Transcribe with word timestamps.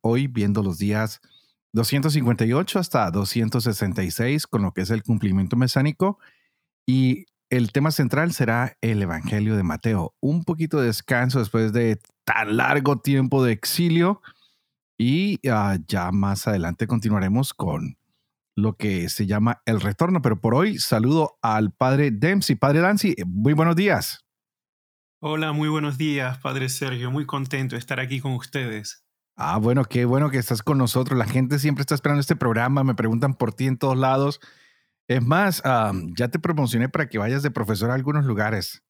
hoy 0.00 0.26
viendo 0.26 0.62
los 0.62 0.78
días 0.78 1.20
258 1.72 2.78
hasta 2.78 3.10
266 3.10 4.46
con 4.46 4.62
lo 4.62 4.72
que 4.72 4.82
es 4.82 4.90
el 4.90 5.02
cumplimiento 5.02 5.56
mesánico 5.56 6.18
y 6.86 7.26
el 7.50 7.72
tema 7.72 7.90
central 7.90 8.32
será 8.32 8.76
el 8.80 9.02
Evangelio 9.02 9.56
de 9.56 9.62
Mateo. 9.62 10.14
Un 10.20 10.44
poquito 10.44 10.80
de 10.80 10.86
descanso 10.86 11.38
después 11.38 11.72
de 11.72 11.98
tan 12.24 12.56
largo 12.56 13.00
tiempo 13.00 13.42
de 13.42 13.52
exilio 13.52 14.20
y 14.98 15.38
ah, 15.48 15.78
ya 15.86 16.10
más 16.10 16.46
adelante 16.46 16.86
continuaremos 16.86 17.54
con 17.54 17.96
lo 18.56 18.76
que 18.76 19.08
se 19.08 19.26
llama 19.26 19.62
el 19.64 19.80
retorno. 19.80 20.20
Pero 20.20 20.40
por 20.40 20.54
hoy 20.54 20.78
saludo 20.78 21.38
al 21.40 21.72
padre 21.72 22.10
Dempsey. 22.10 22.56
Padre 22.56 22.80
Dancy, 22.80 23.14
muy 23.26 23.52
buenos 23.52 23.76
días. 23.76 24.24
Hola, 25.20 25.52
muy 25.52 25.68
buenos 25.68 25.98
días, 25.98 26.38
Padre 26.38 26.68
Sergio. 26.68 27.10
Muy 27.10 27.26
contento 27.26 27.74
de 27.74 27.80
estar 27.80 27.98
aquí 27.98 28.20
con 28.20 28.32
ustedes. 28.32 29.04
Ah, 29.40 29.56
bueno, 29.58 29.84
qué 29.84 30.04
bueno 30.04 30.30
que 30.30 30.38
estás 30.38 30.64
con 30.64 30.78
nosotros. 30.78 31.16
La 31.16 31.24
gente 31.24 31.60
siempre 31.60 31.82
está 31.82 31.94
esperando 31.94 32.20
este 32.20 32.34
programa, 32.34 32.82
me 32.82 32.96
preguntan 32.96 33.34
por 33.34 33.52
ti 33.52 33.66
en 33.66 33.78
todos 33.78 33.96
lados. 33.96 34.40
Es 35.06 35.22
más, 35.22 35.62
ya 36.16 36.26
te 36.26 36.40
promocioné 36.40 36.88
para 36.88 37.08
que 37.08 37.18
vayas 37.18 37.44
de 37.44 37.52
profesor 37.52 37.92
a 37.92 37.94
algunos 37.94 38.24
lugares. 38.24 38.82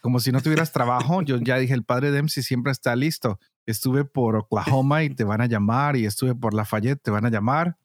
Como 0.00 0.20
si 0.20 0.32
no 0.32 0.40
tuvieras 0.40 0.72
trabajo, 0.72 1.20
yo 1.20 1.36
ya 1.36 1.58
dije, 1.58 1.74
el 1.74 1.84
padre 1.84 2.12
Dempsey 2.12 2.42
siempre 2.42 2.72
está 2.72 2.96
listo. 2.96 3.38
Estuve 3.66 4.06
por 4.06 4.36
Oklahoma 4.36 5.02
y 5.02 5.10
te 5.10 5.24
van 5.24 5.42
a 5.42 5.46
llamar, 5.46 5.96
y 5.96 6.06
estuve 6.06 6.34
por 6.34 6.54
Lafayette, 6.54 7.02
te 7.02 7.10
van 7.10 7.26
a 7.26 7.30
llamar. 7.30 7.76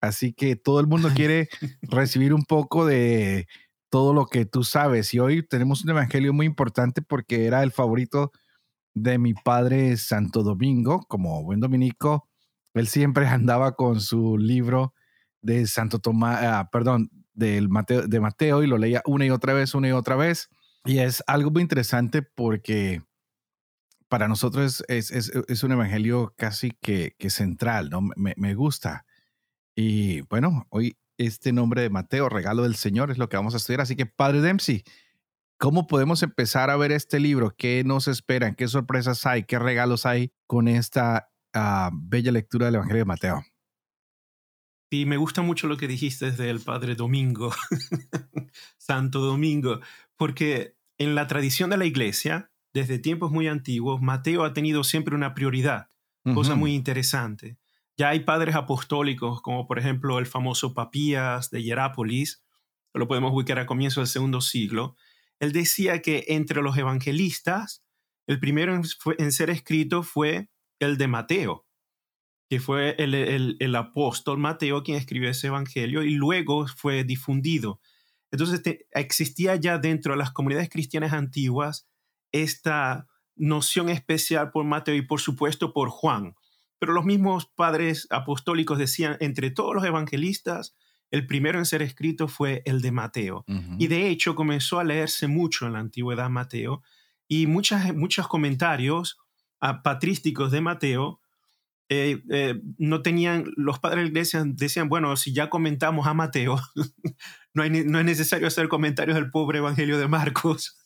Así 0.00 0.32
que 0.32 0.56
todo 0.56 0.80
el 0.80 0.86
mundo 0.86 1.10
quiere 1.14 1.50
recibir 1.82 2.32
un 2.32 2.44
poco 2.44 2.86
de 2.86 3.46
todo 3.90 4.14
lo 4.14 4.24
que 4.24 4.46
tú 4.46 4.64
sabes. 4.64 5.12
Y 5.12 5.18
hoy 5.18 5.46
tenemos 5.46 5.84
un 5.84 5.90
evangelio 5.90 6.32
muy 6.32 6.46
importante 6.46 7.02
porque 7.02 7.44
era 7.44 7.62
el 7.62 7.72
favorito 7.72 8.32
de 8.94 9.18
mi 9.18 9.34
padre 9.34 9.96
Santo 9.96 10.42
Domingo, 10.42 11.04
como 11.08 11.42
buen 11.42 11.60
dominico, 11.60 12.28
él 12.74 12.88
siempre 12.88 13.26
andaba 13.28 13.76
con 13.76 14.00
su 14.00 14.38
libro 14.38 14.94
de 15.40 15.66
Santo 15.66 15.98
Tomás, 15.98 16.42
ah, 16.42 16.68
perdón, 16.70 17.10
del 17.34 17.68
Mateo, 17.68 18.06
de 18.06 18.20
Mateo 18.20 18.62
y 18.62 18.66
lo 18.66 18.78
leía 18.78 19.02
una 19.06 19.26
y 19.26 19.30
otra 19.30 19.54
vez, 19.54 19.74
una 19.74 19.88
y 19.88 19.92
otra 19.92 20.16
vez. 20.16 20.48
Y 20.84 20.98
es 20.98 21.22
algo 21.26 21.50
muy 21.50 21.62
interesante 21.62 22.22
porque 22.22 23.02
para 24.08 24.28
nosotros 24.28 24.84
es, 24.88 25.62
un 25.62 25.72
evangelio 25.72 26.34
casi 26.36 26.72
que, 26.82 27.14
que 27.18 27.30
central, 27.30 27.88
¿no? 27.88 28.02
Me, 28.02 28.34
me, 28.36 28.54
gusta. 28.54 29.06
Y 29.74 30.20
bueno, 30.22 30.66
hoy 30.68 30.98
este 31.16 31.52
nombre 31.52 31.82
de 31.82 31.90
Mateo, 31.90 32.28
regalo 32.28 32.64
del 32.64 32.74
Señor, 32.74 33.10
es 33.10 33.18
lo 33.18 33.28
que 33.28 33.38
vamos 33.38 33.54
a 33.54 33.56
estudiar. 33.56 33.80
Así 33.80 33.96
que, 33.96 34.04
Padre 34.04 34.42
Dempsey, 34.42 34.84
¿Cómo 35.62 35.86
podemos 35.86 36.24
empezar 36.24 36.70
a 36.70 36.76
ver 36.76 36.90
este 36.90 37.20
libro? 37.20 37.54
¿Qué 37.56 37.84
nos 37.84 38.08
esperan? 38.08 38.56
¿Qué 38.56 38.66
sorpresas 38.66 39.24
hay? 39.26 39.44
¿Qué 39.44 39.60
regalos 39.60 40.06
hay 40.06 40.32
con 40.48 40.66
esta 40.66 41.30
ah, 41.54 41.92
bella 41.94 42.32
lectura 42.32 42.66
del 42.66 42.74
Evangelio 42.74 43.02
de 43.02 43.04
Mateo? 43.04 43.44
Sí, 44.90 45.06
me 45.06 45.18
gusta 45.18 45.40
mucho 45.42 45.68
lo 45.68 45.76
que 45.76 45.86
dijiste 45.86 46.32
del 46.32 46.58
Padre 46.58 46.96
Domingo, 46.96 47.52
Santo 48.76 49.20
Domingo, 49.20 49.78
porque 50.16 50.74
en 50.98 51.14
la 51.14 51.28
tradición 51.28 51.70
de 51.70 51.76
la 51.76 51.84
iglesia, 51.84 52.50
desde 52.74 52.98
tiempos 52.98 53.30
muy 53.30 53.46
antiguos, 53.46 54.02
Mateo 54.02 54.42
ha 54.42 54.54
tenido 54.54 54.82
siempre 54.82 55.14
una 55.14 55.32
prioridad, 55.32 55.90
cosa 56.34 56.56
muy 56.56 56.74
interesante. 56.74 57.56
Ya 57.96 58.08
hay 58.08 58.20
padres 58.20 58.56
apostólicos, 58.56 59.40
como 59.40 59.68
por 59.68 59.78
ejemplo 59.78 60.18
el 60.18 60.26
famoso 60.26 60.74
Papías 60.74 61.52
de 61.52 61.62
Hierápolis, 61.62 62.42
lo 62.94 63.06
podemos 63.06 63.32
ubicar 63.32 63.60
a 63.60 63.66
comienzos 63.66 64.02
del 64.02 64.12
segundo 64.12 64.40
siglo, 64.40 64.96
él 65.42 65.50
decía 65.50 66.02
que 66.02 66.24
entre 66.28 66.62
los 66.62 66.78
evangelistas, 66.78 67.82
el 68.28 68.38
primero 68.38 68.80
en, 69.18 69.32
ser 69.32 69.50
escrito 69.50 70.04
fue 70.04 70.48
el 70.78 70.96
de 70.98 71.08
Mateo, 71.08 71.66
que 72.48 72.60
fue 72.60 72.94
el, 72.96 73.74
apóstol 73.74 74.38
Mateo 74.38 74.84
quien 74.84 74.96
escribió 74.96 75.28
ese 75.28 75.48
evangelio 75.48 76.04
y 76.04 76.10
luego 76.10 76.68
fue 76.68 77.02
difundido. 77.02 77.80
Entonces 78.30 78.62
existía 78.92 79.56
ya 79.56 79.78
dentro 79.78 80.12
de 80.12 80.18
las 80.18 80.30
comunidades 80.30 80.70
cristianas 80.70 81.12
antiguas 81.12 81.88
esta 82.30 83.08
noción 83.34 83.88
especial 83.88 84.52
por 84.52 84.64
Mateo 84.64 84.94
y 84.94 85.02
por 85.02 85.20
supuesto 85.20 85.72
por 85.72 85.88
Juan. 85.88 86.36
Pero 86.78 86.92
los 86.92 87.04
mismos 87.04 87.46
padres 87.46 88.06
apostólicos 88.10 88.78
decían, 88.78 89.16
entre 89.18 89.50
todos 89.50 89.74
los 89.74 89.84
evangelistas, 89.84 90.76
el 91.12 91.26
primero 91.26 91.58
en 91.58 91.66
ser 91.66 91.82
escrito 91.82 92.26
fue 92.26 92.62
el 92.64 92.80
de 92.80 92.90
Mateo. 92.90 93.44
Y 93.78 93.86
de 93.86 94.08
hecho 94.08 94.34
comenzó 94.34 94.80
a 94.80 94.84
leerse 94.84 95.28
mucho 95.28 95.66
en 95.66 95.74
la 95.74 95.78
antigüedad 95.78 96.30
Mateo 96.30 96.82
y 97.28 97.46
muchas, 97.46 97.94
muchos 97.94 98.26
comentarios 98.26 99.18
patrísticos 99.84 100.50
de 100.50 100.62
Mateo 100.62 101.20
eh, 101.90 102.22
eh, 102.30 102.58
no 102.78 103.02
tenían, 103.02 103.52
los 103.56 103.78
padres 103.78 103.98
de 103.98 104.02
la 104.04 104.08
iglesia 104.08 104.42
decían, 104.46 104.88
bueno, 104.88 105.14
si 105.16 105.34
ya 105.34 105.50
comentamos 105.50 106.06
a 106.06 106.14
Mateo, 106.14 106.58
no, 107.52 107.68
no 107.68 107.98
es 107.98 108.04
necesario 108.06 108.46
hacer 108.46 108.68
comentarios 108.68 109.14
del 109.14 109.30
pobre 109.30 109.58
Evangelio 109.58 109.98
de 109.98 110.08
Marcos. 110.08 110.78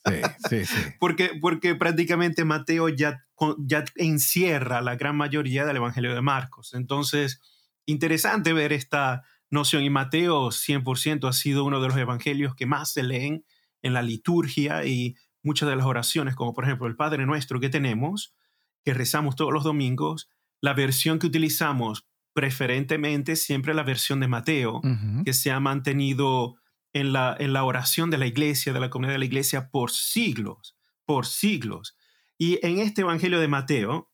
Sí, 0.49 0.65
sí, 0.65 0.75
porque, 0.99 1.31
porque 1.39 1.75
prácticamente 1.75 2.43
Mateo 2.43 2.89
ya, 2.89 3.23
ya 3.59 3.85
encierra 3.95 4.81
la 4.81 4.97
gran 4.97 5.15
mayoría 5.15 5.65
del 5.65 5.77
Evangelio 5.77 6.13
de 6.13 6.21
Marcos. 6.21 6.73
Entonces, 6.73 7.39
interesante 7.85 8.51
ver 8.51 8.73
esta 8.73 9.23
noción. 9.49 9.83
Y 9.83 9.89
Mateo 9.89 10.49
100% 10.49 11.27
ha 11.27 11.33
sido 11.33 11.63
uno 11.63 11.81
de 11.81 11.87
los 11.87 11.97
evangelios 11.97 12.55
que 12.55 12.65
más 12.65 12.91
se 12.91 13.03
leen 13.03 13.45
en 13.81 13.93
la 13.93 14.01
liturgia 14.01 14.85
y 14.85 15.15
muchas 15.43 15.69
de 15.69 15.75
las 15.75 15.85
oraciones, 15.85 16.35
como 16.35 16.53
por 16.53 16.65
ejemplo 16.65 16.87
el 16.87 16.95
Padre 16.95 17.25
Nuestro 17.25 17.59
que 17.59 17.69
tenemos, 17.69 18.35
que 18.83 18.93
rezamos 18.93 19.35
todos 19.35 19.53
los 19.53 19.63
domingos, 19.63 20.29
la 20.61 20.73
versión 20.73 21.19
que 21.19 21.27
utilizamos 21.27 22.07
preferentemente 22.33 23.35
siempre 23.35 23.73
la 23.73 23.83
versión 23.83 24.19
de 24.19 24.27
Mateo, 24.27 24.81
que 25.25 25.33
se 25.33 25.51
ha 25.51 25.59
mantenido 25.59 26.55
en 26.93 27.11
la, 27.11 27.35
en 27.39 27.51
la 27.53 27.63
oración 27.63 28.11
de 28.11 28.17
la 28.17 28.27
iglesia, 28.27 28.73
de 28.73 28.79
la 28.79 28.89
comunidad 28.89 29.15
de 29.15 29.19
la 29.19 29.25
iglesia, 29.25 29.69
por 29.69 29.91
siglos, 29.91 30.77
por 31.05 31.25
siglos. 31.25 31.95
Y 32.37 32.59
en 32.65 32.77
este 32.77 33.01
Evangelio 33.01 33.39
de 33.39 33.47
Mateo, 33.47 34.11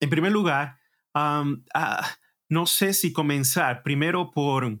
en 0.00 0.08
primer 0.08 0.32
lugar, 0.32 0.78
ah, 1.12 1.44
no 2.48 2.66
sé 2.66 2.92
si 2.94 3.12
comenzar 3.12 3.82
primero 3.82 4.30
por 4.30 4.80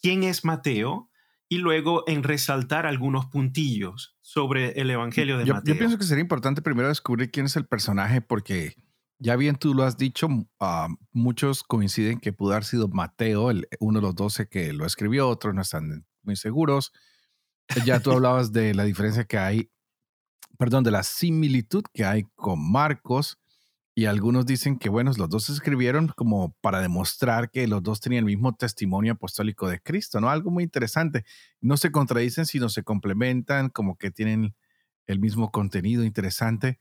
quién 0.00 0.22
es 0.22 0.44
Mateo 0.44 1.10
y 1.48 1.58
luego 1.58 2.04
en 2.06 2.22
resaltar 2.22 2.86
algunos 2.86 3.26
puntillos 3.26 4.16
sobre 4.22 4.80
el 4.80 4.90
Evangelio 4.90 5.36
de 5.36 5.44
Mateo. 5.44 5.74
Yo 5.74 5.78
pienso 5.78 5.98
que 5.98 6.04
sería 6.04 6.22
importante 6.22 6.62
primero 6.62 6.88
descubrir 6.88 7.30
quién 7.30 7.46
es 7.46 7.56
el 7.56 7.66
personaje 7.66 8.22
porque 8.22 8.74
ya 9.18 9.36
bien 9.36 9.56
tú 9.56 9.74
lo 9.74 9.84
has 9.84 9.96
dicho, 9.96 10.28
ah, 10.58 10.88
muchos 11.12 11.62
coinciden 11.62 12.18
que 12.18 12.32
pudo 12.32 12.52
haber 12.52 12.64
sido 12.64 12.88
Mateo, 12.88 13.50
el, 13.50 13.68
uno 13.80 14.00
de 14.00 14.06
los 14.06 14.14
doce 14.14 14.48
que 14.48 14.72
lo 14.72 14.86
escribió, 14.86 15.28
otros 15.28 15.54
no 15.54 15.60
están 15.60 16.06
muy 16.22 16.36
seguros. 16.36 16.92
Ya 17.84 18.00
tú 18.00 18.12
hablabas 18.12 18.52
de 18.52 18.74
la 18.74 18.84
diferencia 18.84 19.24
que 19.24 19.38
hay, 19.38 19.70
perdón, 20.58 20.84
de 20.84 20.90
la 20.90 21.02
similitud 21.02 21.84
que 21.92 22.04
hay 22.04 22.24
con 22.34 22.58
Marcos 22.72 23.41
y 23.94 24.06
algunos 24.06 24.46
dicen 24.46 24.78
que, 24.78 24.88
bueno, 24.88 25.12
los 25.16 25.28
dos 25.28 25.50
escribieron 25.50 26.08
como 26.08 26.54
para 26.62 26.80
demostrar 26.80 27.50
que 27.50 27.66
los 27.66 27.82
dos 27.82 28.00
tenían 28.00 28.20
el 28.20 28.26
mismo 28.26 28.54
testimonio 28.54 29.12
apostólico 29.12 29.68
de 29.68 29.80
Cristo, 29.80 30.20
¿no? 30.20 30.30
Algo 30.30 30.50
muy 30.50 30.64
interesante. 30.64 31.24
No 31.60 31.76
se 31.76 31.92
contradicen, 31.92 32.46
sino 32.46 32.70
se 32.70 32.84
complementan, 32.84 33.68
como 33.68 33.96
que 33.96 34.10
tienen 34.10 34.54
el 35.06 35.18
mismo 35.20 35.50
contenido 35.50 36.04
interesante. 36.04 36.78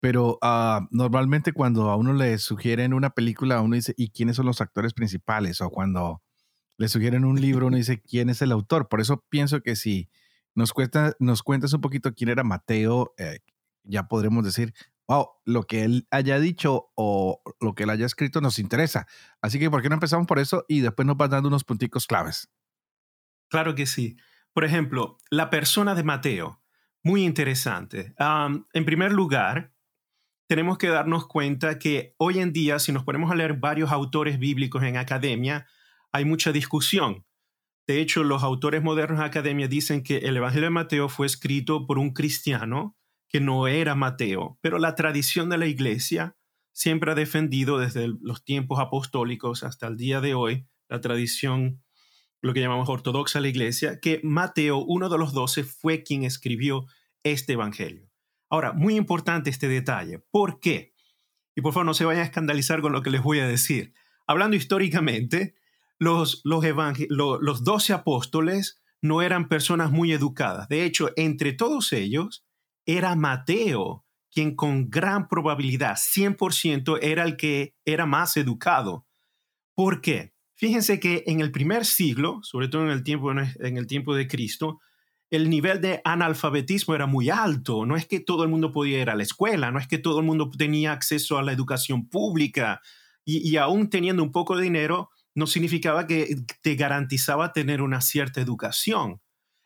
Pero 0.00 0.38
ah, 0.40 0.86
normalmente 0.90 1.52
cuando 1.52 1.90
a 1.90 1.96
uno 1.96 2.14
le 2.14 2.38
sugieren 2.38 2.94
una 2.94 3.10
película, 3.10 3.60
uno 3.60 3.74
dice, 3.74 3.94
¿y 3.96 4.10
quiénes 4.10 4.36
son 4.36 4.46
los 4.46 4.60
actores 4.62 4.94
principales? 4.94 5.60
O 5.60 5.70
cuando 5.70 6.22
le 6.78 6.88
sugieren 6.88 7.26
un 7.26 7.40
libro, 7.40 7.66
uno 7.66 7.76
dice, 7.76 8.00
¿quién 8.00 8.30
es 8.30 8.40
el 8.40 8.52
autor? 8.52 8.88
Por 8.88 9.00
eso 9.00 9.24
pienso 9.28 9.60
que 9.62 9.76
si 9.76 10.08
nos, 10.54 10.72
cuesta, 10.72 11.14
nos 11.18 11.42
cuentas 11.42 11.74
un 11.74 11.82
poquito 11.82 12.14
quién 12.14 12.30
era 12.30 12.44
Mateo, 12.44 13.12
eh, 13.18 13.40
ya 13.84 14.08
podremos 14.08 14.44
decir, 14.44 14.74
wow, 15.08 15.28
lo 15.44 15.64
que 15.64 15.84
él 15.84 16.06
haya 16.10 16.38
dicho 16.38 16.90
o 16.94 17.42
lo 17.60 17.74
que 17.74 17.84
él 17.84 17.90
haya 17.90 18.06
escrito 18.06 18.40
nos 18.40 18.58
interesa. 18.58 19.06
Así 19.40 19.58
que, 19.58 19.70
¿por 19.70 19.82
qué 19.82 19.88
no 19.88 19.94
empezamos 19.94 20.26
por 20.26 20.38
eso 20.38 20.64
y 20.68 20.80
después 20.80 21.06
nos 21.06 21.16
vas 21.16 21.30
dando 21.30 21.48
unos 21.48 21.64
punticos 21.64 22.06
claves? 22.06 22.50
Claro 23.48 23.74
que 23.74 23.86
sí. 23.86 24.16
Por 24.52 24.64
ejemplo, 24.64 25.18
la 25.30 25.48
persona 25.50 25.94
de 25.94 26.02
Mateo, 26.02 26.62
muy 27.02 27.24
interesante. 27.24 28.14
en 28.18 28.84
primer 28.84 29.12
lugar, 29.12 29.72
tenemos 30.46 30.78
que 30.78 30.88
darnos 30.88 31.26
cuenta 31.26 31.78
que 31.78 32.14
hoy 32.18 32.38
en 32.38 32.52
día, 32.52 32.78
si 32.78 32.92
nos 32.92 33.04
ponemos 33.04 33.30
a 33.30 33.34
leer 33.34 33.54
varios 33.54 33.92
autores 33.92 34.38
bíblicos 34.38 34.82
en 34.82 34.96
academia, 34.96 35.66
hay 36.12 36.24
mucha 36.24 36.52
discusión. 36.52 37.24
De 37.86 38.00
hecho, 38.00 38.24
los 38.24 38.42
autores 38.42 38.82
modernos 38.82 39.20
de 39.20 39.26
academia 39.26 39.68
dicen 39.68 40.02
que 40.02 40.18
el 40.18 40.36
Evangelio 40.36 40.66
de 40.66 40.70
Mateo 40.70 41.08
fue 41.08 41.26
escrito 41.26 41.86
por 41.86 41.98
un 41.98 42.12
cristiano 42.12 42.97
que 43.28 43.40
no 43.40 43.68
era 43.68 43.94
Mateo, 43.94 44.58
pero 44.60 44.78
la 44.78 44.94
tradición 44.94 45.48
de 45.48 45.58
la 45.58 45.66
iglesia 45.66 46.36
siempre 46.72 47.12
ha 47.12 47.14
defendido 47.14 47.78
desde 47.78 48.08
los 48.20 48.44
tiempos 48.44 48.78
apostólicos 48.78 49.64
hasta 49.64 49.86
el 49.86 49.96
día 49.96 50.20
de 50.20 50.34
hoy, 50.34 50.66
la 50.88 51.00
tradición, 51.00 51.82
lo 52.40 52.54
que 52.54 52.60
llamamos 52.60 52.88
ortodoxa 52.88 53.40
la 53.40 53.48
iglesia, 53.48 54.00
que 54.00 54.20
Mateo, 54.22 54.78
uno 54.78 55.08
de 55.08 55.18
los 55.18 55.32
doce, 55.32 55.64
fue 55.64 56.02
quien 56.02 56.24
escribió 56.24 56.86
este 57.22 57.54
Evangelio. 57.54 58.08
Ahora, 58.48 58.72
muy 58.72 58.96
importante 58.96 59.50
este 59.50 59.68
detalle. 59.68 60.20
¿Por 60.30 60.60
qué? 60.60 60.94
Y 61.54 61.60
por 61.60 61.72
favor, 61.72 61.86
no 61.86 61.94
se 61.94 62.04
vayan 62.04 62.22
a 62.22 62.26
escandalizar 62.26 62.80
con 62.80 62.92
lo 62.92 63.02
que 63.02 63.10
les 63.10 63.22
voy 63.22 63.40
a 63.40 63.48
decir. 63.48 63.92
Hablando 64.26 64.56
históricamente, 64.56 65.54
los, 65.98 66.40
los, 66.44 66.64
los 67.10 67.64
doce 67.64 67.92
apóstoles 67.92 68.80
no 69.02 69.22
eran 69.22 69.48
personas 69.48 69.90
muy 69.90 70.12
educadas. 70.12 70.68
De 70.68 70.84
hecho, 70.84 71.10
entre 71.16 71.52
todos 71.52 71.92
ellos, 71.92 72.46
era 72.88 73.14
Mateo 73.14 74.06
quien 74.30 74.56
con 74.56 74.88
gran 74.90 75.28
probabilidad, 75.28 75.96
100%, 75.96 76.98
era 77.02 77.24
el 77.24 77.36
que 77.36 77.74
era 77.84 78.06
más 78.06 78.36
educado. 78.36 79.06
¿Por 79.74 80.00
qué? 80.00 80.32
Fíjense 80.54 81.00
que 81.00 81.24
en 81.26 81.40
el 81.40 81.50
primer 81.50 81.84
siglo, 81.84 82.40
sobre 82.42 82.68
todo 82.68 82.84
en 82.84 82.90
el 82.90 83.02
tiempo, 83.02 83.30
en 83.32 83.76
el 83.76 83.86
tiempo 83.86 84.14
de 84.14 84.26
Cristo, 84.26 84.80
el 85.30 85.50
nivel 85.50 85.80
de 85.80 86.00
analfabetismo 86.04 86.94
era 86.94 87.06
muy 87.06 87.30
alto. 87.30 87.84
No 87.84 87.96
es 87.96 88.06
que 88.06 88.20
todo 88.20 88.42
el 88.42 88.48
mundo 88.48 88.72
podía 88.72 89.00
ir 89.00 89.10
a 89.10 89.14
la 89.14 89.22
escuela, 89.22 89.70
no 89.70 89.78
es 89.78 89.86
que 89.86 89.98
todo 89.98 90.20
el 90.20 90.26
mundo 90.26 90.50
tenía 90.56 90.92
acceso 90.92 91.38
a 91.38 91.42
la 91.42 91.52
educación 91.52 92.08
pública. 92.08 92.80
Y, 93.24 93.56
aún 93.58 93.90
teniendo 93.90 94.22
un 94.22 94.32
poco 94.32 94.56
de 94.56 94.62
dinero, 94.62 95.10
no 95.34 95.46
significaba 95.46 96.06
que 96.06 96.34
te 96.62 96.76
garantizaba 96.76 97.52
tener 97.52 97.82
una 97.82 98.00
cierta 98.00 98.40
educación. 98.40 99.20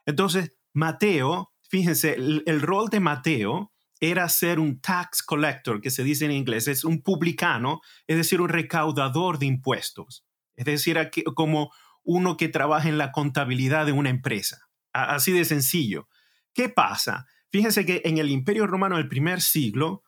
Entonces, 0.04 0.52
Mateo, 0.74 1.51
fíjense, 1.72 2.14
el, 2.14 2.60
rol 2.60 2.90
de 2.90 3.00
Mateo 3.00 3.72
era 3.98 4.28
ser 4.28 4.60
un 4.60 4.78
tax 4.80 5.22
collector, 5.22 5.80
que 5.80 5.90
se 5.90 6.04
dice 6.04 6.26
en 6.26 6.32
inglés, 6.32 6.68
es 6.68 6.84
un 6.84 7.00
publicano, 7.02 7.80
es 8.06 8.18
decir, 8.18 8.42
un 8.42 8.50
recaudador 8.50 9.38
de 9.38 9.46
impuestos. 9.46 10.22
Es 10.54 10.66
decir, 10.66 10.98
como 11.34 11.72
uno 12.02 12.36
que 12.36 12.50
trabaja 12.50 12.90
en 12.90 12.98
la 12.98 13.10
contabilidad 13.10 13.86
de 13.86 13.92
una 13.92 14.10
empresa. 14.10 14.58
Así 14.92 15.32
de 15.32 15.46
sencillo. 15.46 16.08
¿Qué 16.52 16.68
pasa? 16.68 17.26
Fíjense 17.50 17.86
que 17.86 18.02
en 18.04 18.18
el 18.18 18.30
Imperio 18.30 18.66
Romano 18.66 18.98
del 18.98 19.08
primer 19.08 19.40
siglo 19.40 20.02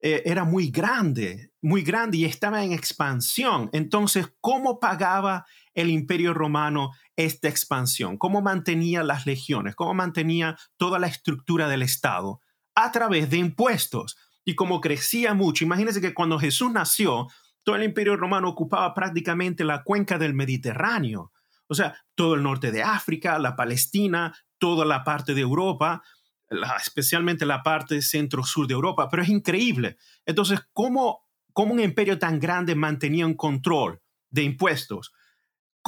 eh, 0.00 0.22
era 0.24 0.44
muy 0.44 0.70
grande, 0.70 1.50
muy 1.60 1.82
grande 1.82 2.18
y 2.18 2.26
estaba 2.26 2.62
en 2.62 2.72
expansión. 2.72 3.70
Entonces, 3.72 4.32
¿cómo 4.40 4.78
pagaba 4.78 5.46
el 5.74 5.90
Imperio 5.90 6.32
Romano 6.32 6.92
esta 7.18 7.48
expansión? 7.48 8.16
¿Cómo 8.16 8.40
mantenía 8.40 9.02
las 9.02 9.26
legiones? 9.26 9.74
¿Cómo 9.74 9.92
mantenía 9.92 10.56
toda 10.76 11.00
la 11.00 11.08
estructura 11.08 11.68
del 11.68 11.82
Estado? 11.82 12.40
A 12.76 12.92
través 12.92 13.28
de 13.28 13.38
impuestos. 13.38 14.16
Y 14.44 14.54
como 14.54 14.80
crecía 14.80 15.34
mucho, 15.34 15.64
imagínense 15.64 16.00
que 16.00 16.14
cuando 16.14 16.38
Jesús 16.38 16.70
nació, 16.70 17.26
todo 17.64 17.74
el 17.74 17.82
Imperio 17.82 18.16
Romano 18.16 18.48
ocupaba 18.48 18.94
prácticamente 18.94 19.64
la 19.64 19.82
cuenca 19.82 20.16
del 20.16 20.32
Mediterráneo. 20.32 21.32
O 21.66 21.74
sea, 21.74 21.96
todo 22.14 22.34
el 22.34 22.42
norte 22.44 22.70
de 22.70 22.84
África, 22.84 23.38
la 23.40 23.56
Palestina, 23.56 24.32
toda 24.58 24.86
la 24.86 25.02
parte 25.02 25.34
de 25.34 25.40
Europa, 25.40 26.02
especialmente 26.80 27.44
la 27.44 27.64
parte 27.64 28.00
centro-sur 28.00 28.68
de 28.68 28.74
Europa, 28.74 29.08
pero 29.10 29.24
es 29.24 29.28
increíble. 29.28 29.96
Entonces, 30.24 30.60
¿cómo, 30.72 31.26
¿cómo 31.52 31.74
un 31.74 31.80
imperio 31.80 32.16
tan 32.16 32.38
grande 32.38 32.76
mantenía 32.76 33.26
un 33.26 33.34
control 33.34 34.00
de 34.30 34.44
impuestos? 34.44 35.12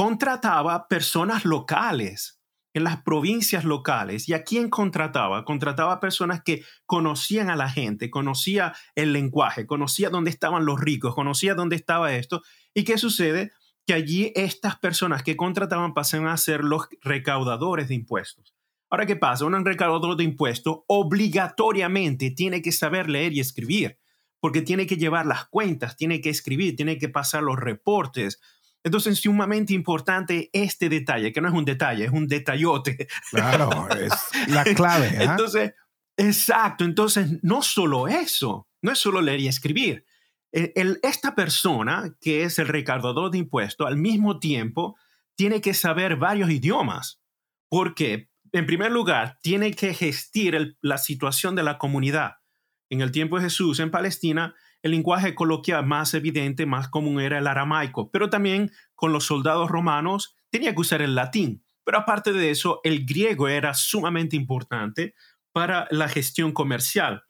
Contrataba 0.01 0.89
personas 0.89 1.45
locales 1.45 2.41
en 2.73 2.85
las 2.85 3.03
provincias 3.03 3.67
locales. 3.67 4.31
¿Y 4.31 4.33
a 4.33 4.45
quién 4.45 4.71
contrataba? 4.71 5.45
Contrataba 5.45 6.01
personas 6.01 6.41
que 6.43 6.65
conocían 6.87 7.51
a 7.51 7.55
la 7.55 7.69
gente, 7.69 8.09
conocía 8.09 8.75
el 8.95 9.13
lenguaje, 9.13 9.67
conocía 9.67 10.09
dónde 10.09 10.31
estaban 10.31 10.65
los 10.65 10.81
ricos, 10.81 11.15
conocía 11.15 11.55
dónde 11.55 11.77
estaba 11.77 12.15
esto. 12.15 12.41
¿Y 12.73 12.85
qué 12.85 12.97
sucede? 12.97 13.53
que 13.87 13.93
allí 13.93 14.33
estas 14.37 14.79
personas 14.79 15.23
que 15.23 15.37
contrataban 15.37 15.93
pasan 15.93 16.27
a 16.29 16.37
ser 16.39 16.65
los 16.65 16.89
recaudadores 17.03 17.89
de 17.89 17.97
impuestos. 17.97 18.55
Ahora, 18.89 19.05
¿qué 19.05 19.17
pasa? 19.17 19.45
Un 19.45 19.67
recaudador 19.67 20.17
de 20.17 20.25
impuestos 20.25 20.79
obligatoriamente 20.87 22.31
tiene 22.31 22.63
que 22.63 22.73
saber 22.73 23.11
leer 23.11 23.35
y 23.35 23.41
escribir, 23.41 23.99
porque 24.41 24.63
tiene 24.63 24.87
que 24.87 24.97
llevar 24.97 25.27
las 25.27 25.45
cuentas, 25.49 25.97
tiene 25.97 26.23
que 26.23 26.31
escribir, 26.31 26.75
tiene 26.75 26.97
que 26.97 27.11
pasar 27.11 27.43
los 27.43 27.59
reportes. 27.59 28.41
Entonces, 28.83 29.15
es 29.15 29.21
sumamente 29.21 29.75
importante 29.75 30.49
este 30.53 30.89
detalle, 30.89 31.33
que 31.33 31.41
no 31.41 31.49
es 31.49 31.55
un 31.55 31.65
detalle, 31.65 32.05
es 32.05 32.11
un 32.11 32.27
detallote. 32.27 33.09
Claro, 33.31 33.89
es 33.91 34.13
la 34.49 34.65
clave. 34.65 35.09
¿eh? 35.09 35.25
Entonces, 35.25 35.75
exacto. 36.17 36.85
Entonces, 36.85 37.43
no 37.43 37.63
solo 37.63 38.09
eso, 38.09 38.69
no 38.83 38.93
es 38.93 38.99
solo 38.99 39.21
leer 39.21 39.41
y 39.41 39.49
escribir, 39.49 40.05
esta 40.53 41.35
persona, 41.35 42.17
que 42.21 42.43
es 42.43 42.59
el 42.59 42.69
recaudador 42.69 43.31
de 43.31 43.39
impuestos, 43.39 43.87
al 43.87 43.97
mismo 43.97 44.39
tiempo 44.41 44.97
tiene 45.37 45.61
que 45.61 45.75
saber 45.75 46.17
varios 46.17 46.51
idiomas, 46.51 47.23
porque, 47.69 48.31
en 48.53 48.67
primer 48.67 48.91
lugar, 48.91 49.39
tiene 49.43 49.73
que 49.73 49.95
gestir 49.95 50.77
la 50.81 50.99
situación 50.99 51.55
de 51.55 51.63
la 51.63 51.79
comunidad. 51.79 52.39
En 52.91 53.01
el 53.01 53.13
tiempo 53.13 53.37
de 53.37 53.45
Jesús, 53.45 53.79
en 53.79 53.93
Palestina, 53.93 54.55
el 54.83 54.93
lenguaje 54.93 55.35
coloquial 55.35 55.87
más 55.87 56.15
evidente, 56.15 56.67
más 56.67 56.89
común 56.89 57.21
era 57.21 57.39
el 57.39 57.47
aramaico, 57.47 58.11
pero 58.11 58.31
también 58.31 58.71
con 58.95 59.13
los 59.13 59.25
soldados 59.27 59.71
romanos 59.71 60.37
tenía 60.51 60.75
que 60.75 60.81
usar 60.81 61.03
el 61.03 61.15
latín. 61.15 61.63
Pero 61.85 61.99
aparte 61.99 62.33
de 62.33 62.51
eso, 62.51 62.81
el 62.85 63.05
griego 63.05 63.49
era 63.49 63.75
sumamente 63.75 64.37
importante 64.37 65.15
para 65.53 65.89
la 65.91 66.09
gestión 66.09 66.53
comercial, 66.53 67.25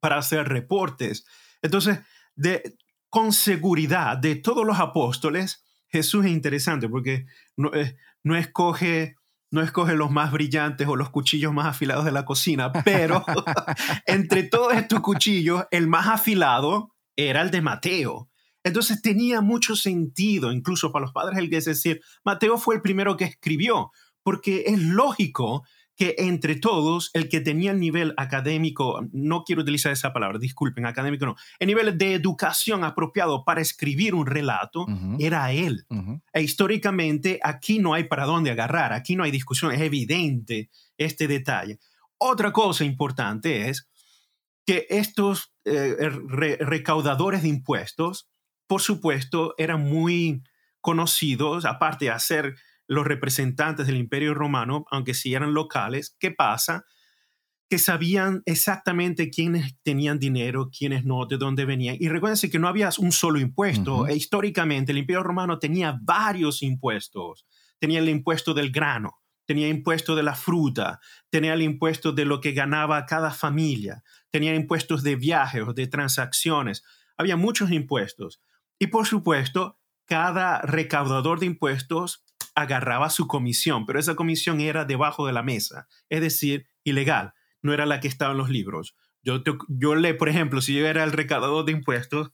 para 0.00 0.18
hacer 0.18 0.48
reportes. 0.48 1.26
Entonces, 1.62 2.00
de, 2.34 2.76
con 3.08 3.32
seguridad 3.32 4.18
de 4.18 4.36
todos 4.36 4.66
los 4.66 4.78
apóstoles, 4.78 5.64
Jesús 5.88 6.26
es 6.26 6.32
interesante 6.32 6.88
porque 6.88 7.26
no, 7.56 7.72
eh, 7.74 7.96
no, 8.22 8.36
escoge, 8.36 9.16
no 9.50 9.62
escoge 9.62 9.94
los 9.94 10.10
más 10.10 10.32
brillantes 10.32 10.88
o 10.88 10.96
los 10.96 11.10
cuchillos 11.10 11.52
más 11.52 11.66
afilados 11.66 12.04
de 12.04 12.12
la 12.12 12.24
cocina, 12.24 12.72
pero 12.72 13.24
entre 14.06 14.42
todos 14.42 14.74
estos 14.74 15.00
cuchillos, 15.00 15.64
el 15.70 15.86
más 15.86 16.08
afilado 16.08 16.94
era 17.16 17.42
el 17.42 17.50
de 17.50 17.62
Mateo. 17.62 18.28
Entonces 18.64 19.00
tenía 19.00 19.40
mucho 19.40 19.76
sentido, 19.76 20.50
incluso 20.50 20.90
para 20.90 21.04
los 21.04 21.12
padres 21.12 21.38
el 21.38 21.48
que 21.48 21.58
es 21.58 21.66
decir, 21.66 22.00
Mateo 22.24 22.58
fue 22.58 22.74
el 22.74 22.82
primero 22.82 23.16
que 23.16 23.24
escribió, 23.24 23.92
porque 24.24 24.64
es 24.66 24.82
lógico 24.82 25.62
que 25.96 26.14
entre 26.18 26.56
todos, 26.56 27.10
el 27.14 27.28
que 27.30 27.40
tenía 27.40 27.70
el 27.70 27.80
nivel 27.80 28.12
académico, 28.18 29.00
no 29.12 29.44
quiero 29.44 29.62
utilizar 29.62 29.92
esa 29.92 30.12
palabra, 30.12 30.38
disculpen, 30.38 30.84
académico 30.84 31.24
no, 31.24 31.36
el 31.58 31.66
nivel 31.66 31.96
de 31.96 32.12
educación 32.12 32.84
apropiado 32.84 33.44
para 33.44 33.62
escribir 33.62 34.14
un 34.14 34.26
relato 34.26 34.86
era 35.18 35.50
él. 35.52 35.86
E 36.34 36.42
históricamente 36.42 37.40
aquí 37.42 37.78
no 37.78 37.94
hay 37.94 38.04
para 38.04 38.26
dónde 38.26 38.50
agarrar, 38.50 38.92
aquí 38.92 39.16
no 39.16 39.24
hay 39.24 39.30
discusión, 39.30 39.72
es 39.72 39.80
evidente 39.80 40.68
este 40.98 41.26
detalle. 41.26 41.78
Otra 42.18 42.52
cosa 42.52 42.84
importante 42.84 43.70
es 43.70 43.88
que 44.66 44.86
estos 44.90 45.54
eh, 45.64 45.96
recaudadores 46.60 47.42
de 47.42 47.48
impuestos, 47.48 48.28
por 48.66 48.82
supuesto, 48.82 49.54
eran 49.56 49.88
muy 49.88 50.42
conocidos, 50.82 51.64
aparte 51.64 52.06
de 52.06 52.10
hacer 52.10 52.56
los 52.86 53.06
representantes 53.06 53.86
del 53.86 53.96
imperio 53.96 54.34
romano, 54.34 54.84
aunque 54.90 55.14
sí 55.14 55.34
eran 55.34 55.54
locales, 55.54 56.16
¿qué 56.18 56.30
pasa? 56.30 56.84
Que 57.68 57.78
sabían 57.78 58.42
exactamente 58.46 59.30
quiénes 59.30 59.76
tenían 59.82 60.18
dinero, 60.18 60.70
quiénes 60.76 61.04
no, 61.04 61.26
de 61.26 61.36
dónde 61.36 61.64
venían. 61.64 61.96
Y 61.98 62.08
recuérdense 62.08 62.50
que 62.50 62.58
no 62.58 62.68
había 62.68 62.90
un 62.98 63.12
solo 63.12 63.40
impuesto. 63.40 64.06
e 64.06 64.14
históricamente 64.14 64.92
el 64.92 64.98
imperio 64.98 65.22
romano 65.22 65.58
tenía 65.58 65.98
varios 66.00 66.62
impuestos. 66.62 67.44
Tenía 67.78 67.98
el 67.98 68.08
impuesto 68.08 68.54
del 68.54 68.70
grano, 68.70 69.18
tenía 69.46 69.68
impuesto 69.68 70.14
de 70.14 70.22
la 70.22 70.34
fruta, 70.34 71.00
tenía 71.28 71.54
el 71.54 71.62
impuesto 71.62 72.12
de 72.12 72.24
lo 72.24 72.40
que 72.40 72.52
ganaba 72.52 73.04
cada 73.04 73.32
familia, 73.32 74.02
tenía 74.30 74.54
impuestos 74.54 75.02
de 75.02 75.16
viajes 75.16 75.62
o 75.66 75.74
de 75.74 75.86
transacciones. 75.86 76.84
Había 77.16 77.36
muchos 77.36 77.70
impuestos. 77.70 78.40
Y 78.78 78.86
por 78.86 79.06
supuesto, 79.06 79.78
cada 80.06 80.60
recaudador 80.62 81.40
de 81.40 81.46
impuestos 81.46 82.25
agarraba 82.56 83.10
su 83.10 83.28
comisión, 83.28 83.86
pero 83.86 84.00
esa 84.00 84.16
comisión 84.16 84.60
era 84.60 84.84
debajo 84.84 85.26
de 85.26 85.32
la 85.32 85.42
mesa, 85.42 85.86
es 86.08 86.20
decir, 86.20 86.66
ilegal, 86.82 87.34
no 87.62 87.72
era 87.72 87.86
la 87.86 88.00
que 88.00 88.08
estaba 88.08 88.32
en 88.32 88.38
los 88.38 88.50
libros. 88.50 88.96
Yo, 89.22 89.42
yo 89.68 89.94
le, 89.94 90.14
por 90.14 90.28
ejemplo, 90.28 90.60
si 90.60 90.74
yo 90.74 90.86
era 90.86 91.04
el 91.04 91.12
recaudador 91.12 91.64
de 91.64 91.72
impuestos 91.72 92.30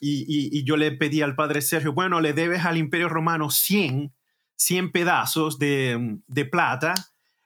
y, 0.00 0.64
yo 0.64 0.76
le 0.76 0.90
pedí 0.92 1.22
al 1.22 1.36
padre 1.36 1.62
Sergio, 1.62 1.92
bueno, 1.92 2.20
le 2.20 2.32
debes 2.32 2.64
al 2.64 2.76
imperio 2.76 3.08
romano 3.08 3.50
100, 3.50 4.12
100 4.56 4.92
pedazos 4.92 5.58
de, 5.58 6.18
de 6.26 6.44
plata, 6.44 6.94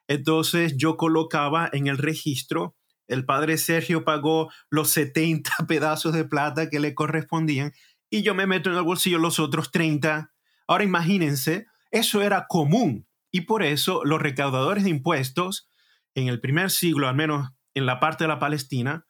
entonces 0.09 0.77
yo 0.77 0.97
colocaba 0.97 1.69
en 1.73 1.87
el 1.87 1.99
registro 1.99 2.77
El 3.09 3.25
padre 3.25 3.59
Sergio 3.59 4.05
pagó 4.05 4.51
los 4.71 4.91
70 4.91 5.51
pedazos 5.69 6.15
de 6.15 6.25
plata 6.25 6.71
que 6.71 6.81
le 6.81 6.95
correspondían 6.95 7.73
y 8.09 8.23
yo 8.23 8.35
me 8.35 8.47
meto 8.47 8.71
en 8.71 8.77
el 8.77 8.83
bolsillo 8.85 9.19
los 9.19 9.39
otros 9.39 9.71
30. 9.71 10.33
Ahora 10.69 10.85
imagínense, 10.85 11.67
eso 11.91 12.23
era 12.23 12.47
común 12.49 13.07
y 13.31 13.43
por 13.43 13.63
eso 13.63 14.05
los 14.05 14.21
recaudadores 14.21 14.85
de 14.85 14.91
impuestos 14.91 15.69
en 16.15 16.29
el 16.29 16.41
primer 16.41 16.71
siglo, 16.71 17.09
al 17.09 17.15
menos 17.15 17.51
en 17.75 17.87
la 17.87 18.01
parte 18.01 18.25
de 18.25 18.29
la 18.29 18.39
Palestina, 18.39 19.07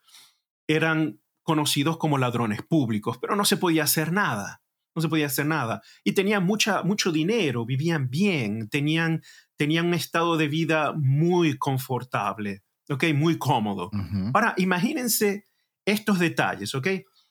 eran 0.66 1.20
conocidos 1.42 1.96
como 1.96 2.18
ladrones 2.18 2.62
públicos, 2.62 3.18
pero 3.20 3.36
no 3.36 3.44
se 3.44 3.56
podía 3.56 3.84
hacer 3.84 4.12
nada, 4.12 4.62
no 4.96 5.02
se 5.02 5.08
podía 5.08 5.26
hacer 5.26 5.46
nada. 5.46 5.80
Y 6.02 6.12
tenían 6.12 6.44
mucha, 6.44 6.82
mucho 6.82 7.12
dinero, 7.12 7.64
vivían 7.64 8.10
bien, 8.10 8.68
tenían, 8.68 9.22
tenían 9.56 9.86
un 9.86 9.94
estado 9.94 10.36
de 10.36 10.48
vida 10.48 10.92
muy 10.96 11.56
confortable, 11.56 12.64
¿ok? 12.88 13.04
Muy 13.14 13.38
cómodo. 13.38 13.90
Ahora, 14.34 14.54
imagínense 14.56 15.44
estos 15.84 16.18
detalles, 16.18 16.74
¿ok? 16.74 16.88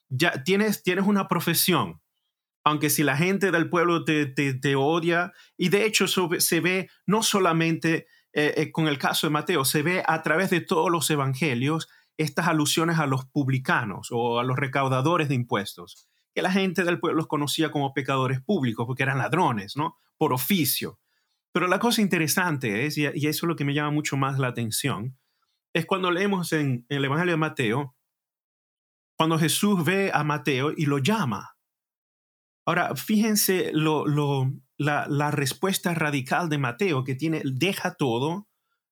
Ya 0.08 0.44
tienes, 0.44 0.82
tienes 0.82 1.06
una 1.06 1.28
profesión, 1.28 2.00
aunque 2.66 2.90
si 2.90 3.04
la 3.04 3.16
gente 3.16 3.52
del 3.52 3.70
pueblo 3.70 4.04
te, 4.04 4.26
te, 4.26 4.76
odia, 4.76 5.32
y 5.56 5.70
de 5.70 5.86
hecho 5.86 6.08
se 6.08 6.60
ve 6.60 6.90
no 7.06 7.24
solamente 7.24 8.08
eh, 8.34 8.54
eh, 8.58 8.72
con 8.72 8.88
el 8.88 8.98
caso 8.98 9.28
de 9.28 9.32
Mateo, 9.32 9.64
se 9.64 9.84
ve 9.84 10.04
a 10.06 10.22
través 10.24 10.50
de 10.50 10.60
todos 10.60 10.92
los 10.92 11.10
evangelios 11.10 11.88
estas 12.18 12.48
alusiones 12.48 12.98
a 12.98 13.06
los 13.06 13.26
publicanos 13.26 14.10
o 14.12 14.40
a 14.40 14.44
los 14.44 14.58
recaudadores 14.58 15.30
de 15.30 15.36
impuestos, 15.36 16.10
que 16.34 16.42
la 16.42 16.52
gente 16.52 16.84
del 16.84 17.00
pueblo 17.00 17.18
los 17.18 17.28
conocía 17.28 17.70
como 17.72 17.94
pecadores 17.94 18.42
públicos 18.42 18.86
porque 18.88 19.04
eran 19.04 19.20
ladrones, 19.20 19.78
¿no? 19.78 19.98
Por 20.18 20.34
oficio. 20.34 21.00
Pero 21.52 21.68
la 21.68 21.80
cosa 21.80 22.02
interesante 22.02 22.86
es, 22.86 22.98
y 22.98 23.06
eso 23.06 23.14
es 23.28 23.44
lo 23.44 23.56
que 23.56 23.64
me 23.64 23.74
llama 23.74 23.92
mucho 23.92 24.18
más 24.18 24.40
la 24.40 24.48
atención, 24.48 25.18
es 25.72 25.86
cuando 25.86 26.10
leemos 26.10 26.52
en, 26.52 26.86
el 26.90 27.06
Evangelio 27.06 27.34
de 27.34 27.38
Mateo, 27.38 27.96
cuando 29.16 29.38
Jesús 29.38 29.86
ve 29.86 30.10
a 30.14 30.24
Mateo 30.24 30.74
y 30.76 30.88
lo 30.88 30.98
llama. 30.98 31.55
Ahora, 32.66 32.96
fíjense 32.96 33.72
la 33.74 35.32
respuesta 35.32 35.94
radical 35.94 36.50
de 36.50 36.58
Mateo 36.58 37.04
que 37.04 37.16
tiene, 37.16 37.42
deja 37.46 37.94
todo 37.94 38.48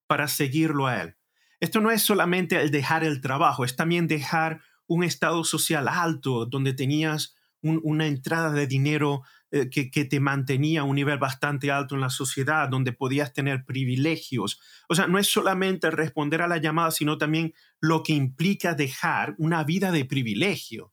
para 0.07 0.27
seguirlo 0.27 0.87
a 0.87 1.01
él. 1.01 1.15
Esto 1.59 1.81
no 1.81 1.91
es 1.91 2.01
solamente 2.01 2.61
el 2.61 2.71
dejar 2.71 3.03
el 3.03 3.21
trabajo, 3.21 3.65
es 3.65 3.75
también 3.75 4.07
dejar 4.07 4.61
un 4.85 5.03
estado 5.03 5.43
social 5.43 5.87
alto 5.87 6.45
donde 6.45 6.73
tenías 6.73 7.35
una 7.61 8.07
entrada 8.07 8.51
de 8.51 8.67
dinero 8.67 9.23
eh, 9.49 9.69
que, 9.69 10.03
te 10.03 10.19
mantenía 10.19 10.81
a 10.81 10.83
un 10.83 10.95
nivel 10.95 11.17
bastante 11.17 11.71
alto 11.71 11.95
en 11.95 12.01
la 12.01 12.09
sociedad, 12.09 12.67
donde 12.67 12.91
podías 12.91 13.31
tener 13.31 13.63
privilegios. 13.63 14.59
O 14.89 14.95
sea, 14.95 15.07
no 15.07 15.17
es 15.17 15.31
solamente 15.31 15.89
responder 15.89 16.41
a 16.41 16.49
la 16.49 16.57
llamada, 16.57 16.91
sino 16.91 17.17
también 17.17 17.53
lo 17.79 18.03
que 18.03 18.11
implica 18.11 18.73
dejar 18.73 19.33
una 19.37 19.63
vida 19.63 19.91
de 19.93 20.03
privilegio. 20.03 20.91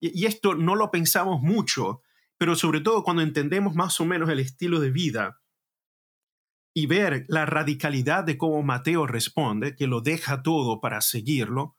y 0.00 0.26
esto 0.26 0.54
no 0.54 0.76
lo 0.76 0.90
pensamos 0.90 1.40
mucho, 1.40 2.02
pero 2.38 2.56
sobre 2.56 2.80
todo 2.80 3.02
cuando 3.02 3.22
entendemos 3.22 3.74
más 3.74 4.00
o 4.00 4.04
menos 4.04 4.28
el 4.28 4.40
estilo 4.40 4.80
de 4.80 4.90
vida 4.90 5.40
y 6.74 6.86
ver 6.86 7.24
la 7.28 7.46
radicalidad 7.46 8.24
de 8.24 8.36
cómo 8.36 8.62
Mateo 8.62 9.06
responde, 9.06 9.76
que 9.76 9.86
lo 9.86 10.00
deja 10.00 10.42
todo 10.42 10.80
para 10.80 11.00
seguirlo, 11.00 11.76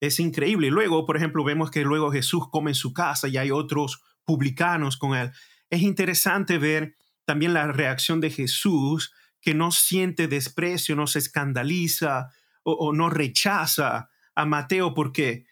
es 0.00 0.20
increíble. 0.20 0.70
Luego, 0.70 1.06
por 1.06 1.16
ejemplo, 1.16 1.42
vemos 1.42 1.70
que 1.70 1.82
luego 1.82 2.12
Jesús 2.12 2.44
come 2.50 2.70
en 2.70 2.76
su 2.76 2.92
casa 2.92 3.28
y 3.28 3.36
hay 3.36 3.50
otros 3.50 4.02
publicanos 4.24 4.96
con 4.96 5.16
él. 5.16 5.32
Es 5.70 5.82
interesante 5.82 6.58
ver 6.58 6.96
también 7.24 7.54
la 7.54 7.66
reacción 7.72 8.20
de 8.20 8.30
Jesús, 8.30 9.12
que 9.40 9.54
no 9.54 9.72
siente 9.72 10.28
desprecio, 10.28 10.96
no 10.96 11.06
se 11.06 11.18
escandaliza 11.18 12.28
o, 12.62 12.92
no 12.92 13.10
rechaza 13.10 14.10
a 14.34 14.46
Mateo 14.46 14.94
porque 14.94 15.46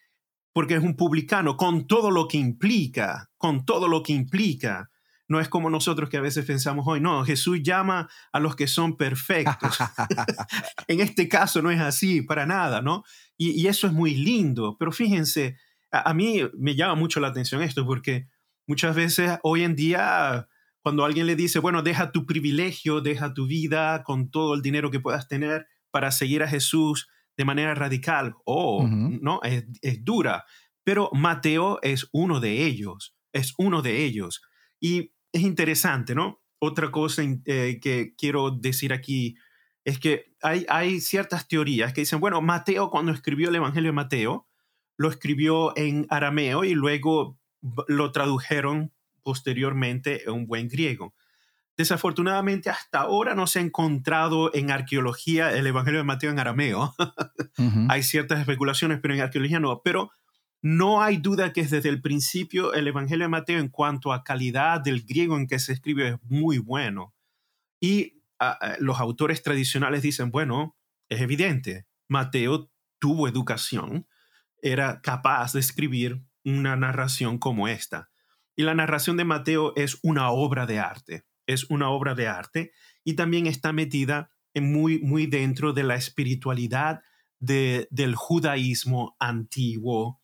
porque 0.52 0.74
es 0.74 0.82
un 0.84 0.94
publicano 0.94 1.56
con 1.56 1.88
todo 1.88 2.12
lo 2.12 2.28
que 2.28 2.38
implica, 2.38 3.28
con 3.44 3.66
todo 3.66 3.88
lo 3.88 4.02
que 4.02 4.14
implica. 4.14 4.90
No 5.28 5.38
es 5.38 5.50
como 5.50 5.68
nosotros 5.68 6.08
que 6.08 6.16
a 6.16 6.22
veces 6.22 6.46
pensamos 6.46 6.86
hoy, 6.88 6.98
no, 6.98 7.26
Jesús 7.26 7.62
llama 7.62 8.08
a 8.32 8.40
los 8.40 8.56
que 8.56 8.66
son 8.66 8.96
perfectos. 8.96 9.76
en 10.88 11.00
este 11.00 11.28
caso 11.28 11.60
no 11.60 11.70
es 11.70 11.78
así 11.78 12.22
para 12.22 12.46
nada, 12.46 12.80
¿no? 12.80 13.04
Y, 13.36 13.66
eso 13.66 13.86
es 13.86 13.92
muy 13.92 14.14
lindo, 14.14 14.78
pero 14.78 14.92
fíjense, 14.92 15.58
a, 15.90 16.14
mí 16.14 16.40
me 16.56 16.74
llama 16.74 16.94
mucho 16.94 17.20
la 17.20 17.28
atención 17.28 17.60
esto 17.60 17.84
porque 17.84 18.28
muchas 18.66 18.96
veces 18.96 19.38
hoy 19.42 19.62
en 19.62 19.76
día 19.76 20.48
cuando 20.80 21.04
alguien 21.04 21.26
le 21.26 21.36
dice, 21.36 21.58
bueno, 21.58 21.82
deja 21.82 22.12
tu 22.12 22.24
privilegio, 22.24 23.02
deja 23.02 23.34
tu 23.34 23.46
vida 23.46 24.04
con 24.04 24.30
todo 24.30 24.54
el 24.54 24.62
dinero 24.62 24.90
que 24.90 25.00
puedas 25.00 25.28
tener 25.28 25.66
para 25.90 26.12
seguir 26.12 26.42
a 26.42 26.48
Jesús 26.48 27.10
de 27.36 27.44
manera 27.44 27.74
radical, 27.74 28.36
oh, 28.46 28.88
no, 28.88 29.40
es, 29.42 29.66
es 29.82 30.02
dura, 30.02 30.46
pero 30.82 31.10
Mateo 31.12 31.78
es 31.82 32.08
uno 32.10 32.40
de 32.40 32.64
ellos, 32.64 33.14
es 33.34 33.52
uno 33.58 33.82
de 33.82 34.04
ellos. 34.04 34.42
Y 34.80 35.12
es 35.32 35.42
interesante, 35.42 36.14
¿no? 36.14 36.42
Otra 36.58 36.90
cosa 36.90 37.22
eh, 37.22 37.78
que 37.82 38.14
quiero 38.16 38.50
decir 38.50 38.94
aquí 38.94 39.36
es 39.84 39.98
que 39.98 40.32
hay, 40.40 40.64
hay 40.70 41.00
ciertas 41.00 41.46
teorías 41.46 41.92
que 41.92 42.02
dicen, 42.02 42.20
bueno, 42.20 42.40
Mateo 42.40 42.88
cuando 42.88 43.12
escribió 43.12 43.50
el 43.50 43.56
Evangelio 43.56 43.90
de 43.90 43.96
Mateo, 43.96 44.48
lo 44.96 45.10
escribió 45.10 45.76
en 45.76 46.06
arameo 46.08 46.64
y 46.64 46.74
luego 46.74 47.38
lo 47.88 48.12
tradujeron 48.12 48.92
posteriormente 49.22 50.22
en 50.24 50.32
un 50.32 50.46
buen 50.46 50.68
griego. 50.68 51.14
Desafortunadamente, 51.76 52.70
hasta 52.70 53.00
ahora 53.00 53.34
no 53.34 53.48
se 53.48 53.58
ha 53.58 53.62
encontrado 53.62 54.54
en 54.54 54.70
arqueología 54.70 55.52
el 55.52 55.66
Evangelio 55.66 55.98
de 55.98 56.04
Mateo 56.04 56.30
en 56.30 56.38
arameo. 56.38 56.94
Hay 57.88 58.04
ciertas 58.04 58.38
especulaciones, 58.38 59.00
pero 59.02 59.14
en 59.14 59.20
arqueología 59.20 59.58
no. 59.58 59.82
Pero 59.82 60.12
no 60.64 61.02
hay 61.02 61.18
duda 61.18 61.52
que 61.52 61.62
desde 61.62 61.90
el 61.90 62.00
principio 62.00 62.72
el 62.72 62.88
Evangelio 62.88 63.26
de 63.26 63.28
Mateo 63.28 63.58
en 63.58 63.68
cuanto 63.68 64.14
a 64.14 64.24
calidad 64.24 64.80
del 64.80 65.02
griego 65.02 65.36
en 65.36 65.46
que 65.46 65.58
se 65.58 65.74
escribe 65.74 66.08
es 66.08 66.16
muy 66.22 66.56
bueno. 66.56 67.14
Y 67.80 68.22
ah, 68.40 68.56
ah, 68.58 68.76
los 68.78 68.98
autores 68.98 69.42
tradicionales 69.42 70.00
dicen, 70.00 70.30
bueno, 70.30 70.74
es 71.10 71.20
evidente, 71.20 71.86
Mateo 72.08 72.70
tuvo 72.98 73.28
educación, 73.28 74.08
era 74.62 75.02
capaz 75.02 75.52
de 75.52 75.60
escribir 75.60 76.22
una 76.46 76.76
narración 76.76 77.36
como 77.36 77.68
esta. 77.68 78.08
Y 78.56 78.62
la 78.62 78.74
narración 78.74 79.18
de 79.18 79.26
Mateo 79.26 79.74
es 79.76 79.98
una 80.02 80.30
obra 80.30 80.64
de 80.64 80.78
arte, 80.78 81.26
es 81.46 81.68
una 81.68 81.90
obra 81.90 82.14
de 82.14 82.26
arte 82.26 82.72
y 83.04 83.16
también 83.16 83.46
está 83.46 83.74
metida 83.74 84.30
muy, 84.54 84.98
muy 85.00 85.26
dentro 85.26 85.74
de 85.74 85.82
la 85.82 85.96
espiritualidad 85.96 87.02
del 87.38 88.14
judaísmo 88.14 89.14
antiguo, 89.20 90.22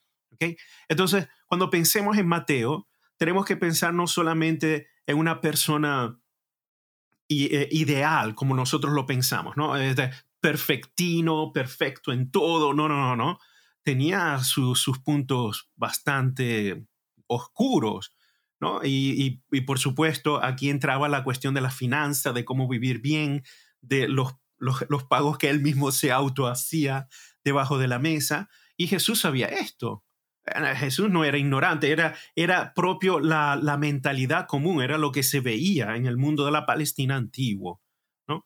entonces, 0.88 1.28
cuando 1.46 1.70
pensemos 1.70 2.16
en 2.18 2.26
Mateo, 2.26 2.88
tenemos 3.16 3.44
que 3.44 3.56
pensar 3.56 3.92
no 3.92 4.06
solamente 4.06 4.88
en 5.06 5.18
una 5.18 5.40
persona 5.40 6.18
eh, 7.28 7.68
ideal 7.70 8.34
como 8.34 8.56
nosotros 8.56 8.92
lo 8.92 9.06
pensamos, 9.06 9.56
¿no? 9.56 9.74
perfectino, 10.40 11.52
perfecto 11.52 12.12
en 12.12 12.30
todo, 12.30 12.72
no, 12.72 12.88
no, 12.88 12.96
no, 12.96 13.16
no. 13.16 13.38
Tenía 13.82 14.38
sus 14.40 14.98
puntos 15.04 15.70
bastante 15.76 16.86
oscuros, 17.26 18.14
¿no? 18.58 18.80
Y, 18.84 19.42
por 19.66 19.78
supuesto, 19.78 20.42
aquí 20.42 20.68
entraba 20.68 21.08
la 21.08 21.24
cuestión 21.24 21.54
de 21.54 21.60
la 21.60 21.70
finanza, 21.70 22.32
de 22.32 22.44
cómo 22.44 22.68
vivir 22.68 23.00
bien, 23.00 23.42
de 23.80 24.08
los, 24.08 24.34
los, 24.58 24.84
los 24.88 25.04
pagos 25.04 25.38
que 25.38 25.48
él 25.48 25.60
mismo 25.60 25.92
se 25.92 26.12
auto 26.12 26.46
hacía 26.46 27.08
debajo 27.44 27.78
de 27.78 27.88
la 27.88 27.98
mesa. 27.98 28.48
Y 28.76 28.86
Jesús 28.86 29.20
sabía 29.20 29.46
esto. 29.46 30.04
Jesús 30.76 31.10
no 31.10 31.24
era 31.24 31.38
ignorante, 31.38 31.90
era, 31.90 32.14
era 32.34 32.72
propio 32.74 33.20
la, 33.20 33.58
la, 33.60 33.76
mentalidad 33.76 34.46
común, 34.46 34.82
era 34.82 34.98
lo 34.98 35.12
que 35.12 35.22
se 35.22 35.40
veía 35.40 35.96
en 35.96 36.06
el 36.06 36.16
mundo 36.16 36.44
de 36.44 36.52
la 36.52 36.66
Palestina 36.66 37.16
antiguo. 37.16 37.80
¿no? 38.28 38.44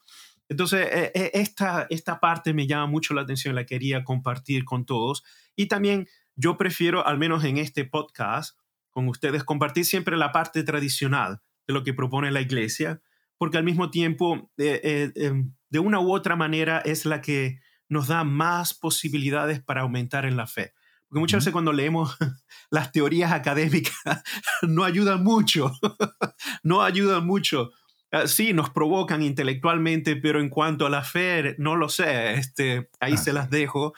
Entonces, 0.49 0.87
e, 0.91 1.13
e, 1.15 1.31
esta, 1.35 1.87
esta 1.91 2.21
parte 2.21 2.53
me 2.55 2.67
llama 2.67 2.87
mucho 2.87 3.15
la 3.15 3.23
atención, 3.23 3.55
la 3.55 3.67
quería 3.67 4.05
compartir 4.05 4.65
con 4.65 4.85
todos. 4.85 5.25
Y 5.57 5.67
también 5.67 6.07
yo 6.37 6.57
prefiero, 6.57 7.07
al 7.07 7.19
menos 7.19 7.45
en 7.45 7.59
este 7.59 7.85
podcast, 7.85 8.59
con 8.91 9.09
ustedes, 9.09 9.45
compartir 9.45 9.85
siempre 9.85 10.17
la 10.17 10.33
parte 10.33 10.63
tradicional 10.63 11.41
de 11.67 11.75
lo 11.75 11.83
que 11.83 11.95
propone 11.95 12.31
la 12.31 12.41
iglesia, 12.41 13.01
porque 13.39 13.59
al 13.59 13.65
mismo 13.65 13.91
tiempo, 13.91 14.51
eh, 14.59 14.81
eh, 14.85 15.13
em, 15.17 15.55
de 15.71 15.79
una 15.79 16.01
u 16.01 16.13
otra 16.13 16.37
manera, 16.37 16.79
es 16.79 17.05
la 17.05 17.21
que 17.21 17.61
nos 17.89 18.09
da 18.09 18.25
más 18.25 18.75
posibilidades 18.75 19.63
para 19.63 19.83
aumentar 19.83 20.25
en 20.25 20.37
la 20.37 20.47
fe. 20.47 20.73
Porque 21.15 21.21
muchas 21.21 21.43
veces 21.43 21.53
cuando 21.53 21.73
leemos 21.73 22.17
las 22.71 22.91
teorías 22.91 23.31
académicas 23.31 23.95
no 24.63 24.83
ayudan 24.83 25.23
mucho, 25.23 25.71
no 26.65 26.83
ayudan 26.83 27.25
mucho. 27.25 27.71
Ah, 28.11 28.27
sí, 28.27 28.53
nos 28.53 28.71
provocan 28.71 29.23
intelectualmente, 29.23 30.17
pero 30.17 30.41
en 30.41 30.49
cuanto 30.49 30.87
a 30.87 30.91
la 30.91 31.05
fe, 31.05 31.55
no 31.59 31.77
lo 31.77 31.89
sé, 31.89 32.35
este, 32.35 32.91
ahí 32.99 33.17
se 33.17 33.33
las 33.33 33.49
dejo. 33.49 33.95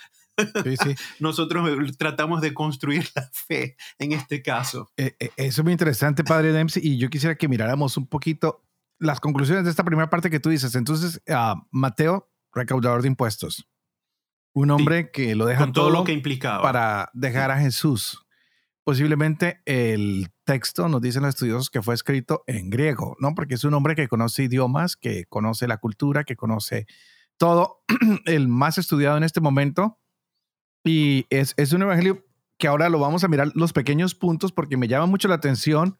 Nosotros 1.19 1.67
eh, 1.71 1.93
tratamos 1.99 2.43
de 2.43 2.53
construir 2.53 3.09
la 3.15 3.31
fe 3.33 3.79
en 3.99 4.13
este 4.13 4.43
caso. 4.43 4.91
Eh, 4.99 5.17
eh, 5.19 5.31
eso 5.39 5.63
es 5.63 5.65
muy 5.65 5.73
interesante, 5.73 6.23
padre 6.23 6.53
Dempsey, 6.53 6.87
y 6.87 6.99
yo 6.99 7.09
quisiera 7.09 7.35
que 7.35 7.49
miráramos 7.49 7.97
un 7.97 8.09
poquito 8.09 8.63
las 8.99 9.21
conclusiones 9.21 9.65
de 9.65 9.71
esta 9.71 9.85
primera 9.85 10.11
parte 10.11 10.29
que 10.29 10.41
tú 10.41 10.51
dices. 10.51 10.75
Entonces, 10.75 11.23
uh, 11.29 11.59
Mateo, 11.71 12.31
recaudador 12.53 13.01
de 13.01 13.09
impuestos. 13.09 13.67
Un 14.57 14.71
hombre 14.71 15.11
que 15.11 15.35
lo 15.35 15.45
deja 15.45 15.61
con 15.61 15.75
todo, 15.75 15.91
lo 15.91 16.05
que 16.05 16.15
implicaba. 16.15 16.63
para 16.63 17.11
dejar 17.13 17.51
a 17.51 17.59
Jesús. 17.59 18.25
Posiblemente 18.85 19.61
el 19.67 20.29
texto 20.45 20.89
nos 20.89 21.03
dicen 21.03 21.25
los 21.25 21.35
estudiosos 21.35 21.69
que 21.69 21.83
fue 21.83 21.93
escrito 21.93 22.43
en 22.47 22.71
griego, 22.71 23.17
¿no? 23.21 23.35
Porque 23.35 23.53
es 23.53 23.65
un 23.65 23.75
hombre 23.75 23.95
que 23.95 24.09
conoce 24.09 24.45
idiomas, 24.45 24.97
que 24.97 25.27
conoce 25.27 25.69
la 25.69 25.77
cultura, 25.77 26.25
que 26.25 26.37
conoce 26.37 26.87
todo, 27.37 27.83
el 28.25 28.49
más 28.49 28.79
estudiado 28.79 29.19
en 29.19 29.25
este 29.25 29.43
momento. 29.43 29.99
Y 30.85 31.27
es, 31.29 31.53
es 31.59 31.75
un 31.75 31.83
evangelio 31.83 32.25
que 32.57 32.67
ahora 32.67 32.89
lo 32.89 32.99
vamos 32.99 33.25
a 33.25 33.29
mirar 33.29 33.53
los 33.55 33.75
pequeños 33.75 34.15
puntos 34.15 34.53
porque 34.53 34.79
me 34.79 34.89
llama 34.89 35.05
mucho 35.05 35.29
la 35.29 35.35
atención 35.35 35.99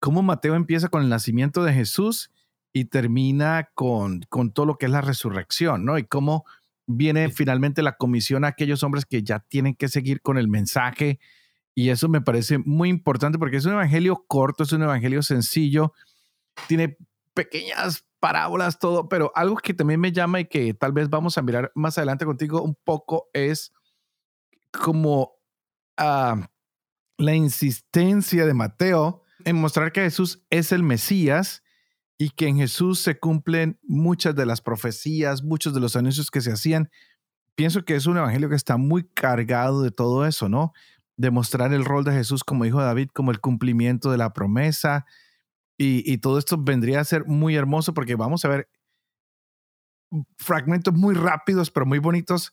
cómo 0.00 0.24
Mateo 0.24 0.56
empieza 0.56 0.88
con 0.88 1.04
el 1.04 1.08
nacimiento 1.08 1.62
de 1.62 1.74
Jesús 1.74 2.32
y 2.72 2.86
termina 2.86 3.70
con, 3.74 4.22
con 4.28 4.50
todo 4.50 4.66
lo 4.66 4.78
que 4.78 4.86
es 4.86 4.92
la 4.92 5.00
resurrección, 5.00 5.84
¿no? 5.84 5.96
Y 5.96 6.02
cómo 6.02 6.44
viene 6.88 7.28
finalmente 7.28 7.82
la 7.82 7.96
comisión 7.96 8.44
a 8.44 8.48
aquellos 8.48 8.82
hombres 8.82 9.04
que 9.04 9.22
ya 9.22 9.40
tienen 9.40 9.76
que 9.76 9.88
seguir 9.88 10.22
con 10.22 10.38
el 10.38 10.48
mensaje. 10.48 11.20
Y 11.74 11.90
eso 11.90 12.08
me 12.08 12.20
parece 12.20 12.58
muy 12.58 12.88
importante 12.88 13.38
porque 13.38 13.58
es 13.58 13.66
un 13.66 13.74
evangelio 13.74 14.24
corto, 14.26 14.64
es 14.64 14.72
un 14.72 14.82
evangelio 14.82 15.22
sencillo, 15.22 15.92
tiene 16.66 16.96
pequeñas 17.34 18.04
parábolas, 18.18 18.80
todo, 18.80 19.08
pero 19.08 19.30
algo 19.36 19.56
que 19.56 19.74
también 19.74 20.00
me 20.00 20.10
llama 20.10 20.40
y 20.40 20.46
que 20.46 20.74
tal 20.74 20.92
vez 20.92 21.08
vamos 21.08 21.38
a 21.38 21.42
mirar 21.42 21.70
más 21.76 21.98
adelante 21.98 22.24
contigo 22.24 22.62
un 22.62 22.74
poco 22.74 23.28
es 23.32 23.72
como 24.72 25.34
ah, 25.96 26.48
la 27.16 27.34
insistencia 27.34 28.44
de 28.44 28.54
Mateo 28.54 29.22
en 29.44 29.56
mostrar 29.56 29.92
que 29.92 30.00
Jesús 30.00 30.44
es 30.50 30.72
el 30.72 30.82
Mesías 30.82 31.62
y 32.18 32.30
que 32.30 32.48
en 32.48 32.56
Jesús 32.56 32.98
se 32.98 33.18
cumplen 33.18 33.78
muchas 33.84 34.34
de 34.34 34.44
las 34.44 34.60
profecías, 34.60 35.44
muchos 35.44 35.72
de 35.72 35.80
los 35.80 35.94
anuncios 35.94 36.32
que 36.32 36.40
se 36.40 36.50
hacían. 36.50 36.90
Pienso 37.54 37.84
que 37.84 37.94
es 37.94 38.06
un 38.06 38.16
evangelio 38.16 38.48
que 38.48 38.56
está 38.56 38.76
muy 38.76 39.04
cargado 39.14 39.82
de 39.82 39.92
todo 39.92 40.26
eso, 40.26 40.48
¿no? 40.48 40.72
Demostrar 41.16 41.72
el 41.72 41.84
rol 41.84 42.04
de 42.04 42.12
Jesús 42.12 42.42
como 42.42 42.64
hijo 42.64 42.80
de 42.80 42.86
David, 42.86 43.10
como 43.14 43.30
el 43.30 43.40
cumplimiento 43.40 44.10
de 44.10 44.18
la 44.18 44.32
promesa. 44.32 45.06
Y, 45.80 46.18
todo 46.18 46.38
esto 46.40 46.58
vendría 46.60 47.00
a 47.00 47.04
ser 47.04 47.24
muy 47.26 47.54
hermoso 47.54 47.94
porque 47.94 48.16
vamos 48.16 48.44
a 48.44 48.48
ver 48.48 48.68
fragmentos 50.36 50.92
muy 50.94 51.14
rápidos, 51.14 51.70
pero 51.70 51.86
muy 51.86 52.00
bonitos 52.00 52.52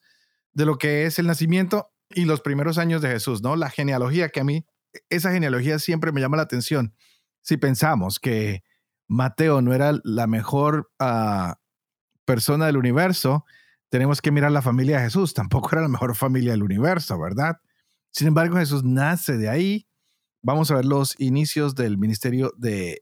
de 0.54 0.66
lo 0.66 0.78
que 0.78 1.06
es 1.06 1.18
el 1.18 1.26
nacimiento 1.26 1.90
y 2.10 2.26
los 2.26 2.42
primeros 2.42 2.78
años 2.78 3.02
de 3.02 3.10
Jesús, 3.10 3.42
¿no? 3.42 3.56
La 3.56 3.72
genealogía 3.72 4.30
que 4.30 4.42
a 4.42 4.44
mí, 4.44 4.68
esa 5.10 5.32
genealogía 5.32 5.80
siempre 5.80 6.12
me 6.12 6.22
llama 6.22 6.38
la 6.38 6.44
atención. 6.44 6.94
Si 7.42 7.58
pensamos 7.58 8.20
que 8.20 8.64
Mateo 9.08 9.62
no 9.62 9.74
era 9.74 10.00
la 10.04 10.28
mejor 10.28 10.92
ah, 11.00 11.60
persona 12.26 12.66
del 12.66 12.78
universo, 12.78 13.46
tenemos 13.90 14.22
que 14.22 14.32
mirar 14.32 14.52
la 14.52 14.62
familia 14.62 14.98
de 14.98 15.04
Jesús. 15.04 15.34
Tampoco 15.34 15.70
era 15.72 15.82
la 15.82 15.88
mejor 15.88 16.16
familia 16.16 16.52
del 16.52 16.64
universo, 16.64 17.18
¿verdad? 17.20 17.62
Sin 18.12 18.28
embargo, 18.28 18.58
Jesús 18.58 18.84
nace 18.84 19.38
de 19.38 19.48
ahí. 19.48 19.88
Vamos 20.42 20.70
a 20.70 20.76
ver 20.76 20.86
los 20.86 21.20
inicios 21.20 21.76
del 21.76 21.98
ministerio 21.98 22.52
de, 22.58 23.02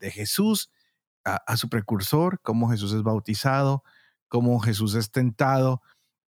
Jesús 0.00 0.70
a, 1.24 1.56
su 1.56 1.68
precursor, 1.68 2.40
cómo 2.42 2.70
Jesús 2.70 2.92
es 2.92 3.02
bautizado, 3.02 3.82
cómo 4.28 4.60
Jesús 4.60 4.94
es 4.94 5.10
tentado. 5.10 5.82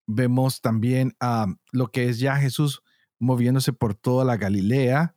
Vemos 0.07 0.61
también 0.61 1.15
a 1.21 1.47
lo 1.73 1.89
que 1.89 2.09
es 2.09 2.19
ya 2.19 2.37
Jesús 2.37 2.83
moviéndose 3.19 3.73
por 3.73 3.95
toda 3.95 4.25
la 4.25 4.37
Galilea, 4.39 5.15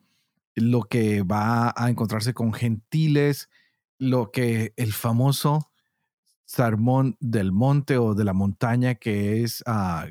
lo 0.55 0.83
que 0.83 1.23
va 1.23 1.73
a 1.75 1.89
encontrarse 1.89 2.33
con 2.33 2.53
gentiles, 2.53 3.50
lo 4.03 4.31
que 4.31 4.74
el 4.75 4.93
famoso 4.93 5.72
sermón 6.45 7.17
del 7.19 7.51
monte 7.51 7.98
o 7.98 8.13
de 8.13 8.24
la 8.24 8.33
montaña 8.33 8.95
que 8.95 9.43
es 9.43 9.63
ah, 9.65 10.07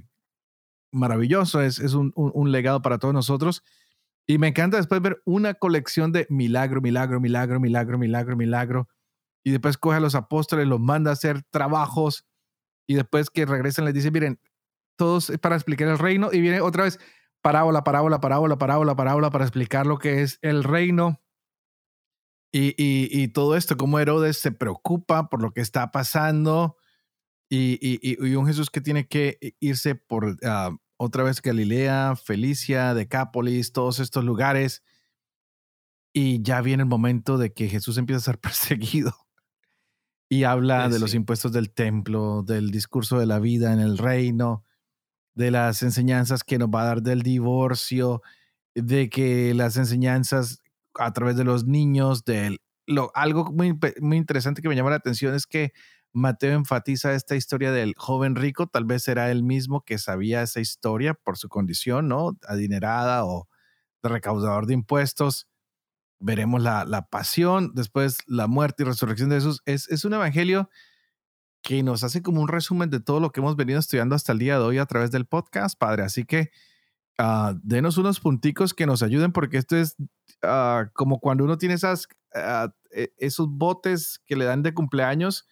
maravilloso, 0.92 1.60
es, 1.60 1.78
es 1.78 1.94
un, 1.94 2.12
legado 2.52 2.82
para 2.82 2.98
todos 2.98 3.14
nosotros. 3.14 3.62
Y 4.26 4.38
me 4.38 4.48
encanta 4.48 4.76
después 4.76 5.02
ver 5.02 5.20
una 5.24 5.54
colección 5.54 6.12
de 6.12 6.26
milagro, 6.30 6.80
milagro, 6.80 7.20
milagro, 7.20 7.60
milagro, 7.60 7.98
milagro, 7.98 8.36
milagro. 8.36 8.88
Y 9.44 9.50
después 9.50 9.76
coge 9.76 9.96
a 9.96 10.00
los 10.00 10.14
apóstoles, 10.14 10.66
los 10.66 10.80
manda 10.80 11.10
a 11.10 11.14
hacer 11.14 11.42
trabajos. 11.50 12.24
Y 12.86 12.94
después 12.94 13.30
que 13.30 13.46
regresan 13.46 13.84
les 13.84 13.94
dice, 13.94 14.10
miren, 14.10 14.40
todos 14.96 15.32
para 15.40 15.56
explicar 15.56 15.88
el 15.88 15.98
reino. 15.98 16.30
Y 16.32 16.40
viene 16.40 16.60
otra 16.60 16.84
vez 16.84 16.98
parábola, 17.42 17.84
parábola, 17.84 18.20
parábola, 18.20 18.56
parábola, 18.56 18.94
parábola 18.94 19.30
para 19.30 19.44
explicar 19.44 19.86
lo 19.86 19.98
que 19.98 20.22
es 20.22 20.38
el 20.42 20.62
reino. 20.64 21.21
Y, 22.54 23.28
todo 23.28 23.56
esto, 23.56 23.78
cómo 23.78 23.98
Herodes 23.98 24.36
se 24.36 24.52
preocupa 24.52 25.30
por 25.30 25.40
lo 25.40 25.52
que 25.52 25.62
está 25.62 25.90
pasando 25.90 26.76
y, 27.48 28.34
un 28.34 28.46
Jesús 28.46 28.70
que 28.70 28.82
tiene 28.82 29.08
que 29.08 29.56
irse 29.58 29.94
por 29.94 30.36
ah, 30.44 30.76
otra 30.98 31.22
vez 31.24 31.40
Galilea, 31.40 32.14
Felicia, 32.16 32.94
Decápolis, 32.94 33.72
todos 33.72 33.98
estos 34.00 34.24
lugares. 34.24 34.82
Y 36.14 36.42
ya 36.42 36.60
viene 36.60 36.82
el 36.82 36.88
momento 36.88 37.38
de 37.38 37.54
que 37.54 37.68
Jesús 37.68 37.96
empieza 37.96 38.18
a 38.18 38.32
ser 38.34 38.38
perseguido 38.40 39.14
y 40.32 40.44
habla 40.44 40.88
de 40.88 40.98
los 40.98 41.12
impuestos 41.12 41.52
del 41.52 41.74
templo, 41.74 42.42
del 42.42 42.70
discurso 42.70 43.18
de 43.18 43.26
la 43.26 43.38
vida 43.38 43.74
en 43.74 43.80
el 43.80 43.98
reino, 43.98 44.64
de 45.34 45.50
las 45.50 45.82
enseñanzas 45.82 46.42
que 46.42 46.56
nos 46.56 46.70
va 46.70 46.82
a 46.82 46.86
dar 46.86 47.02
del 47.02 47.20
divorcio, 47.20 48.22
de 48.74 49.10
que 49.10 49.52
las 49.52 49.76
enseñanzas 49.76 50.62
a 50.94 51.12
través 51.12 51.36
de 51.36 51.44
los 51.44 51.66
niños, 51.66 52.24
de 52.24 52.58
lo, 52.86 53.10
algo 53.14 53.52
muy, 53.52 53.78
muy 54.00 54.16
interesante 54.16 54.62
que 54.62 54.68
me 54.68 54.76
llama 54.76 54.90
la 54.90 54.96
atención 54.96 55.34
es 55.34 55.46
que 55.46 55.72
Mateo 56.12 56.52
enfatiza 56.52 57.14
esta 57.14 57.36
historia 57.36 57.72
del 57.72 57.94
joven 57.96 58.36
rico, 58.36 58.66
tal 58.66 58.84
vez 58.84 59.08
era 59.08 59.30
él 59.30 59.42
mismo 59.42 59.82
que 59.82 59.98
sabía 59.98 60.42
esa 60.42 60.60
historia 60.60 61.14
por 61.14 61.38
su 61.38 61.48
condición, 61.48 62.08
¿no? 62.08 62.36
Adinerada 62.46 63.24
o 63.24 63.48
recaudador 64.02 64.66
de 64.66 64.74
impuestos. 64.74 65.48
Veremos 66.20 66.62
la, 66.62 66.84
la 66.84 67.06
pasión, 67.08 67.72
después 67.74 68.18
la 68.26 68.46
muerte 68.46 68.82
y 68.82 68.86
resurrección 68.86 69.30
de 69.30 69.36
Jesús. 69.36 69.62
Es, 69.64 69.88
es 69.88 70.04
un 70.04 70.12
evangelio 70.12 70.68
que 71.62 71.82
nos 71.82 72.04
hace 72.04 72.22
como 72.22 72.42
un 72.42 72.48
resumen 72.48 72.90
de 72.90 73.00
todo 73.00 73.20
lo 73.20 73.30
que 73.30 73.40
hemos 73.40 73.56
venido 73.56 73.78
estudiando 73.78 74.14
hasta 74.14 74.32
el 74.32 74.38
día 74.38 74.58
de 74.58 74.64
hoy 74.64 74.78
a 74.78 74.86
través 74.86 75.10
del 75.12 75.26
podcast, 75.26 75.78
Padre. 75.78 76.02
Así 76.02 76.24
que 76.24 76.50
uh, 77.18 77.58
denos 77.62 77.96
unos 77.96 78.20
punticos 78.20 78.74
que 78.74 78.86
nos 78.86 79.02
ayuden 79.02 79.32
porque 79.32 79.58
esto 79.58 79.76
es 79.76 79.96
uh, 80.42 80.88
como 80.92 81.18
cuando 81.18 81.44
uno 81.44 81.58
tiene 81.58 81.74
esas, 81.74 82.06
uh, 82.34 82.68
esos 83.18 83.48
botes 83.48 84.20
que 84.26 84.36
le 84.36 84.44
dan 84.44 84.62
de 84.62 84.74
cumpleaños 84.74 85.46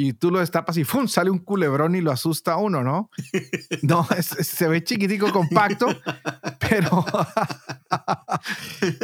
y 0.00 0.12
tú 0.12 0.30
lo 0.30 0.38
destapas 0.38 0.76
y 0.76 0.84
¡fum! 0.84 1.08
sale 1.08 1.28
un 1.28 1.40
culebrón 1.40 1.96
y 1.96 2.00
lo 2.00 2.12
asusta 2.12 2.52
a 2.52 2.56
uno, 2.58 2.84
¿no? 2.84 3.10
No, 3.82 4.06
se 4.20 4.68
ve 4.68 4.84
chiquitico, 4.84 5.32
compacto, 5.32 5.88
pero 6.60 7.04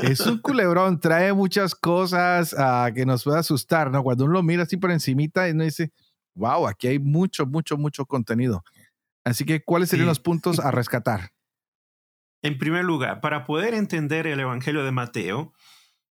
es 0.02 0.20
un 0.20 0.38
culebrón, 0.38 1.00
trae 1.00 1.32
muchas 1.32 1.74
cosas 1.74 2.54
que 2.94 3.04
nos 3.04 3.24
puede 3.24 3.40
asustar, 3.40 3.90
¿no? 3.90 4.04
Cuando 4.04 4.24
uno 4.24 4.34
lo 4.34 4.42
mira 4.44 4.62
así 4.62 4.76
por 4.76 4.92
encimita 4.92 5.48
y 5.48 5.52
uno 5.52 5.64
dice, 5.64 5.92
wow, 6.36 6.68
aquí 6.68 6.86
hay 6.86 7.00
mucho, 7.00 7.44
mucho, 7.44 7.76
mucho 7.76 8.06
contenido. 8.06 8.62
Así 9.24 9.44
que, 9.44 9.64
¿cuáles 9.64 9.88
serían 9.88 10.06
los 10.06 10.20
puntos 10.20 10.60
a 10.60 10.70
rescatar? 10.70 11.32
En 12.44 12.58
primer 12.58 12.84
lugar, 12.84 13.22
para 13.22 13.44
poder 13.44 13.72
entender 13.72 14.26
el 14.26 14.38
Evangelio 14.38 14.84
de 14.84 14.92
Mateo, 14.92 15.54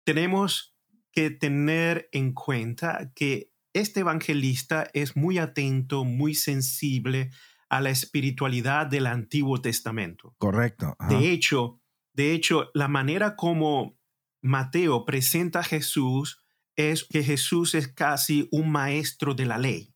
tenemos 0.04 0.76
que 1.12 1.32
tener 1.32 2.08
en 2.12 2.34
cuenta 2.34 3.12
que 3.16 3.52
este 3.74 4.02
evangelista 4.02 4.88
es 4.94 5.16
muy 5.16 5.40
atento, 5.40 6.06
muy 6.06 6.36
sensible 6.36 7.32
a 7.68 7.82
la 7.82 7.90
espiritualidad 7.90 8.86
del 8.86 9.08
Antiguo 9.08 9.60
Testamento. 9.60 10.36
Correcto. 10.38 10.96
De 11.10 11.32
hecho, 11.32 11.82
de 12.14 12.34
hecho, 12.34 12.70
la 12.76 12.88
manera 12.88 13.36
como 13.36 13.98
Mateo 14.44 15.06
presenta 15.06 15.62
a 15.62 15.64
Jesús 15.64 16.44
es 16.76 17.06
que 17.06 17.24
Jesús 17.24 17.74
es 17.74 17.88
casi 17.88 18.48
un 18.52 18.72
maestro 18.72 19.34
de 19.34 19.48
la 19.48 19.58
ley. 19.58 19.96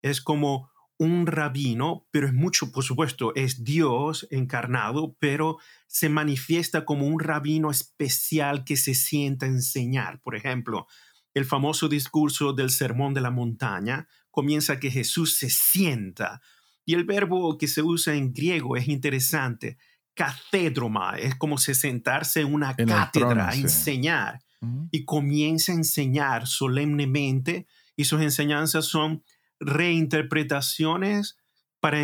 Es 0.00 0.22
como 0.22 0.70
un 0.98 1.26
rabino, 1.26 2.06
pero 2.10 2.26
es 2.26 2.32
mucho, 2.32 2.72
por 2.72 2.84
supuesto, 2.84 3.34
es 3.34 3.64
Dios 3.64 4.26
encarnado, 4.30 5.16
pero 5.18 5.58
se 5.86 6.08
manifiesta 6.08 6.84
como 6.84 7.06
un 7.06 7.20
rabino 7.20 7.70
especial 7.70 8.64
que 8.64 8.76
se 8.76 8.94
sienta 8.94 9.46
a 9.46 9.50
enseñar. 9.50 10.20
Por 10.22 10.36
ejemplo, 10.36 10.86
el 11.34 11.44
famoso 11.44 11.88
discurso 11.88 12.54
del 12.54 12.70
Sermón 12.70 13.12
de 13.12 13.20
la 13.20 13.30
Montaña 13.30 14.08
comienza 14.30 14.80
que 14.80 14.90
Jesús 14.90 15.36
se 15.36 15.50
sienta. 15.50 16.40
Y 16.84 16.94
el 16.94 17.04
verbo 17.04 17.58
que 17.58 17.68
se 17.68 17.82
usa 17.82 18.14
en 18.14 18.32
griego 18.32 18.76
es 18.76 18.88
interesante. 18.88 19.76
Catedroma 20.14 21.16
es 21.18 21.34
como 21.34 21.58
se 21.58 21.74
sentarse 21.74 22.40
en 22.40 22.54
una 22.54 22.74
cátedra 22.74 23.50
a 23.50 23.54
enseñar. 23.54 24.40
Y 24.90 25.04
comienza 25.04 25.72
a 25.72 25.76
enseñar 25.76 26.46
solemnemente 26.46 27.66
y 27.96 28.04
sus 28.04 28.20
enseñanzas 28.20 28.86
son 28.86 29.22
reinterpretaciones 29.60 31.38
para, 31.80 31.98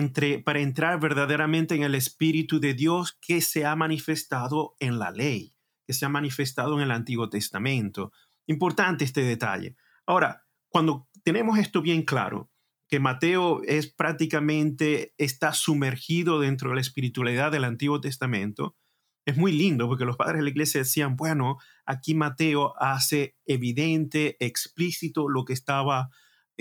para 0.45 0.61
entrar 0.61 1.01
verdaderamente 1.01 1.75
en 1.75 1.83
el 1.83 1.95
Espíritu 1.95 2.61
de 2.61 2.75
Dios 2.75 3.19
que 3.21 3.41
se 3.41 3.65
ha 3.65 3.75
manifestado 3.77 4.77
en 4.81 4.99
la 4.99 5.11
ley, 5.11 5.55
que 5.87 5.93
se 5.93 6.05
ha 6.05 6.09
manifestado 6.09 6.77
en 6.77 6.83
el 6.83 6.91
Antiguo 6.91 7.29
Testamento. 7.29 8.13
Importante 8.47 9.05
este 9.05 9.23
detalle. 9.23 9.77
Ahora, 10.07 10.45
cuando 10.69 11.09
tenemos 11.23 11.59
esto 11.59 11.83
bien 11.83 12.03
claro, 12.03 12.51
que 12.89 13.01
Mateo 13.01 13.63
es 13.65 13.87
prácticamente, 13.87 15.15
está 15.17 15.53
sumergido 15.55 16.41
dentro 16.41 16.71
de 16.71 16.75
la 16.75 16.81
espiritualidad 16.83 17.51
del 17.51 17.65
Antiguo 17.65 18.01
Testamento, 18.01 18.77
es 19.25 19.37
muy 19.37 19.53
lindo 19.53 19.89
porque 19.89 20.05
los 20.05 20.17
padres 20.17 20.39
de 20.39 20.43
la 20.43 20.51
iglesia 20.51 20.81
decían, 20.81 21.17
bueno, 21.17 21.59
aquí 21.87 22.15
Mateo 22.15 22.75
hace 22.79 23.37
evidente, 23.47 24.37
explícito 24.45 25.29
lo 25.29 25.45
que 25.45 25.53
estaba 25.53 26.11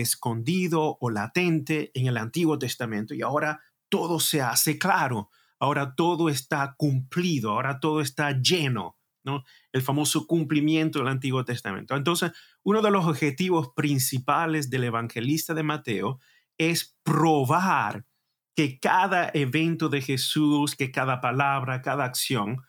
escondido 0.01 0.97
o 0.99 1.09
latente 1.09 1.91
en 1.93 2.07
el 2.07 2.17
Antiguo 2.17 2.59
Testamento 2.59 3.13
y 3.13 3.21
ahora 3.21 3.61
todo 3.89 4.19
se 4.19 4.41
hace 4.41 4.77
claro, 4.77 5.29
ahora 5.59 5.95
todo 5.95 6.29
está 6.29 6.75
cumplido, 6.77 7.51
ahora 7.51 7.79
todo 7.79 8.01
está 8.01 8.31
lleno, 8.41 8.97
¿no? 9.23 9.43
El 9.71 9.81
famoso 9.81 10.25
cumplimiento 10.27 10.99
del 10.99 11.09
Antiguo 11.09 11.45
Testamento. 11.45 11.95
Entonces, 11.95 12.31
uno 12.63 12.81
de 12.81 12.91
los 12.91 13.05
objetivos 13.05 13.69
principales 13.75 14.69
del 14.69 14.85
evangelista 14.85 15.53
de 15.53 15.63
Mateo 15.63 16.19
es 16.57 16.97
probar 17.03 18.05
que 18.55 18.79
cada 18.79 19.29
evento 19.33 19.89
de 19.89 20.01
Jesús, 20.01 20.75
que 20.75 20.91
cada 20.91 21.21
palabra, 21.21 21.81
cada 21.81 22.05
acción 22.05 22.61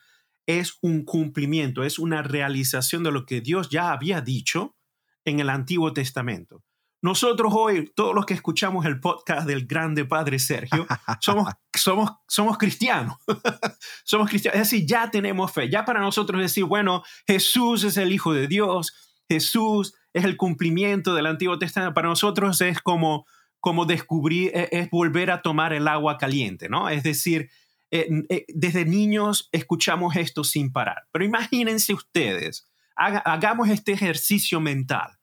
es 0.46 0.78
un 0.80 1.04
cumplimiento, 1.04 1.84
es 1.84 1.98
una 1.98 2.22
realización 2.22 3.02
de 3.02 3.12
lo 3.12 3.26
que 3.26 3.40
Dios 3.40 3.70
ya 3.70 3.92
había 3.92 4.20
dicho 4.20 4.76
en 5.24 5.40
el 5.40 5.50
Antiguo 5.50 5.92
Testamento. 5.92 6.64
Nosotros 7.02 7.52
hoy, 7.56 7.90
todos 7.96 8.14
los 8.14 8.24
que 8.24 8.34
escuchamos 8.34 8.86
el 8.86 9.00
podcast 9.00 9.44
del 9.44 9.66
grande 9.66 10.04
Padre 10.04 10.38
Sergio, 10.38 10.86
somos, 11.20 11.52
somos, 11.74 12.10
somos 12.28 12.56
cristianos. 12.56 13.16
somos 14.04 14.28
cristianos. 14.28 14.60
Es 14.60 14.70
decir, 14.70 14.86
ya 14.86 15.10
tenemos 15.10 15.50
fe. 15.50 15.68
Ya 15.68 15.84
para 15.84 16.00
nosotros 16.00 16.40
decir, 16.40 16.62
bueno, 16.62 17.02
Jesús 17.26 17.82
es 17.82 17.96
el 17.96 18.12
Hijo 18.12 18.32
de 18.32 18.46
Dios, 18.46 18.94
Jesús 19.28 19.94
es 20.12 20.24
el 20.24 20.36
cumplimiento 20.36 21.12
del 21.16 21.26
Antiguo 21.26 21.58
Testamento. 21.58 21.92
Para 21.92 22.08
nosotros 22.08 22.60
es 22.60 22.80
como, 22.80 23.26
como 23.58 23.84
descubrir, 23.84 24.52
e, 24.54 24.68
es 24.70 24.88
volver 24.88 25.32
a 25.32 25.42
tomar 25.42 25.72
el 25.72 25.88
agua 25.88 26.18
caliente, 26.18 26.68
¿no? 26.68 26.88
Es 26.88 27.02
decir, 27.02 27.50
eh, 27.90 28.06
eh, 28.28 28.44
desde 28.46 28.84
niños 28.84 29.48
escuchamos 29.50 30.14
esto 30.14 30.44
sin 30.44 30.70
parar. 30.70 31.08
Pero 31.10 31.24
imagínense 31.24 31.94
ustedes, 31.94 32.70
hagamos 32.94 33.70
este 33.70 33.90
ejercicio 33.90 34.60
mental 34.60 35.18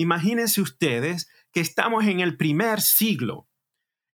Imagínense 0.00 0.62
ustedes 0.62 1.28
que 1.52 1.60
estamos 1.60 2.06
en 2.06 2.20
el 2.20 2.38
primer 2.38 2.80
siglo 2.80 3.48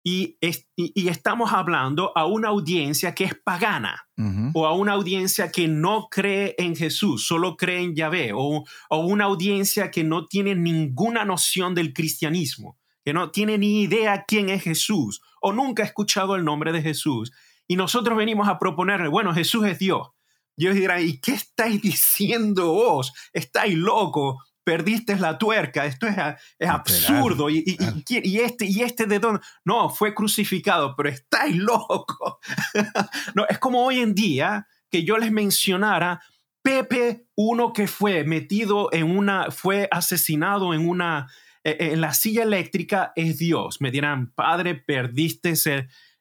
y, 0.01 0.37
y, 0.77 1.09
estamos 1.09 1.51
hablando 1.51 2.13
a 2.15 2.25
una 2.25 2.47
audiencia 2.47 3.13
que 3.13 3.25
es 3.25 3.35
pagana 3.35 4.07
o 4.53 4.65
a 4.65 4.73
una 4.73 4.93
audiencia 4.93 5.51
que 5.51 5.67
no 5.67 6.07
cree 6.09 6.55
en 6.57 6.77
Jesús, 6.77 7.27
solo 7.27 7.57
cree 7.57 7.81
en 7.81 7.95
Yahvé 7.95 8.31
o, 8.33 8.63
o 8.89 8.97
una 8.97 9.25
audiencia 9.25 9.91
que 9.91 10.05
no 10.05 10.25
tiene 10.25 10.55
ninguna 10.55 11.25
noción 11.25 11.75
del 11.75 11.91
cristianismo, 11.91 12.79
que 13.03 13.11
no 13.11 13.31
tiene 13.31 13.57
ni 13.57 13.81
idea 13.81 14.23
quién 14.25 14.47
es 14.47 14.63
Jesús 14.63 15.21
o 15.41 15.51
nunca 15.51 15.83
ha 15.83 15.85
escuchado 15.85 16.37
el 16.37 16.45
nombre 16.45 16.71
de 16.71 16.81
Jesús. 16.81 17.33
Y 17.67 17.75
nosotros 17.75 18.17
venimos 18.17 18.47
a 18.47 18.57
proponerle, 18.57 19.09
bueno, 19.09 19.33
Jesús 19.33 19.67
es 19.67 19.79
Dios. 19.79 20.07
Dios 20.55 20.75
dirá, 20.75 21.01
¿y 21.01 21.19
qué 21.19 21.33
estáis 21.33 21.81
diciendo 21.81 22.71
vos? 22.71 23.11
¿Estáis 23.33 23.75
locos? 23.75 24.37
Perdiste 24.63 25.15
la 25.17 25.37
tuerca, 25.37 25.85
esto 25.85 26.07
es, 26.07 26.15
es 26.57 26.69
absurdo. 26.69 27.49
Y, 27.49 27.77
y, 28.07 28.39
este, 28.39 28.65
¿Y 28.65 28.81
este 28.81 29.05
de 29.05 29.19
dónde? 29.19 29.41
No, 29.65 29.89
fue 29.89 30.13
crucificado, 30.13 30.95
pero 30.95 31.09
estáis 31.09 31.55
loco. 31.55 32.39
no, 33.35 33.45
es 33.47 33.59
como 33.59 33.83
hoy 33.83 33.99
en 33.99 34.15
día 34.15 34.67
que 34.89 35.03
yo 35.03 35.17
les 35.17 35.31
mencionara 35.31 36.21
Pepe, 36.63 37.27
uno 37.35 37.73
que 37.73 37.87
fue 37.87 38.23
metido 38.23 38.89
en 38.93 39.15
una, 39.17 39.51
fue 39.51 39.89
asesinado 39.91 40.73
en 40.73 40.87
una, 40.87 41.27
e, 41.61 41.71
e, 41.71 41.93
en 41.93 41.99
la 41.99 42.13
silla 42.13 42.43
eléctrica, 42.43 43.11
es 43.17 43.37
Dios. 43.37 43.81
Me 43.81 43.91
dirán, 43.91 44.31
padre, 44.31 44.75
perdiste 44.75 45.55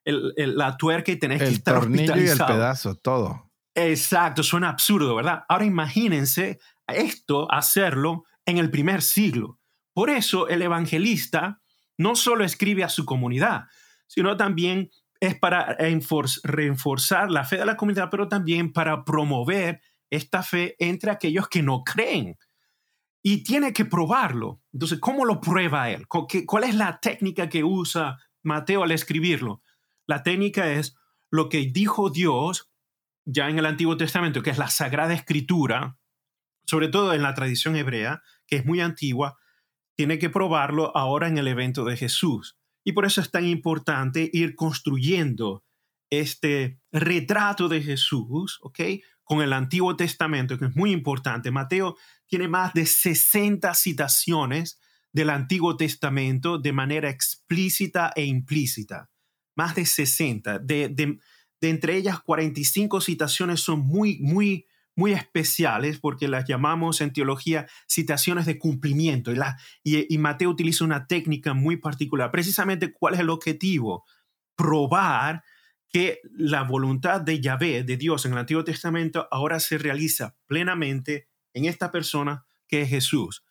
el, 0.05 0.35
la 0.37 0.77
tuerca 0.77 1.13
y 1.13 1.17
tenés 1.17 1.41
que 1.41 1.49
estar 1.49 1.79
tornillo 1.79 2.17
y 2.17 2.27
el 2.27 2.39
pedazo, 2.39 2.97
todo. 2.97 3.53
Exacto, 3.75 4.43
suena 4.43 4.69
absurdo, 4.69 5.15
¿verdad? 5.15 5.45
Ahora 5.49 5.65
imagínense 5.65 6.59
esto, 6.89 7.51
hacerlo 7.51 8.25
en 8.47 8.59
el 8.59 8.71
primer 8.71 9.03
siglo. 9.03 9.59
Por 9.95 10.11
eso 10.11 10.49
el 10.49 10.63
evangelista 10.63 11.61
no 11.99 12.17
solo 12.17 12.45
escribe 12.45 12.85
a 12.85 12.89
su 12.89 13.05
comunidad, 13.05 13.65
sino 14.07 14.37
también 14.37 14.91
es 15.21 15.39
para 15.39 15.77
reforzar 16.43 17.31
la 17.31 17.45
fe 17.45 17.57
de 17.59 17.67
la 17.67 17.77
comunidad, 17.77 18.09
pero 18.11 18.29
también 18.29 18.73
para 18.73 19.05
promover 19.05 19.81
esta 20.11 20.43
fe 20.43 20.75
entre 20.79 21.11
aquellos 21.11 21.49
que 21.49 21.63
no 21.63 21.85
creen. 21.85 22.37
Y 23.23 23.45
tiene 23.45 23.73
que 23.73 23.85
probarlo. 23.85 24.61
Entonces, 24.73 24.99
¿cómo 24.99 25.25
lo 25.25 25.41
prueba 25.41 25.91
él? 25.91 26.09
¿Cuál 26.09 26.65
es 26.65 26.75
la 26.75 26.99
técnica 26.99 27.49
que 27.49 27.63
usa 27.63 28.19
Mateo 28.43 28.83
al 28.83 28.91
escribirlo? 28.91 29.63
La 30.07 30.25
técnica 30.25 30.73
es 30.73 30.97
lo 31.31 31.49
que 31.49 31.71
dijo 31.73 32.11
Dios 32.11 32.73
ya 33.25 33.49
en 33.49 33.59
el 33.59 33.67
Antiguo 33.67 33.97
Testamento, 33.97 34.43
que 34.43 34.51
es 34.51 34.59
la 34.59 34.69
Sagrada 34.69 35.15
Escritura, 35.15 35.97
sobre 36.67 36.89
todo 36.89 37.15
en 37.15 37.23
la 37.23 37.35
tradición 37.35 37.77
hebrea, 37.77 38.23
que 38.47 38.57
es 38.57 38.65
muy 38.65 38.81
antigua, 38.81 39.39
tiene 39.97 40.19
que 40.19 40.31
probarlo 40.31 40.97
ahora 40.97 41.29
en 41.29 41.39
el 41.39 41.49
evento 41.49 41.85
de 41.85 41.97
Jesús. 41.97 42.59
Y 42.85 42.93
por 42.93 43.05
eso 43.05 43.21
es 43.21 43.31
tan 43.31 43.47
importante 43.47 44.31
ir 44.33 44.55
construyendo 44.57 45.65
este 46.11 46.81
retrato 46.91 47.69
de 47.69 47.83
Jesús, 47.83 48.59
¿ok? 48.63 48.81
Con 49.23 49.41
el 49.41 49.53
Antiguo 49.53 49.97
Testamento, 49.97 50.59
que 50.59 50.67
es 50.67 50.77
muy 50.77 50.93
importante. 50.93 51.51
Mateo 51.51 51.97
tiene 52.27 52.49
más 52.49 52.75
de 52.75 52.87
60 52.87 53.73
citaciones 53.75 54.79
del 55.13 55.31
Antiguo 55.31 55.77
Testamento 55.77 56.59
de 56.59 56.73
manera 56.73 57.09
explícita 57.11 58.13
e 58.17 58.25
implícita. 58.25 59.11
Más 59.55 59.75
de 59.75 59.87
60. 59.87 60.59
De, 60.59 60.89
de, 60.89 61.19
de 61.61 61.71
entre 61.71 61.97
ellas, 61.97 62.21
45 62.21 63.01
citaciones 63.01 63.61
son 63.61 63.81
muy, 63.81 64.19
muy 64.21 64.67
muy 64.95 65.13
especiales 65.13 65.99
porque 65.99 66.29
las 66.29 66.45
llamamos 66.47 67.01
en 67.01 67.13
teología 67.13 67.67
citaciones 67.87 68.47
de 68.47 68.59
cumplimiento. 68.59 69.33
Y, 69.33 69.37
la, 69.37 69.59
y, 69.83 70.19
Mateo 70.19 70.51
utiliza 70.51 70.85
una 70.85 71.07
técnica 71.07 71.55
muy 71.55 71.77
particular. 71.77 72.31
Precisamente, 72.31 72.93
¿cuál 72.93 73.15
es 73.15 73.21
el 73.21 73.31
objetivo? 73.31 74.05
Probar 74.57 75.43
que 75.89 76.21
la 76.33 76.63
voluntad 76.63 77.21
de 77.21 77.41
Yahvé, 77.41 77.85
de 77.85 77.97
Dios 77.97 78.25
en 78.25 78.33
el 78.33 78.39
Antiguo 78.39 78.65
Testamento, 78.65 79.29
ahora 79.31 79.61
se 79.61 79.79
realiza 79.79 80.37
plenamente 80.47 81.29
en 81.53 81.67
esta 81.67 81.91
persona 81.91 82.45
que 82.67 82.83
es 82.83 82.89
Jesús, 82.89 83.45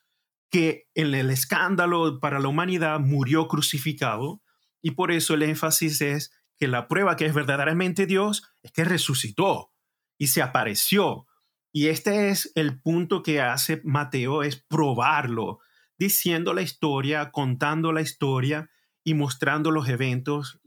que 0.49 0.87
en 0.95 1.13
el 1.13 1.29
escándalo 1.29 2.19
para 2.19 2.39
la 2.39 2.47
humanidad 2.47 2.99
murió 2.99 3.47
crucificado 3.47 4.41
y 4.81 4.91
por 4.91 5.11
eso 5.11 5.35
el 5.35 5.43
énfasis 5.43 6.01
es 6.01 6.31
que 6.57 6.67
la 6.67 6.87
prueba 6.87 7.15
que 7.15 7.25
es 7.25 7.33
verdaderamente 7.33 8.07
Dios 8.07 8.43
es 8.63 8.71
que 8.71 8.83
resucitó 8.83 9.71
y 10.17 10.27
se 10.27 10.41
apareció 10.41 11.27
y 11.71 11.87
este 11.87 12.29
es 12.29 12.51
el 12.55 12.81
punto 12.81 13.23
que 13.23 13.41
hace 13.41 13.81
Mateo, 13.83 14.43
es 14.43 14.57
probarlo, 14.57 15.59
diciendo 15.97 16.53
la 16.53 16.61
historia, 16.61 17.31
contando 17.31 17.93
la 17.93 18.01
historia 18.01 18.69
y 19.03 19.13
mostrando 19.13 19.71
los 19.71 19.87
eventos 19.87 20.59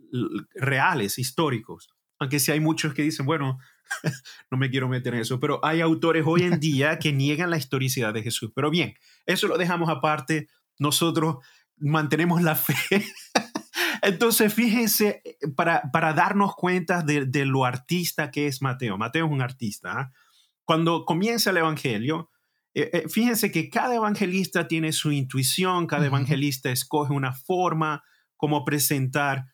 reales, 0.55 1.19
históricos. 1.19 1.89
Aunque 2.19 2.39
sí 2.39 2.53
hay 2.53 2.61
muchos 2.61 2.95
que 2.95 3.03
dicen, 3.03 3.27
bueno, 3.27 3.59
no 4.51 4.57
me 4.57 4.71
quiero 4.71 4.89
meter 4.89 5.15
en 5.15 5.21
eso, 5.21 5.41
pero 5.41 5.61
hay 5.65 5.81
autores 5.81 6.25
hoy 6.27 6.43
en 6.43 6.61
día 6.61 6.99
que 6.99 7.13
niegan 7.13 7.51
la 7.51 7.59
historicidad 7.59 8.15
de 8.15 8.23
Jesús. 8.23 8.53
Pero 8.55 8.71
bien, 8.71 8.95
eso 9.27 9.49
lo 9.49 9.59
dejamos 9.59 9.91
aparte. 9.91 10.49
Nosotros 10.79 11.39
mantenemos 11.77 12.43
la 12.43 12.55
fe. 12.55 12.77
Entonces, 14.03 14.53
fíjense, 14.53 15.23
para, 15.57 15.91
para 15.93 16.13
darnos 16.13 16.55
cuenta 16.55 17.03
de, 17.03 17.45
lo 17.45 17.65
artista 17.65 18.31
que 18.31 18.47
es 18.47 18.63
Mateo. 18.63 18.97
Mateo 18.99 19.27
es 19.27 19.33
un 19.33 19.43
artista. 19.43 19.93
¿ah? 19.99 20.13
Cuando 20.65 21.05
comienza 21.05 21.51
el 21.51 21.59
Evangelio, 21.59 22.31
eh, 22.75 22.91
eh, 22.93 23.09
fíjense 23.09 23.53
que 23.53 23.71
cada 23.71 23.95
evangelista 23.95 24.67
tiene 24.67 24.93
su 24.93 25.13
intuición, 25.13 25.87
cada 25.87 26.07
evangelista 26.07 26.71
escoge 26.71 27.13
una 27.13 27.33
forma 27.33 28.03
como 28.37 28.65
presentar 28.65 29.47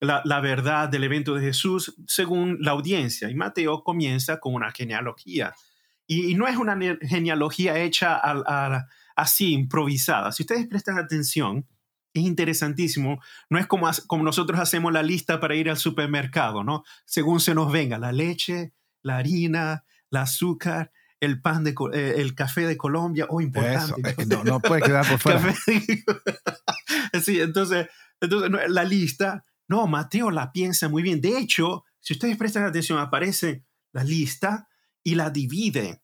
la, 0.00 0.40
verdad 0.40 0.88
del 0.88 1.04
evento 1.04 1.34
de 1.34 1.42
Jesús 1.42 1.94
según 2.08 2.58
la 2.60 2.72
audiencia. 2.72 3.30
Y 3.30 3.34
Mateo 3.34 3.84
comienza 3.84 4.40
con 4.40 4.54
una 4.54 4.72
genealogía. 4.72 5.54
Y, 6.08 6.34
no 6.34 6.48
es 6.48 6.56
una 6.56 6.76
genealogía 7.02 7.78
hecha 7.78 8.20
así, 9.14 9.52
improvisada. 9.52 10.32
Si 10.32 10.42
ustedes 10.42 10.66
prestan 10.66 10.98
atención, 10.98 11.68
es 12.14 12.24
interesantísimo. 12.24 13.20
No 13.48 13.58
es 13.58 13.66
como, 13.66 13.88
como 14.08 14.24
nosotros 14.24 14.58
hacemos 14.58 14.92
la 14.92 15.04
lista 15.04 15.38
para 15.38 15.54
ir 15.54 15.70
al 15.70 15.76
supermercado, 15.76 16.64
¿no? 16.64 16.82
Según 17.04 17.38
se 17.38 17.54
nos 17.54 17.70
venga, 17.70 17.98
la 17.98 18.10
leche, 18.10 18.72
la 19.02 19.18
harina, 19.18 19.84
el 20.12 20.18
azúcar, 20.18 20.92
el 21.20 21.40
pan 21.40 21.64
de 21.64 21.74
eh, 21.94 22.14
el 22.18 22.34
café 22.34 22.66
de 22.66 22.76
Colombia, 22.76 23.26
oh, 23.28 23.40
importante. 23.40 24.14
Eh, 24.18 24.26
no, 24.26 24.44
no, 24.44 24.60
puede 24.60 24.82
quedar 24.82 25.08
por 25.08 25.18
fuera. 25.18 25.54
sí, 27.22 27.40
entonces, 27.40 27.88
entonces 28.20 28.50
la 28.68 28.84
lista, 28.84 29.44
no, 29.68 29.86
Mateo 29.86 30.30
la 30.30 30.52
piensa 30.52 30.88
muy 30.88 31.02
bien. 31.02 31.20
De 31.20 31.38
hecho, 31.38 31.84
si 32.00 32.12
ustedes 32.12 32.36
prestan 32.36 32.64
atención, 32.64 32.98
aparece 32.98 33.64
la 33.92 34.04
lista 34.04 34.68
y 35.02 35.14
la 35.14 35.30
divide. 35.30 36.02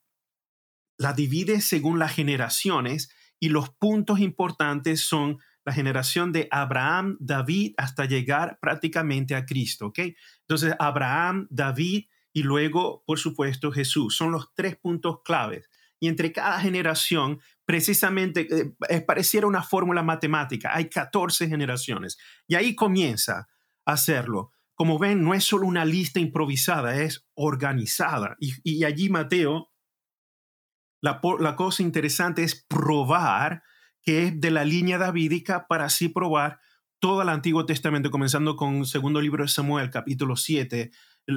La 0.96 1.12
divide 1.12 1.60
según 1.60 1.98
las 1.98 2.12
generaciones 2.12 3.10
y 3.38 3.50
los 3.50 3.70
puntos 3.70 4.20
importantes 4.20 5.00
son 5.02 5.38
la 5.64 5.72
generación 5.72 6.32
de 6.32 6.48
Abraham, 6.50 7.16
David, 7.20 7.74
hasta 7.76 8.06
llegar 8.06 8.58
prácticamente 8.60 9.34
a 9.34 9.44
Cristo, 9.44 9.86
¿ok? 9.88 9.98
Entonces, 10.40 10.74
Abraham, 10.78 11.46
David 11.50 12.06
y 12.38 12.44
luego, 12.44 13.02
por 13.04 13.18
supuesto, 13.18 13.72
Jesús. 13.72 14.16
Son 14.16 14.30
los 14.30 14.54
tres 14.54 14.76
puntos 14.76 15.22
claves. 15.24 15.68
Y 15.98 16.06
entre 16.06 16.30
cada 16.30 16.60
generación, 16.60 17.40
precisamente, 17.64 18.46
eh, 18.88 19.00
pareciera 19.00 19.48
una 19.48 19.64
fórmula 19.64 20.04
matemática. 20.04 20.70
Hay 20.72 20.88
14 20.88 21.48
generaciones. 21.48 22.16
Y 22.46 22.54
ahí 22.54 22.76
comienza 22.76 23.48
a 23.84 23.92
hacerlo. 23.92 24.52
Como 24.74 25.00
ven, 25.00 25.24
no 25.24 25.34
es 25.34 25.42
solo 25.42 25.66
una 25.66 25.84
lista 25.84 26.20
improvisada, 26.20 27.02
es 27.02 27.26
organizada. 27.34 28.36
Y, 28.38 28.84
allí 28.84 29.08
Mateo, 29.08 29.72
la, 31.02 31.20
la 31.40 31.56
cosa 31.56 31.82
interesante 31.82 32.44
es 32.44 32.64
probar 32.68 33.64
que 34.00 34.26
es 34.26 34.40
de 34.40 34.52
la 34.52 34.64
línea 34.64 34.96
davídica 34.96 35.66
para 35.66 35.86
así 35.86 36.08
probar 36.08 36.60
todo 37.00 37.22
el 37.22 37.30
Antiguo 37.30 37.66
Testamento, 37.66 38.12
comenzando 38.12 38.54
con 38.54 38.76
el 38.76 38.86
segundo 38.86 39.20
libro 39.20 39.42
de 39.42 39.48
Samuel, 39.48 39.90
capítulo 39.90 40.36
7, 40.36 40.92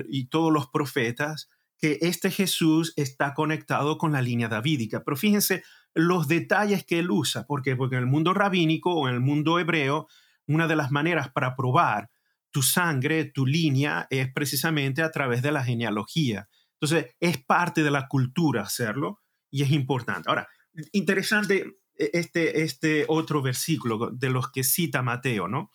y 0.09 0.27
todos 0.27 0.51
los 0.51 0.67
profetas, 0.67 1.49
que 1.77 1.97
este 2.01 2.29
Jesús 2.29 2.93
está 2.95 3.33
conectado 3.33 3.97
con 3.97 4.11
la 4.11 4.21
línea 4.21 4.47
davídica. 4.47 5.03
Pero 5.03 5.17
fíjense 5.17 5.63
los 5.93 6.27
detalles 6.27 6.85
que 6.85 6.99
él 6.99 7.09
usa, 7.11 7.45
¿por 7.45 7.63
qué? 7.63 7.75
Porque 7.75 7.95
en 7.95 8.03
el 8.03 8.07
mundo 8.07 8.33
rabínico 8.33 8.93
o 8.93 9.09
en 9.09 9.15
el 9.15 9.19
mundo 9.19 9.59
hebreo, 9.59 10.07
una 10.47 10.67
de 10.67 10.75
las 10.75 10.91
maneras 10.91 11.31
para 11.31 11.55
probar 11.55 12.09
tu 12.51 12.61
sangre, 12.61 13.25
tu 13.25 13.45
línea, 13.45 14.07
es 14.09 14.31
precisamente 14.31 15.01
a 15.01 15.11
través 15.11 15.41
de 15.41 15.51
la 15.51 15.63
genealogía. 15.63 16.47
Entonces, 16.79 17.15
es 17.19 17.43
parte 17.43 17.83
de 17.83 17.91
la 17.91 18.07
cultura 18.07 18.61
hacerlo 18.61 19.21
y 19.49 19.63
es 19.63 19.71
importante. 19.71 20.29
Ahora, 20.29 20.47
interesante 20.91 21.77
e, 21.97 22.11
este, 22.13 22.61
este 22.63 23.05
otro 23.07 23.41
versículo 23.41 24.11
de 24.11 24.29
los 24.29 24.51
que 24.51 24.63
cita 24.63 25.01
Mateo, 25.01 25.47
¿no? 25.47 25.71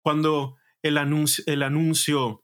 Cuando 0.00 0.56
el 0.82 0.98
anuncio, 0.98 1.44
el 1.46 1.62
anuncio 1.62 2.43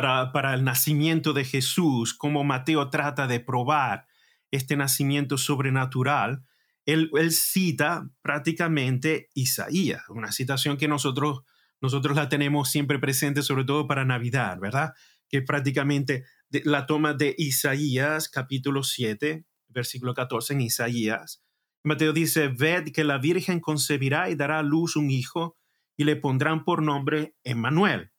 para, 0.00 0.54
el 0.54 0.64
nacimiento 0.64 1.32
de 1.32 1.44
Jesús, 1.44 2.14
como 2.14 2.42
Mateo 2.42 2.90
trata 2.90 3.28
de 3.28 3.38
probar 3.38 4.08
este 4.50 4.76
nacimiento 4.76 5.38
sobrenatural, 5.38 6.42
él, 6.84 7.10
él, 7.14 7.30
cita 7.30 8.10
prácticamente 8.20 9.28
Isaías, 9.34 10.02
una 10.08 10.32
citación 10.32 10.78
que 10.78 10.88
nosotros, 10.88 11.42
nosotros 11.80 12.16
la 12.16 12.28
tenemos 12.28 12.70
siempre 12.70 12.98
presente, 12.98 13.42
sobre 13.42 13.64
todo 13.64 13.86
para 13.86 14.04
Navidad, 14.04 14.58
¿verdad? 14.60 14.94
Que 15.28 15.42
prácticamente 15.42 16.24
la 16.50 16.86
toma 16.86 17.14
de 17.14 17.32
Isaías, 17.38 18.28
capítulo 18.28 18.82
7, 18.82 19.44
versículo 19.68 20.12
14 20.12 20.54
en 20.54 20.60
Isaías, 20.62 21.44
Mateo 21.84 22.12
dice, 22.12 22.48
ved 22.48 22.90
que 22.92 23.04
la 23.04 23.18
Virgen 23.18 23.60
concebirá 23.60 24.28
y 24.28 24.34
dará 24.34 24.58
a 24.58 24.64
luz 24.64 24.96
un 24.96 25.12
hijo 25.12 25.56
y 25.96 26.02
le 26.02 26.16
pondrán 26.16 26.64
por 26.64 26.82
nombre 26.82 27.36
Emmanuel. 27.44 28.10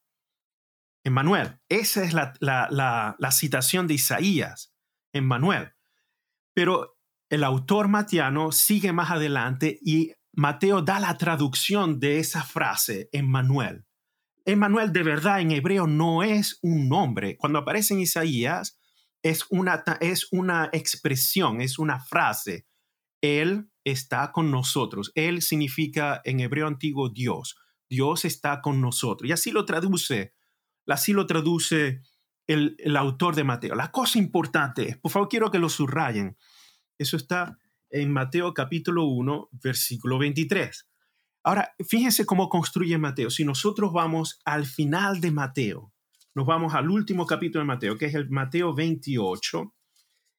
Emmanuel. 1.06 1.62
Esa 1.70 2.04
es 2.04 2.14
la, 2.14 2.34
la, 2.42 3.32
citación 3.32 3.88
de 3.88 3.94
Isaías, 3.94 4.74
Emmanuel. 5.14 5.72
Pero 6.54 6.98
el 7.30 7.46
autor 7.46 7.88
matiano 7.88 8.52
sigue 8.52 8.92
más 8.92 9.12
adelante 9.12 9.80
y 9.82 10.12
Mateo 10.34 10.82
da 10.82 11.00
la 11.00 11.18
traducción 11.18 12.02
de 12.02 12.20
esa 12.20 12.44
frase, 12.44 13.08
Emmanuel. 13.14 13.86
Emmanuel 14.44 14.92
de 14.92 15.04
verdad 15.04 15.40
en 15.40 15.52
hebreo 15.52 15.88
no 15.88 16.24
es 16.24 16.60
un 16.62 16.90
nombre. 16.90 17.38
Cuando 17.38 17.60
aparece 17.60 17.94
en 17.94 18.02
Isaías 18.02 18.78
es 19.24 19.46
una, 19.50 19.82
es 20.02 20.28
una 20.32 20.70
expresión, 20.74 21.62
es 21.62 21.80
una 21.80 22.02
frase 22.02 22.68
él 23.26 23.72
está 23.84 24.32
con 24.32 24.52
nosotros. 24.52 25.12
Él 25.16 25.42
significa 25.42 26.22
en 26.24 26.40
hebreo 26.40 26.68
antiguo 26.68 27.10
Dios. 27.10 27.56
Dios 27.90 28.26
está 28.26 28.62
con 28.62 28.82
nosotros. 28.82 29.30
Y 29.30 29.34
así 29.34 29.52
lo 29.52 29.66
traduce, 29.66 30.35
así 30.88 31.14
lo 31.14 31.26
traduce 31.26 32.02
el, 32.48 32.98
autor 32.98 33.36
de 33.36 33.44
Mateo. 33.44 33.76
La 33.76 33.92
cosa 33.92 34.20
importante 34.20 34.90
es, 34.90 34.98
por 34.98 35.12
favor, 35.12 35.30
quiero 35.30 35.52
que 35.52 35.60
lo 35.60 35.70
subrayen. 35.70 36.38
Eso 36.98 37.18
está 37.18 37.58
en 37.90 38.12
Mateo 38.12 38.54
capítulo 38.54 39.06
1, 39.06 39.50
versículo 39.64 40.18
23. 40.18 40.88
Ahora, 41.44 41.76
fíjense 41.88 42.26
cómo 42.26 42.50
construye 42.50 42.98
Mateo. 42.98 43.30
Si 43.30 43.46
nosotros 43.46 43.94
vamos 43.94 44.40
al 44.46 44.66
final 44.66 45.22
de 45.22 45.32
Mateo, 45.32 45.94
nos 46.34 46.46
vamos 46.46 46.74
al 46.74 46.90
último 46.90 47.26
capítulo 47.26 47.62
de 47.62 47.68
Mateo, 47.68 47.98
que 47.98 48.06
es 48.06 48.16
el 48.16 48.30
Mateo 48.30 48.74
28, 48.74 49.74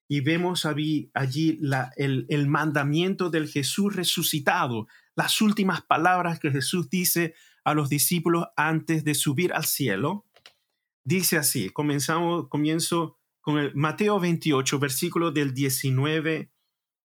y 0.08 0.20
vemos 0.20 0.66
allí, 0.66 1.10
allí 1.14 1.58
el, 1.96 2.26
el, 2.28 2.46
mandamiento 2.46 3.30
del 3.30 3.48
Jesús 3.48 3.96
resucitado, 3.96 4.86
las 5.16 5.40
últimas 5.40 5.82
palabras 5.82 6.38
que 6.38 6.52
Jesús 6.52 6.88
dice 6.88 7.34
a 7.64 7.74
los 7.74 7.88
discípulos 7.88 8.46
antes 8.56 9.02
de 9.02 9.14
subir 9.14 9.52
al 9.52 9.64
cielo. 9.64 10.26
Dice 11.06 11.36
así, 11.36 11.70
comenzamos, 11.70 12.48
comienzo 12.48 13.16
con 13.40 13.58
el 13.58 13.72
Mateo 13.76 14.18
28, 14.18 14.80
versículo 14.80 15.30
del 15.30 15.54
19 15.54 16.50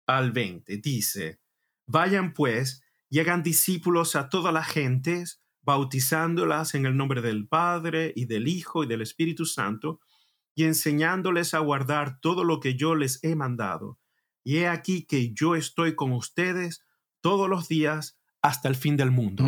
al 0.07 0.33
20. 0.33 0.79
Dice, 0.79 1.39
vayan 1.87 2.33
pues 2.33 2.83
y 3.11 3.19
hagan 3.19 3.43
discípulos 3.43 4.17
a 4.17 4.31
todas 4.31 4.55
las 4.55 4.69
gentes, 4.69 5.43
bautizándolas 5.61 6.75
en 6.75 6.87
el 6.87 6.97
nombre 6.97 7.21
del 7.21 7.47
Padre 7.47 8.15
y 8.17 8.25
del 8.25 8.49
Hijo 8.49 8.85
y 8.85 8.87
del 8.87 9.03
Espíritu 9.03 9.45
Santo, 9.45 10.01
y 10.55 10.65
enseñándoles 10.65 11.53
a 11.53 11.59
guardar 11.59 12.21
todo 12.21 12.43
lo 12.43 12.59
que 12.59 12.77
yo 12.77 12.95
les 12.95 13.23
he 13.23 13.37
mandado. 13.37 13.99
Y 14.43 14.57
he 14.57 14.69
aquí 14.69 15.05
que 15.05 15.35
yo 15.35 15.57
estoy 15.57 15.95
con 15.95 16.13
ustedes 16.13 16.87
todos 17.21 17.51
los 17.51 17.69
días 17.69 18.19
hasta 18.41 18.71
el 18.71 18.77
fin 18.77 18.97
del 18.97 19.11
mundo. 19.11 19.45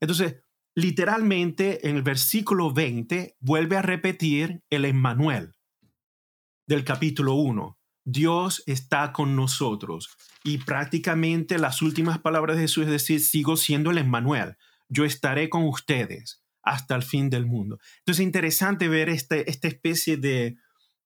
Entonces, 0.00 0.36
literalmente 0.76 1.88
en 1.88 1.96
el 1.96 2.02
versículo 2.02 2.72
20 2.72 3.36
vuelve 3.40 3.76
a 3.78 3.82
repetir 3.82 4.62
el 4.70 4.84
Emmanuel 4.84 5.54
del 6.68 6.84
capítulo 6.84 7.34
1. 7.34 7.78
Dios 8.04 8.62
está 8.66 9.12
con 9.12 9.34
nosotros. 9.34 10.08
Y 10.44 10.58
prácticamente 10.58 11.58
las 11.58 11.82
últimas 11.82 12.18
palabras 12.18 12.56
de 12.56 12.62
Jesús 12.62 12.84
es 12.84 12.90
decir, 12.90 13.20
sigo 13.20 13.56
siendo 13.56 13.90
el 13.90 13.98
Emmanuel. 13.98 14.56
Yo 14.88 15.04
estaré 15.04 15.48
con 15.48 15.64
ustedes 15.64 16.44
hasta 16.62 16.94
el 16.94 17.02
fin 17.02 17.30
del 17.30 17.46
mundo. 17.46 17.78
Entonces 18.00 18.20
es 18.20 18.26
interesante 18.26 18.88
ver 18.88 19.08
este, 19.08 19.50
esta 19.50 19.68
especie 19.68 20.18
de, 20.18 20.56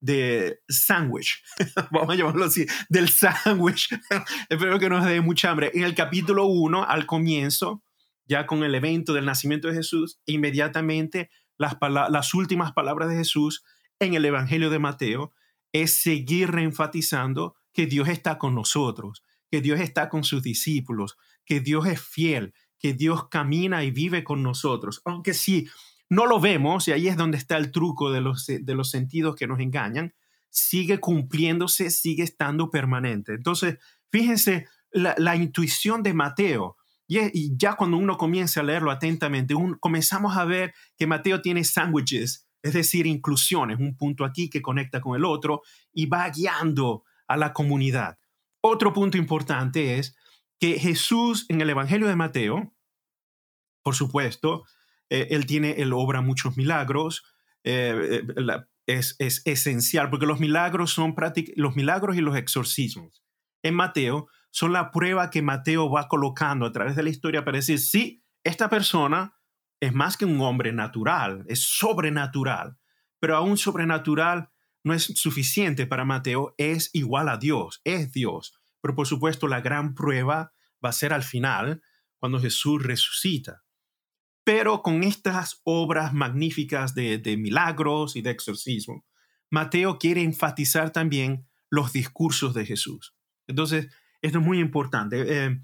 de 0.00 0.59
sándwich, 0.68 1.42
vamos 1.92 2.11
a 2.11 2.16
llamarlo 2.16 2.46
así, 2.46 2.66
del 2.88 3.09
sándwich. 3.09 3.88
Espero 4.48 4.78
que 4.80 4.88
no 4.88 4.98
nos 4.98 5.06
dé 5.06 5.20
mucha 5.20 5.50
hambre. 5.50 5.70
En 5.74 5.85
el 5.85 5.94
capítulo 5.94 6.46
1, 6.46 6.85
al 6.85 7.06
comienzo, 7.06 7.85
ya 8.30 8.46
con 8.46 8.62
el 8.62 8.74
evento 8.74 9.12
del 9.12 9.26
nacimiento 9.26 9.68
de 9.68 9.74
Jesús, 9.74 10.20
inmediatamente 10.24 11.30
las, 11.58 11.76
las 12.08 12.32
últimas 12.32 12.72
palabras 12.72 13.10
de 13.10 13.16
Jesús 13.16 13.64
en 13.98 14.14
el 14.14 14.24
Evangelio 14.24 14.70
de 14.70 14.78
Mateo 14.78 15.32
es 15.72 15.92
seguir 15.92 16.52
reenfatizando 16.52 17.56
que 17.72 17.86
Dios 17.86 18.08
está 18.08 18.38
con 18.38 18.54
nosotros, 18.54 19.24
que 19.50 19.60
Dios 19.60 19.80
está 19.80 20.08
con 20.08 20.24
sus 20.24 20.42
discípulos, 20.42 21.18
que 21.44 21.60
Dios 21.60 21.86
es 21.86 22.00
fiel, 22.00 22.54
que 22.78 22.94
Dios 22.94 23.28
camina 23.28 23.82
y 23.84 23.90
vive 23.90 24.22
con 24.22 24.42
nosotros. 24.42 25.02
Aunque 25.04 25.34
si 25.34 25.68
no 26.08 26.26
lo 26.26 26.40
vemos, 26.40 26.86
y 26.86 26.92
ahí 26.92 27.08
es 27.08 27.16
donde 27.16 27.36
está 27.36 27.56
el 27.56 27.72
truco 27.72 28.10
de 28.12 28.20
los, 28.20 28.46
de 28.46 28.74
los 28.74 28.90
sentidos 28.90 29.34
que 29.34 29.48
nos 29.48 29.58
engañan, 29.60 30.14
sigue 30.50 30.98
cumpliéndose, 30.98 31.90
sigue 31.90 32.22
estando 32.22 32.70
permanente. 32.70 33.34
Entonces, 33.34 33.78
fíjense 34.10 34.66
la, 34.92 35.36
intuición 35.36 36.02
de 36.02 36.14
Mateo. 36.14 36.76
Y, 37.12 37.57
ya 37.57 37.75
cuando 37.75 37.96
uno 37.96 38.16
comienza 38.16 38.61
a 38.61 38.62
leerlo 38.62 38.92
atentamente, 38.92 39.53
comenzamos 39.81 40.37
a 40.37 40.44
ver 40.44 40.73
que 40.96 41.09
Mateo 41.09 41.42
tiene 41.42 41.64
sándwiches, 41.64 42.46
es 42.62 42.73
decir, 42.73 43.05
inclusiones, 43.09 43.81
un 43.81 43.96
punto 43.96 44.25
aquí 44.25 44.49
que 44.49 44.62
conecta 44.62 45.01
con 45.01 45.16
el 45.16 45.25
otro 45.25 45.62
y 45.92 46.07
va 46.07 46.31
guiando 46.31 47.03
a 47.27 47.37
la 47.37 47.53
comunidad. 47.53 48.18
Otro 48.61 48.92
punto 48.92 49.18
importante 49.18 49.99
es 49.99 50.14
que 50.61 50.79
Jesús 50.79 51.46
en 51.49 51.61
el 51.61 51.70
Evangelio 51.70 52.07
de 52.07 52.14
Mateo, 52.14 52.73
por 53.83 53.96
supuesto, 53.96 54.64
eh, 55.09 55.27
él 55.31 55.46
tiene, 55.46 55.73
él 55.79 55.92
obra 55.92 56.20
muchos 56.20 56.57
milagros, 56.57 57.25
eh, 57.64 58.23
eh, 58.37 58.62
es, 58.87 59.16
es, 59.18 59.42
esencial, 59.46 60.11
porque 60.11 60.27
los 60.27 60.38
milagros 60.38 60.92
son 60.92 61.16
los 61.57 61.75
milagros 61.75 62.16
y 62.16 62.20
los 62.20 62.37
exorcismos 62.37 63.25
en 63.64 63.75
Mateo 63.75 64.29
son 64.50 64.72
la 64.72 64.90
prueba 64.90 65.30
que 65.30 65.42
Mateo 65.42 65.90
va 65.90 66.08
colocando 66.08 66.66
a 66.66 66.72
través 66.72 66.96
de 66.96 67.02
la 67.02 67.10
historia 67.10 67.44
para 67.44 67.58
decir, 67.58 67.78
sí, 67.78 68.24
esta 68.44 68.68
persona 68.68 69.36
es 69.80 69.94
más 69.94 70.16
que 70.16 70.24
un 70.24 70.40
hombre 70.40 70.72
natural, 70.72 71.44
es 71.48 71.60
sobrenatural, 71.60 72.78
pero 73.18 73.36
aún 73.36 73.56
sobrenatural 73.56 74.50
no 74.82 74.94
es 74.94 75.04
suficiente 75.04 75.86
para 75.86 76.04
Mateo, 76.04 76.54
es 76.58 76.90
igual 76.94 77.28
a 77.28 77.36
Dios, 77.36 77.80
es 77.84 78.12
Dios. 78.12 78.60
Pero 78.80 78.94
por 78.94 79.06
supuesto 79.06 79.46
la 79.46 79.60
gran 79.60 79.94
prueba 79.94 80.52
va 80.84 80.88
a 80.88 80.92
ser 80.92 81.12
al 81.12 81.22
final, 81.22 81.82
cuando 82.18 82.40
Jesús 82.40 82.82
resucita. 82.82 83.64
Pero 84.44 84.82
con 84.82 85.02
estas 85.02 85.60
obras 85.64 86.12
magníficas 86.12 86.94
de, 86.94 87.36
milagros 87.38 88.16
y 88.16 88.22
de 88.22 88.30
exorcismo, 88.30 89.06
Mateo 89.50 89.98
quiere 89.98 90.22
enfatizar 90.22 90.90
también 90.90 91.46
los 91.68 91.92
discursos 91.92 92.54
de 92.54 92.66
Jesús. 92.66 93.14
Entonces, 93.46 93.88
esto 94.22 94.38
es 94.38 94.44
muy 94.44 94.59
importante. 94.59 95.24
Eh, 95.26 95.61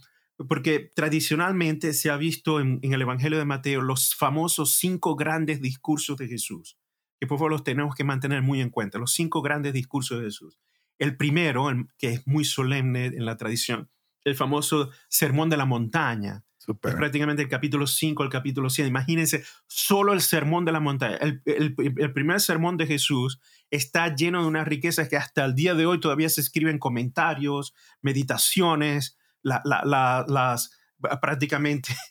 porque 0.49 0.91
tradicionalmente 0.95 1.95
se 1.95 2.11
ha 2.11 2.17
visto 2.17 2.61
en, 2.61 2.81
el 2.83 3.01
Evangelio 3.01 3.39
de 3.39 3.45
Mateo 3.45 3.81
los 3.81 4.15
famosos 4.15 4.75
cinco 4.75 5.17
grandes 5.17 5.61
discursos 5.61 6.17
de 6.19 6.29
Jesús, 6.29 6.79
que 7.19 7.27
por 7.27 7.39
favor 7.39 7.53
los 7.53 7.65
tenemos 7.65 7.95
que 7.95 8.05
mantener 8.05 8.43
muy 8.43 8.61
en 8.61 8.71
cuenta, 8.71 8.99
los 8.99 9.13
cinco 9.13 9.41
grandes 9.41 9.73
discursos 9.73 10.19
de 10.19 10.27
Jesús. 10.27 10.59
El 10.99 11.17
primero, 11.17 11.69
que 11.99 12.09
es 12.09 12.27
muy 12.27 12.45
solemne 12.45 13.07
en 13.07 13.25
la 13.25 13.37
tradición, 13.37 13.91
el 14.25 14.35
famoso 14.35 14.91
Sermón 15.09 15.51
de 15.51 15.57
la 15.57 15.67
Montaña, 15.67 16.45
Es 16.59 16.77
prácticamente 16.81 17.43
el 17.43 17.49
capítulo 17.49 17.87
5 17.87 18.23
al 18.23 18.29
capítulo 18.29 18.69
100. 18.71 18.89
Imagínense, 18.89 19.45
solo 19.69 20.13
el 20.13 20.21
sermón 20.21 20.65
de 20.65 20.73
la 20.73 20.81
montaña. 20.81 21.17
El, 21.19 21.43
el, 21.45 22.13
primer 22.13 22.41
sermón 22.41 22.77
de 22.77 22.87
Jesús 22.87 23.39
está 23.71 24.15
lleno 24.15 24.43
de 24.43 24.49
unas 24.49 24.69
riquezas 24.69 25.09
que 25.09 25.17
hasta 25.17 25.45
el 25.45 25.55
día 25.55 25.75
de 25.75 25.87
hoy 25.87 26.01
todavía 26.01 26.29
se 26.29 26.41
escriben 26.41 26.79
comentarios, 26.79 27.75
meditaciones, 28.01 29.19
las 29.43 30.71
prácticamente 31.21 31.95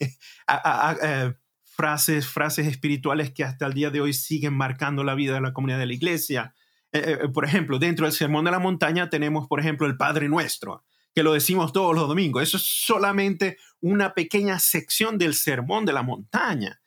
eh, 1.02 1.34
frases, 1.64 2.26
frases 2.26 2.66
espirituales 2.66 3.32
que 3.32 3.44
hasta 3.44 3.66
el 3.66 3.74
día 3.74 3.90
de 3.90 4.00
hoy 4.00 4.12
siguen 4.12 4.54
marcando 4.54 5.04
la 5.04 5.14
vida 5.14 5.34
de 5.34 5.40
la 5.40 5.52
comunidad 5.52 5.78
de 5.78 5.86
la 5.86 5.94
iglesia. 5.94 6.54
Eh, 6.92 7.18
eh, 7.22 7.28
por 7.28 7.44
ejemplo, 7.44 7.78
dentro 7.78 8.06
del 8.06 8.12
Sermón 8.12 8.44
de 8.44 8.50
la 8.50 8.58
Montaña 8.58 9.10
tenemos, 9.10 9.46
por 9.48 9.60
ejemplo, 9.60 9.86
el 9.86 9.96
Padre 9.96 10.28
Nuestro, 10.28 10.84
que 11.14 11.22
lo 11.22 11.32
decimos 11.32 11.72
todos 11.72 11.94
los 11.94 12.08
domingos. 12.08 12.42
Eso 12.42 12.56
es 12.56 12.64
solamente 12.64 13.58
una 13.80 14.14
pequeña 14.14 14.58
sección 14.58 15.18
del 15.18 15.34
Sermón 15.34 15.84
de 15.84 15.92
la 15.92 16.02
Montaña. 16.02 16.80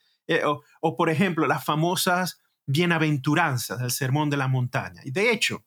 o, 0.45 0.62
o, 0.82 0.95
por 0.95 1.10
ejemplo, 1.10 1.47
las 1.47 1.65
famosas 1.65 2.39
bienaventuranzas 2.69 3.79
del 3.79 3.89
Sermón 3.89 4.29
de 4.29 4.38
la 4.38 4.47
Montaña. 4.47 5.01
Y 5.03 5.10
de 5.10 5.32
hecho, 5.32 5.65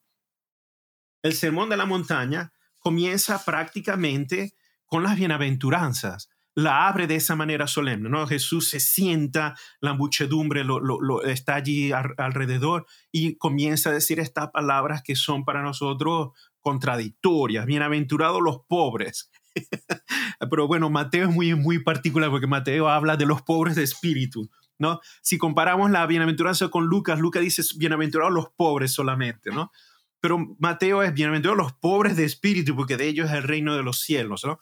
el 1.21 1.33
Sermón 1.33 1.69
de 1.69 1.75
la 1.75 1.85
Montaña 1.85 2.53
comienza 2.79 3.43
prácticamente 3.43 4.55
con 4.85 5.03
las 5.03 5.17
bienaventuranzas. 5.17 6.29
La 6.55 6.87
abre 6.87 7.07
de 7.07 7.15
esa 7.15 7.35
manera 7.35 7.67
solemne, 7.67 8.09
¿no? 8.09 8.25
Jesús 8.25 8.69
se 8.69 8.79
sienta, 8.79 9.55
la 9.81 9.93
muchedumbre 9.93 10.63
lo, 10.63 11.23
está 11.23 11.55
allí 11.55 11.91
alrededor 11.91 12.85
y 13.11 13.37
comienza 13.37 13.89
a 13.89 13.93
decir 13.93 14.19
estas 14.19 14.51
palabras 14.51 15.01
que 15.03 15.15
son 15.15 15.43
para 15.43 15.61
nosotros 15.61 16.29
contradictorias. 16.61 17.65
Bienaventurados 17.65 18.41
los 18.41 18.61
pobres. 18.69 19.29
Pero 20.49 20.67
bueno, 20.67 20.89
Mateo 20.89 21.27
es 21.27 21.35
muy, 21.35 21.53
muy 21.55 21.83
particular 21.83 22.29
porque 22.29 22.47
Mateo 22.47 22.87
habla 22.87 23.17
de 23.17 23.25
los 23.25 23.41
pobres 23.41 23.75
de 23.75 23.83
espíritu. 23.83 24.49
¿No? 24.77 24.99
Si 25.21 25.37
comparamos 25.37 25.91
la 25.91 26.05
bienaventuranza 26.05 26.69
con 26.69 26.85
Lucas, 26.85 27.19
Lucas 27.19 27.41
dice 27.41 27.63
bienaventurados 27.77 28.33
los 28.33 28.49
pobres 28.49 28.91
solamente, 28.91 29.51
¿no? 29.51 29.71
Pero 30.19 30.55
Mateo 30.59 31.03
es 31.03 31.13
bienaventurados 31.13 31.57
los 31.57 31.73
pobres 31.73 32.15
de 32.15 32.23
espíritu 32.23 32.75
porque 32.75 32.97
de 32.97 33.07
ellos 33.07 33.29
es 33.29 33.35
el 33.35 33.43
reino 33.43 33.75
de 33.75 33.83
los 33.83 33.99
cielos, 33.99 34.43
¿no? 34.45 34.59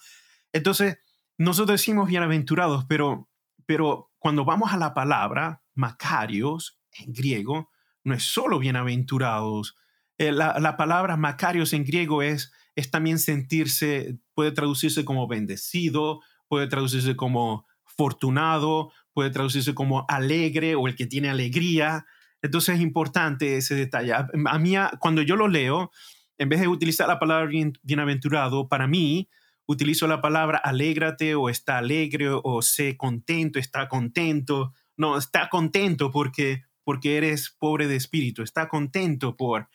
Entonces, 0.53 0.99
nosotros 1.37 1.79
decimos 1.79 2.09
bienaventurados, 2.09 2.85
pero, 2.85 3.29
pero 3.65 4.11
cuando 4.19 4.45
vamos 4.45 4.73
a 4.73 4.77
la 4.77 4.93
palabra, 4.93 5.63
Macarios, 5.73 6.79
en 6.93 7.13
griego, 7.13 7.69
no 8.03 8.13
es 8.13 8.23
solo 8.23 8.59
bienaventurados. 8.59 9.75
Eh, 10.17 10.31
la, 10.31 10.77
palabra 10.77 11.17
Macarios 11.17 11.73
en 11.73 11.83
griego 11.83 12.21
es, 12.21 12.51
es 12.75 12.91
también 12.91 13.17
sentirse, 13.17 14.19
puede 14.33 14.51
traducirse 14.51 15.05
como 15.05 15.27
bendecido, 15.27 16.21
puede 16.47 16.67
traducirse 16.67 17.15
como 17.15 17.65
fortunado, 17.85 18.91
puede 19.13 19.29
traducirse 19.29 19.73
como 19.73 20.05
alegre 20.07 20.75
o 20.75 20.87
el 20.87 20.95
que 20.95 21.05
tiene 21.05 21.29
alegría. 21.29 22.05
Entonces 22.41 22.75
es 22.75 22.81
importante 22.81 23.57
ese 23.57 23.75
detalle. 23.75 24.13
A, 24.13 24.59
mí, 24.59 24.75
cuando 24.99 25.21
yo 25.21 25.35
lo 25.35 25.47
leo, 25.47 25.91
en 26.37 26.49
vez 26.49 26.59
de 26.61 26.67
utilizar 26.67 27.07
la 27.07 27.19
palabra 27.19 27.49
bienaventurado, 27.83 28.67
para 28.67 28.87
mí, 28.87 29.29
utilizo 29.65 30.07
la 30.07 30.21
palabra 30.21 30.57
alégrate 30.57 31.35
o 31.35 31.49
está 31.49 31.77
alegre 31.77 32.29
o 32.31 32.61
sé 32.61 32.97
contento, 32.97 33.59
está 33.59 33.87
contento. 33.87 34.73
No, 34.97 35.17
está 35.17 35.49
contento 35.49 36.11
porque, 36.11 36.63
porque 36.83 37.17
eres 37.17 37.55
pobre 37.57 37.87
de 37.87 37.95
espíritu, 37.95 38.43
está 38.43 38.67
contento 38.67 39.35
por, 39.35 39.69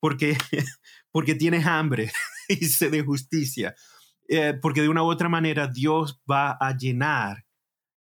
porque, 0.00 0.36
porque 1.10 1.34
tienes 1.34 1.66
hambre 1.66 2.12
y 2.48 2.56
sed 2.66 2.90
de 2.90 3.02
justicia. 3.02 3.74
Eh, 4.28 4.54
porque 4.60 4.82
de 4.82 4.88
una 4.88 5.02
u 5.02 5.06
otra 5.06 5.28
manera 5.28 5.66
Dios 5.66 6.22
va 6.30 6.52
a 6.52 6.76
llenar 6.76 7.44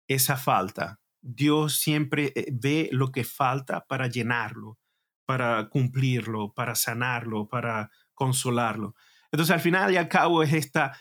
esa 0.09 0.37
falta. 0.37 1.01
Dios 1.21 1.79
siempre 1.79 2.33
eh, 2.35 2.49
ve 2.53 2.89
lo 2.91 3.13
que 3.13 3.25
falta 3.25 3.87
para 3.87 4.09
llenarlo, 4.09 4.79
para 5.27 5.69
cumplirlo, 5.69 6.53
para 6.55 6.75
sanarlo, 6.75 7.49
para 7.49 7.91
consolarlo. 8.15 8.95
Entonces, 9.31 9.55
al 9.55 9.61
final 9.61 9.93
y 9.93 9.97
al 9.97 10.09
cabo, 10.09 10.43
es 10.43 10.53
esta, 10.53 10.99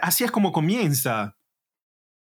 así 0.00 0.24
es 0.24 0.30
como 0.30 0.52
comienza 0.52 1.36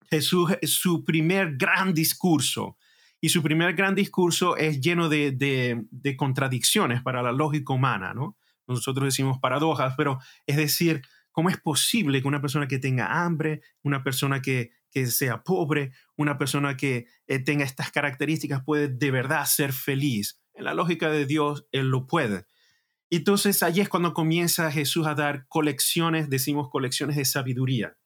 Jesús 0.09 0.51
su 0.63 1.03
primer 1.05 1.57
gran 1.57 1.93
discurso. 1.93 2.77
Y 3.23 3.29
su 3.29 3.43
primer 3.43 3.75
gran 3.75 3.93
discurso 3.93 4.57
es 4.57 4.81
lleno 4.81 5.07
de, 5.07 5.85
contradicciones 6.17 7.03
para 7.03 7.21
la 7.21 7.31
lógica 7.31 7.71
humana, 7.71 8.15
¿no? 8.15 8.35
Nosotros 8.67 9.05
decimos 9.05 9.37
paradojas, 9.39 9.93
pero 9.95 10.19
es 10.47 10.57
decir, 10.57 11.03
¿cómo 11.31 11.49
es 11.49 11.57
posible 11.57 12.21
que 12.21 12.27
una 12.27 12.41
persona 12.41 12.67
que 12.67 12.79
tenga 12.79 13.23
hambre, 13.23 13.61
una 13.83 14.03
persona 14.03 14.41
que, 14.41 14.71
sea 15.05 15.43
pobre, 15.43 15.91
una 16.21 16.37
persona 16.37 16.77
que 16.77 17.07
eh, 17.27 17.39
tenga 17.39 17.65
estas 17.65 17.91
características 17.91 18.63
puede 18.63 18.87
de 18.87 19.11
verdad 19.11 19.45
ser 19.45 19.73
feliz? 19.73 20.39
En 20.53 20.65
la 20.65 20.73
lógica 20.73 21.09
de 21.09 21.25
Dios, 21.25 21.65
Él 21.71 21.89
lo 21.89 22.07
puede. 22.07 22.45
Entonces 23.09 23.61
allí 23.61 23.81
es 23.81 23.89
cuando 23.89 24.13
comienza 24.13 24.71
Jesús 24.71 25.05
a 25.05 25.15
dar 25.15 25.45
colecciones, 25.47 26.29
decimos 26.29 26.69
colecciones 26.69 27.17
de 27.17 27.25
sabiduría, 27.25 27.97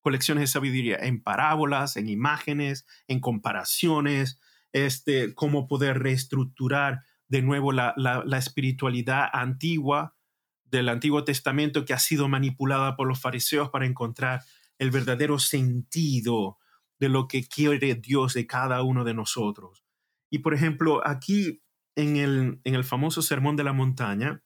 colecciones 0.00 0.42
de 0.42 0.46
sabiduría 0.48 0.96
en 1.00 1.22
parábolas, 1.22 1.96
en 1.96 2.08
imágenes, 2.08 2.86
en 3.08 3.20
comparaciones, 3.20 4.38
este, 4.72 5.34
cómo 5.34 5.66
poder 5.66 6.00
reestructurar 6.00 7.00
de 7.28 7.42
nuevo 7.42 7.72
la, 7.72 7.94
la 7.96 8.38
espiritualidad 8.38 9.28
antigua 9.32 10.14
del 10.64 10.88
Antiguo 10.88 11.24
Testamento 11.24 11.84
que 11.84 11.94
ha 11.94 11.98
sido 11.98 12.28
manipulada 12.28 12.96
por 12.96 13.08
los 13.08 13.20
fariseos 13.20 13.70
para 13.70 13.86
encontrar 13.86 14.42
el 14.78 14.90
verdadero 14.90 15.38
sentido 15.38 16.59
de 17.00 17.08
lo 17.08 17.26
que 17.26 17.48
quiere 17.48 17.94
Dios 17.96 18.34
de 18.34 18.46
cada 18.46 18.82
uno 18.82 19.04
de 19.04 19.14
nosotros. 19.14 19.84
Y 20.30 20.40
por 20.40 20.54
ejemplo, 20.54 21.06
aquí 21.06 21.62
en 21.96 22.16
el, 22.16 22.60
en 22.62 22.74
el 22.74 22.84
famoso 22.84 23.22
Sermón 23.22 23.56
de 23.56 23.64
la 23.64 23.72
Montaña, 23.72 24.44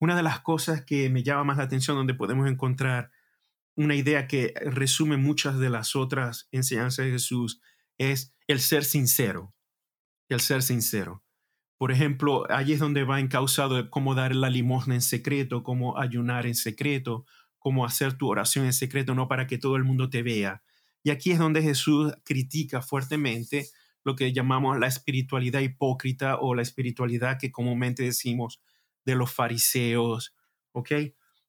una 0.00 0.16
de 0.16 0.22
las 0.24 0.40
cosas 0.40 0.84
que 0.84 1.08
me 1.10 1.22
llama 1.22 1.44
más 1.44 1.58
la 1.58 1.64
atención, 1.64 1.96
donde 1.96 2.14
podemos 2.14 2.50
encontrar 2.50 3.12
una 3.76 3.94
idea 3.94 4.26
que 4.26 4.52
resume 4.56 5.16
muchas 5.16 5.58
de 5.58 5.70
las 5.70 5.94
otras 5.94 6.48
enseñanzas 6.50 7.04
de 7.04 7.12
Jesús, 7.12 7.60
es 7.98 8.34
el 8.48 8.58
ser 8.58 8.84
sincero. 8.84 9.54
El 10.28 10.40
ser 10.40 10.62
sincero. 10.62 11.22
Por 11.78 11.92
ejemplo, 11.92 12.50
allí 12.50 12.72
es 12.72 12.80
donde 12.80 13.04
va 13.04 13.20
encausado 13.20 13.90
cómo 13.90 14.14
dar 14.14 14.34
la 14.34 14.50
limosna 14.50 14.94
en 14.94 15.02
secreto, 15.02 15.62
cómo 15.62 15.98
ayunar 15.98 16.46
en 16.46 16.54
secreto, 16.54 17.26
cómo 17.58 17.84
hacer 17.84 18.14
tu 18.14 18.28
oración 18.28 18.64
en 18.66 18.72
secreto, 18.72 19.14
no 19.14 19.28
para 19.28 19.46
que 19.46 19.58
todo 19.58 19.76
el 19.76 19.84
mundo 19.84 20.10
te 20.10 20.22
vea. 20.22 20.62
Y 21.02 21.10
aquí 21.10 21.32
es 21.32 21.38
donde 21.38 21.62
Jesús 21.62 22.12
critica 22.24 22.82
fuertemente 22.82 23.66
lo 24.04 24.16
que 24.16 24.32
llamamos 24.32 24.78
la 24.78 24.86
espiritualidad 24.86 25.60
hipócrita 25.60 26.36
o 26.38 26.54
la 26.54 26.62
espiritualidad 26.62 27.38
que 27.38 27.52
comúnmente 27.52 28.02
decimos 28.02 28.60
de 29.04 29.14
los 29.14 29.32
fariseos, 29.32 30.34
¿ok? 30.72 30.90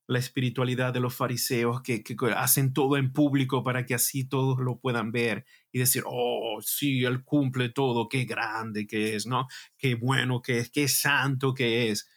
La 0.08 0.20
espiritualidad 0.20 0.94
de 0.94 1.00
los 1.00 1.16
fariseos 1.16 1.82
que, 1.82 2.04
hacen 2.36 2.74
todo 2.74 2.98
en 2.98 3.14
público 3.14 3.64
para 3.64 3.86
que 3.86 3.96
así 3.96 4.28
todos 4.28 4.60
lo 4.60 4.80
puedan 4.80 5.12
ver 5.12 5.46
y 5.72 5.80
decir, 5.80 6.04
oh, 6.06 6.60
sí, 6.62 7.04
él 7.06 7.24
cumple 7.24 7.70
todo, 7.70 8.10
qué 8.10 8.26
grande 8.26 8.86
que 8.86 9.16
es, 9.16 9.26
¿no? 9.26 9.48
Qué 9.78 9.96
bueno 9.96 10.42
que 10.42 10.60
es, 10.60 10.70
qué 10.70 10.88
santo 10.88 11.54
que 11.54 11.90
es. 11.90 12.10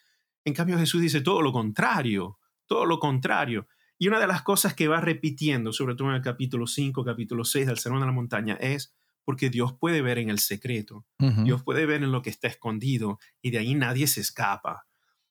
En 0.44 0.54
cambio 0.54 0.78
Jesús 0.78 1.00
dice 1.00 1.20
todo 1.20 1.42
lo 1.42 1.52
contrario, 1.52 2.38
todo 2.66 2.86
lo 2.86 2.98
contrario. 2.98 3.68
Y 3.98 4.08
una 4.08 4.20
de 4.20 4.26
las 4.26 4.42
cosas 4.42 4.74
que 4.74 4.88
va 4.88 5.00
repitiendo, 5.00 5.72
sobre 5.72 5.94
todo 5.94 6.10
en 6.10 6.16
el 6.16 6.22
capítulo 6.22 6.66
5, 6.66 7.04
capítulo 7.04 7.44
6 7.44 7.66
del 7.66 7.78
Sermón 7.78 8.00
de 8.00 8.06
la 8.06 8.12
Montaña, 8.12 8.54
es 8.60 8.94
porque 9.24 9.50
Dios 9.50 9.72
puede 9.72 10.02
ver 10.02 10.18
en 10.18 10.30
el 10.30 10.38
secreto, 10.38 11.04
Dios 11.18 11.64
puede 11.64 11.84
ver 11.84 12.02
en 12.04 12.12
lo 12.12 12.22
que 12.22 12.30
está 12.30 12.46
escondido 12.46 13.18
y 13.42 13.50
de 13.50 13.58
ahí 13.58 13.74
nadie 13.74 14.06
se 14.06 14.20
escapa. 14.20 14.86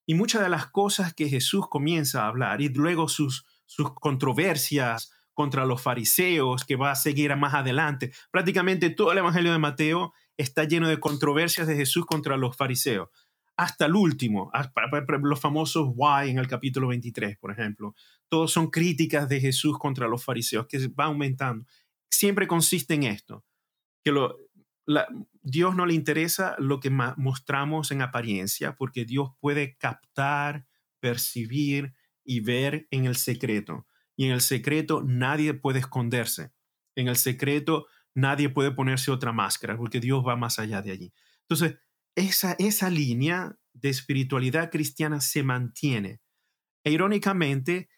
Y 0.06 0.16
muchas 0.16 0.42
de 0.42 0.50
las 0.50 0.68
cosas 0.68 1.14
que 1.14 1.30
Jesús 1.30 1.68
comienza 1.70 2.24
a 2.24 2.28
hablar 2.28 2.62
y 2.62 2.68
luego 2.70 3.08
sus, 3.08 3.46
sus 3.66 3.94
controversias 3.94 5.12
contra 5.34 5.66
los 5.66 5.82
fariseos 5.82 6.66
que 6.66 6.76
va 6.76 6.92
a 6.92 6.96
seguir 6.96 7.34
más 7.38 7.54
adelante, 7.54 8.12
prácticamente 8.32 8.90
todo 8.90 9.12
el 9.12 9.20
Evangelio 9.20 9.52
de 9.52 9.60
Mateo 9.60 10.14
está 10.38 10.66
lleno 10.66 10.90
de 10.90 11.00
controversias 11.00 11.68
de 11.68 11.76
Jesús 11.76 12.06
contra 12.06 12.36
los 12.36 12.58
fariseos. 12.58 13.10
Hasta 13.58 13.86
el 13.86 13.96
último, 13.96 14.52
los 15.22 15.40
famosos 15.40 15.90
why 15.96 16.30
en 16.30 16.40
el 16.40 16.48
capítulo 16.48 16.88
23, 16.90 17.38
por 17.38 17.52
ejemplo. 17.52 17.96
Todos 18.28 18.52
son 18.52 18.70
críticas 18.70 19.30
de 19.30 19.40
Jesús 19.40 19.78
contra 19.80 20.08
los 20.08 20.24
fariseos 20.24 20.68
que 20.68 20.88
va 20.90 21.06
aumentando. 21.06 21.66
Siempre 22.10 22.48
consiste 22.48 22.96
en 22.96 23.04
esto, 23.04 23.46
que 24.04 24.12
lo, 24.12 24.38
Dios 25.42 25.76
no 25.76 25.86
le 25.86 25.94
interesa 25.94 26.56
lo 26.60 26.80
que 26.80 26.90
mostramos 26.90 27.92
en 27.92 28.02
apariencia, 28.02 28.76
porque 28.76 29.06
Dios 29.06 29.30
puede 29.40 29.78
captar, 29.78 30.66
percibir 31.00 31.94
y 32.24 32.40
ver 32.40 32.88
en 32.92 33.06
el 33.06 33.16
secreto. 33.16 33.86
y 34.18 34.26
en 34.26 34.32
el 34.32 34.42
secreto 34.42 35.04
nadie 35.06 35.54
puede 35.54 35.80
esconderse. 35.80 36.52
En 36.96 37.10
el 37.10 37.18
secreto 37.18 37.88
nadie 38.14 38.50
puede 38.50 38.72
ponerse 38.72 39.12
otra 39.12 39.34
máscara 39.34 39.78
porque 39.78 40.00
Dios 40.00 40.24
va 40.26 40.38
más 40.38 40.58
allá 40.58 40.82
de 40.82 40.92
allí. 40.92 41.14
Entonces, 41.42 41.78
esa, 42.16 42.54
esa 42.60 42.90
línea 42.90 43.58
de 43.74 43.90
espiritualidad 43.90 44.72
cristiana 44.72 45.22
se 45.22 45.44
mantiene. 45.44 46.22
E 46.84 46.92
irónicamente, 46.92 47.90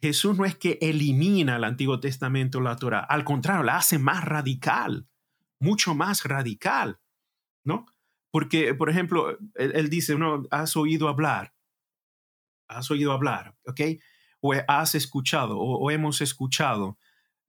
Jesús 0.00 0.36
no 0.36 0.44
es 0.44 0.56
que 0.56 0.78
elimina 0.80 1.56
el 1.56 1.64
Antiguo 1.64 1.98
Testamento, 2.00 2.60
la 2.60 2.76
Torah, 2.76 3.00
al 3.00 3.24
contrario, 3.24 3.62
la 3.62 3.76
hace 3.76 3.98
más 3.98 4.24
radical, 4.24 5.08
mucho 5.58 5.94
más 5.94 6.24
radical, 6.24 7.00
¿no? 7.64 7.86
Porque, 8.30 8.74
por 8.74 8.90
ejemplo, 8.90 9.38
él, 9.54 9.88
dice, 9.88 10.16
no, 10.16 10.42
has 10.50 10.76
oído 10.76 11.08
hablar, 11.08 11.54
has 12.68 12.90
oído 12.90 13.12
hablar, 13.12 13.56
¿ok? 13.64 13.80
O 14.40 14.52
has 14.68 14.94
escuchado, 14.94 15.58
o, 15.58 15.90
hemos 15.90 16.20
escuchado, 16.20 16.98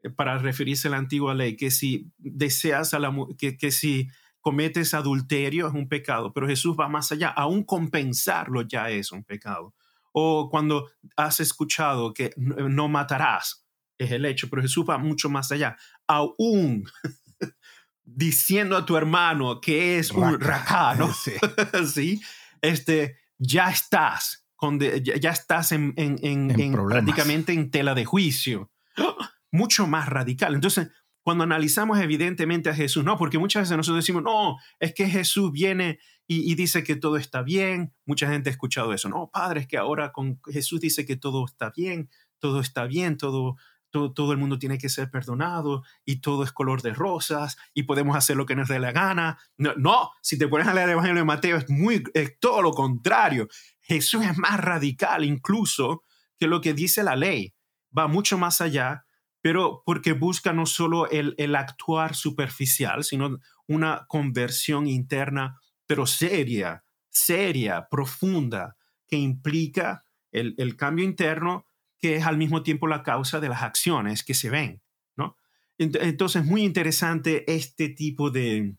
eh, 0.04 0.10
para 0.10 0.38
referirse 0.38 0.88
a 0.88 0.92
la 0.92 0.98
antigua 0.98 1.34
ley, 1.34 1.58
que 1.58 1.72
si 1.72 2.12
deseas 2.18 2.94
a 2.94 3.00
la 3.00 3.14
que, 3.38 3.58
que 3.58 3.72
si 3.72 4.08
cometes 4.46 4.94
adulterio 4.94 5.68
es 5.68 5.74
un 5.74 5.90
pecado, 5.90 6.32
pero 6.32 6.48
Jesús 6.48 6.78
va 6.80 6.88
más 6.88 7.12
allá, 7.12 7.30
aún 7.30 7.64
compensarlo 7.64 8.62
ya 8.62 8.92
es 8.92 9.12
un 9.12 9.24
pecado. 9.24 9.74
O 10.12 10.52
cuando 10.52 10.88
has 11.16 11.40
escuchado 11.40 12.14
que 12.14 12.32
no 12.38 12.88
matarás, 12.88 13.66
es 13.98 14.12
el 14.12 14.24
hecho, 14.24 14.48
pero 14.48 14.62
Jesús 14.62 14.86
va 14.88 15.00
mucho 15.00 15.32
más 15.32 15.52
allá, 15.52 15.76
aún 16.06 16.88
diciendo 18.04 18.78
a 18.78 18.86
tu 18.86 18.96
hermano 18.96 19.60
que 19.60 19.98
es 19.98 20.12
un 20.12 20.40
racano, 20.40 21.12
sí. 21.92 22.22
Este, 22.62 23.18
ya 23.40 23.72
estás, 23.72 24.46
con 24.56 24.80
ya, 24.80 25.32
estás 25.32 25.72
en, 25.72 25.96
en, 25.98 26.20
en, 26.22 26.74
prácticamente 26.88 27.52
en 27.52 27.72
tela 27.72 27.96
de 27.96 28.06
juicio. 28.06 28.72
Mucho 29.52 29.88
más 29.88 30.08
radical. 30.08 30.54
Entonces, 30.54 30.90
cuando 31.26 31.44
analizamos 31.44 32.00
evidentemente 32.00 32.70
a 32.70 32.76
Jesús, 32.76 33.04
no, 33.04 33.18
porque 33.18 33.40
muchas 33.40 33.64
veces 33.64 33.76
nosotros 33.76 34.04
decimos, 34.04 34.22
no, 34.22 34.58
es 34.80 34.94
que 34.94 35.10
Jesús 35.10 35.52
viene 35.52 35.98
y, 36.28 36.54
dice 36.54 36.84
que 36.84 36.96
todo 36.96 37.18
está 37.18 37.42
bien. 37.42 37.96
Mucha 38.06 38.30
gente 38.30 38.50
ha 38.50 38.52
escuchado 38.52 38.94
eso, 38.94 39.10
no, 39.10 39.32
padre, 39.34 39.62
es 39.62 39.68
que 39.68 39.78
ahora 39.78 40.12
con 40.12 40.40
Jesús 40.46 40.82
dice 40.82 41.04
que 41.04 41.16
todo 41.16 41.44
está 41.44 41.72
bien, 41.76 42.12
todo 42.38 42.60
está 42.60 42.86
bien, 42.86 43.18
todo, 43.18 43.56
todo, 43.90 44.34
el 44.34 44.38
mundo 44.38 44.60
tiene 44.60 44.78
que 44.78 44.88
ser 44.88 45.10
perdonado 45.10 45.82
y 46.06 46.18
todo 46.18 46.44
es 46.44 46.52
color 46.52 46.84
de 46.84 46.94
rosas 46.94 47.58
y 47.74 47.84
podemos 47.84 48.16
hacer 48.16 48.38
lo 48.38 48.46
que 48.46 48.56
nos 48.56 48.68
dé 48.68 48.78
la 48.78 48.92
gana. 48.92 49.40
No, 49.58 49.74
no 49.78 50.12
si 50.22 50.38
te 50.38 50.48
pones 50.48 50.68
a 50.68 50.76
leer 50.76 50.90
el 50.90 50.94
Evangelio 50.94 51.22
de 51.22 51.26
Mateo 51.26 51.58
es, 51.58 51.68
muy, 51.72 52.04
es 52.14 52.40
todo 52.40 52.62
lo 52.62 52.70
contrario. 52.70 53.48
Jesús 53.82 54.24
es 54.24 54.38
más 54.38 54.60
radical 54.60 55.26
incluso 55.26 56.04
que 56.38 56.46
lo 56.46 56.62
que 56.62 56.76
dice 56.76 57.02
la 57.02 57.16
ley. 57.16 57.56
Va 57.98 58.08
mucho 58.08 58.38
más 58.38 58.62
allá 58.62 59.05
pero 59.46 59.84
porque 59.86 60.14
busca 60.14 60.54
no 60.54 60.66
solo 60.66 61.08
el, 61.08 61.36
el 61.38 61.56
actuar 61.56 62.16
superficial, 62.16 63.04
sino 63.04 63.38
una 63.68 64.08
conversión 64.08 64.88
interna, 64.88 65.62
pero 65.86 66.08
seria, 66.08 66.84
seria, 67.12 67.88
profunda, 67.88 68.76
que 69.08 69.18
implica 69.18 70.04
el, 70.32 70.56
el, 70.58 70.76
cambio 70.76 71.06
interno, 71.06 71.68
que 72.00 72.16
es 72.16 72.26
al 72.26 72.40
mismo 72.40 72.64
tiempo 72.64 72.88
la 72.88 73.04
causa 73.04 73.40
de 73.40 73.50
las 73.50 73.62
acciones 73.62 74.24
que 74.24 74.34
se 74.34 74.50
ven, 74.50 74.82
¿no? 75.16 75.38
Entonces, 75.78 76.44
muy 76.44 76.64
interesante 76.64 77.44
este 77.46 77.90
tipo 77.90 78.32
de, 78.32 78.76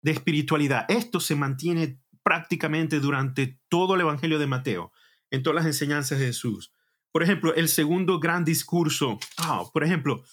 de 0.00 0.10
espiritualidad. 0.12 0.86
Esto 0.88 1.20
se 1.20 1.36
mantiene 1.36 2.00
prácticamente 2.22 3.00
durante 3.00 3.60
todo 3.68 3.96
el 3.96 4.00
Evangelio 4.00 4.38
de 4.38 4.46
Mateo, 4.46 4.92
en 5.30 5.42
todas 5.42 5.56
las 5.56 5.66
enseñanzas 5.66 6.20
de 6.20 6.28
Jesús. 6.28 6.72
Por 7.12 7.22
ejemplo, 7.22 7.54
el 7.54 7.68
segundo 7.68 8.20
gran 8.20 8.44
discurso, 8.44 9.18
ah, 9.38 9.64
por 9.72 9.84
ejemplo, 9.84 10.24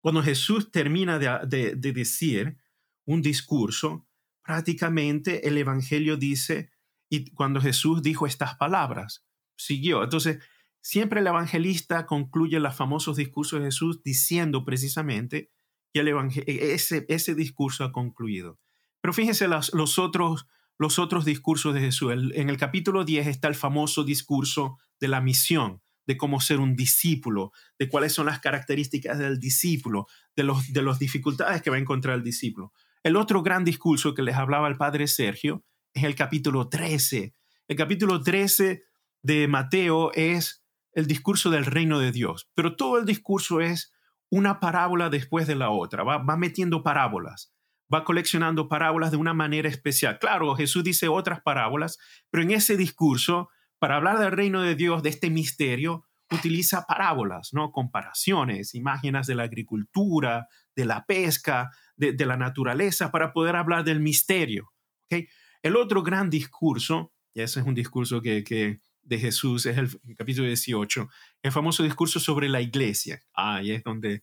cuando 0.00 0.22
Jesús 0.22 0.70
termina 0.70 1.18
de, 1.18 1.74
decir 1.76 2.56
un 3.04 3.22
discurso, 3.22 4.06
prácticamente 4.42 5.48
el 5.48 5.58
Evangelio 5.58 6.16
dice, 6.16 6.70
y 7.08 7.30
cuando 7.32 7.60
Jesús 7.60 8.02
dijo 8.02 8.26
estas 8.26 8.56
palabras, 8.56 9.24
siguió. 9.56 10.02
Entonces, 10.02 10.38
siempre 10.80 11.20
el 11.20 11.26
evangelista 11.26 12.06
concluye 12.06 12.60
los 12.60 12.74
famosos 12.74 13.16
discursos 13.16 13.60
de 13.60 13.66
Jesús 13.66 14.02
diciendo 14.02 14.64
precisamente 14.64 15.50
que 15.92 16.00
el 16.00 16.08
e, 16.08 16.74
ese, 16.74 17.06
ese 17.08 17.34
discurso 17.34 17.84
ha 17.84 17.92
concluido. 17.92 18.60
Pero 19.00 19.12
fíjense 19.12 19.48
los, 19.48 19.72
los, 19.74 19.98
otros, 19.98 20.46
los 20.78 20.98
otros 20.98 21.24
discursos 21.24 21.74
de 21.74 21.80
Jesús. 21.80 22.12
en 22.12 22.50
el 22.50 22.56
capítulo 22.56 23.04
10 23.04 23.26
está 23.26 23.48
el 23.48 23.54
famoso 23.54 24.04
discurso 24.04 24.78
de 25.00 25.08
la 25.08 25.20
misión, 25.20 25.82
de 26.06 26.16
cómo 26.16 26.40
ser 26.40 26.60
un 26.60 26.76
discípulo, 26.76 27.52
de 27.78 27.88
cuáles 27.88 28.12
son 28.12 28.26
las 28.26 28.40
características 28.40 29.18
del 29.18 29.40
discípulo, 29.40 30.06
de 30.36 30.44
las 30.44 30.72
de 30.72 30.82
los 30.82 30.98
dificultades 30.98 31.62
que 31.62 31.70
va 31.70 31.76
a 31.76 31.80
encontrar 31.80 32.16
el 32.16 32.22
discípulo. 32.22 32.72
El 33.02 33.16
otro 33.16 33.42
gran 33.42 33.64
discurso 33.64 34.14
que 34.14 34.22
les 34.22 34.36
hablaba 34.36 34.68
el 34.68 34.76
padre 34.76 35.06
Sergio 35.06 35.64
es 35.94 36.04
el 36.04 36.14
capítulo 36.14 36.68
13. 36.68 37.34
El 37.68 37.76
capítulo 37.76 38.22
13 38.22 38.84
de 39.22 39.48
Mateo 39.48 40.12
es 40.12 40.62
el 40.92 41.06
discurso 41.06 41.50
del 41.50 41.66
reino 41.66 41.98
de 41.98 42.12
Dios, 42.12 42.48
pero 42.54 42.76
todo 42.76 42.98
el 42.98 43.04
discurso 43.04 43.60
es 43.60 43.92
una 44.30 44.60
parábola 44.60 45.08
después 45.08 45.46
de 45.46 45.54
la 45.54 45.70
otra, 45.70 46.02
va 46.02 46.36
metiendo 46.36 46.82
parábolas 46.82 47.55
va 47.92 48.04
coleccionando 48.04 48.68
parábolas 48.68 49.10
de 49.10 49.16
una 49.16 49.34
manera 49.34 49.68
especial. 49.68 50.18
Claro, 50.18 50.54
Jesús 50.56 50.84
dice 50.84 51.08
otras 51.08 51.40
parábolas, 51.40 51.98
pero 52.30 52.42
en 52.42 52.50
ese 52.50 52.76
discurso 52.76 53.48
para 53.78 53.96
hablar 53.96 54.18
del 54.18 54.32
reino 54.32 54.62
de 54.62 54.74
Dios, 54.74 55.02
de 55.02 55.10
este 55.10 55.30
misterio, 55.30 56.04
utiliza 56.30 56.86
parábolas, 56.86 57.50
¿no? 57.52 57.70
Comparaciones, 57.70 58.74
imágenes 58.74 59.26
de 59.26 59.34
la 59.34 59.44
agricultura, 59.44 60.48
de 60.74 60.84
la 60.86 61.04
pesca, 61.04 61.70
de, 61.96 62.14
la 62.26 62.36
naturaleza, 62.36 63.10
para 63.10 63.32
poder 63.32 63.56
hablar 63.56 63.84
del 63.84 64.00
misterio. 64.00 64.72
El 65.08 65.76
otro 65.76 66.02
gran 66.02 66.30
discurso, 66.30 67.12
y 67.34 67.42
ese 67.42 67.60
es 67.60 67.66
un 67.66 67.74
discurso 67.74 68.20
que, 68.20 68.80
de 69.02 69.18
Jesús, 69.18 69.66
es 69.66 69.78
el, 69.78 69.88
capítulo 70.16 70.46
18, 70.48 71.08
el 71.42 71.52
famoso 71.52 71.82
discurso 71.82 72.18
sobre 72.18 72.48
la 72.48 72.60
iglesia. 72.60 73.22
Ahí 73.34 73.70
es 73.70 73.84
donde 73.84 74.22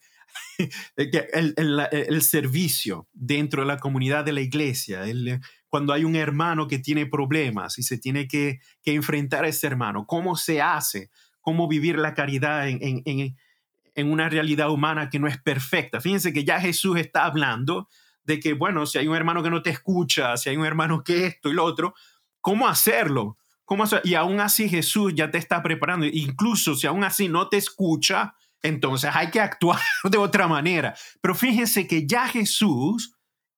el, 0.96 2.22
servicio 2.22 3.08
dentro 3.14 3.62
de 3.62 3.68
la 3.68 3.78
comunidad 3.78 4.26
de 4.26 4.34
la 4.34 4.42
iglesia, 4.42 5.06
el, 5.06 5.40
cuando 5.68 5.94
hay 5.94 6.04
un 6.04 6.16
hermano 6.16 6.68
que 6.68 6.80
tiene 6.80 7.06
problemas 7.06 7.80
y 7.80 7.84
se 7.84 7.98
tiene 7.98 8.28
que, 8.28 8.60
enfrentar 8.86 9.46
a 9.46 9.48
ese 9.48 9.68
hermano, 9.68 10.06
cómo 10.06 10.36
se 10.36 10.62
hace, 10.62 11.10
cómo 11.42 11.68
vivir 11.68 11.98
la 11.98 12.14
caridad 12.14 12.70
en, 12.70 13.04
en, 13.06 14.12
una 14.12 14.30
realidad 14.30 14.70
humana 14.70 15.10
que 15.10 15.20
no 15.20 15.28
es 15.28 15.38
perfecta. 15.38 16.02
Fíjense 16.02 16.34
que 16.34 16.44
ya 16.44 16.60
Jesús 16.60 16.98
está 16.98 17.26
hablando 17.26 17.88
de 18.24 18.40
que, 18.40 18.54
bueno, 18.54 18.86
si 18.86 18.98
hay 18.98 19.08
un 19.08 19.16
hermano 19.16 19.44
que 19.44 19.50
no 19.50 19.62
te 19.62 19.70
escucha, 19.70 20.38
si 20.38 20.50
hay 20.50 20.58
un 20.58 20.66
hermano 20.66 21.04
que 21.04 21.26
esto 21.26 21.50
y 21.50 21.54
lo 21.54 21.64
otro, 21.64 21.94
¿cómo 22.42 22.68
hacerlo? 22.68 23.38
¿Cómo 23.66 23.86
Y 24.04 24.14
aún 24.16 24.40
así 24.40 24.70
Jesús 24.70 25.14
ya 25.16 25.32
te 25.32 25.38
está 25.38 25.64
preparando. 25.64 26.06
Incluso 26.06 26.76
si 26.76 26.86
aún 26.86 27.04
así 27.04 27.30
no 27.30 27.50
te 27.50 27.58
escucha, 27.58 28.36
entonces 28.64 29.12
hay 29.14 29.30
que 29.30 29.40
actuar 29.40 29.80
de 30.10 30.18
otra 30.18 30.48
manera. 30.48 30.96
Pero 31.22 31.36
fíjense 31.36 31.88
que 31.88 32.08
ya 32.08 32.28
Jesús 32.28 33.16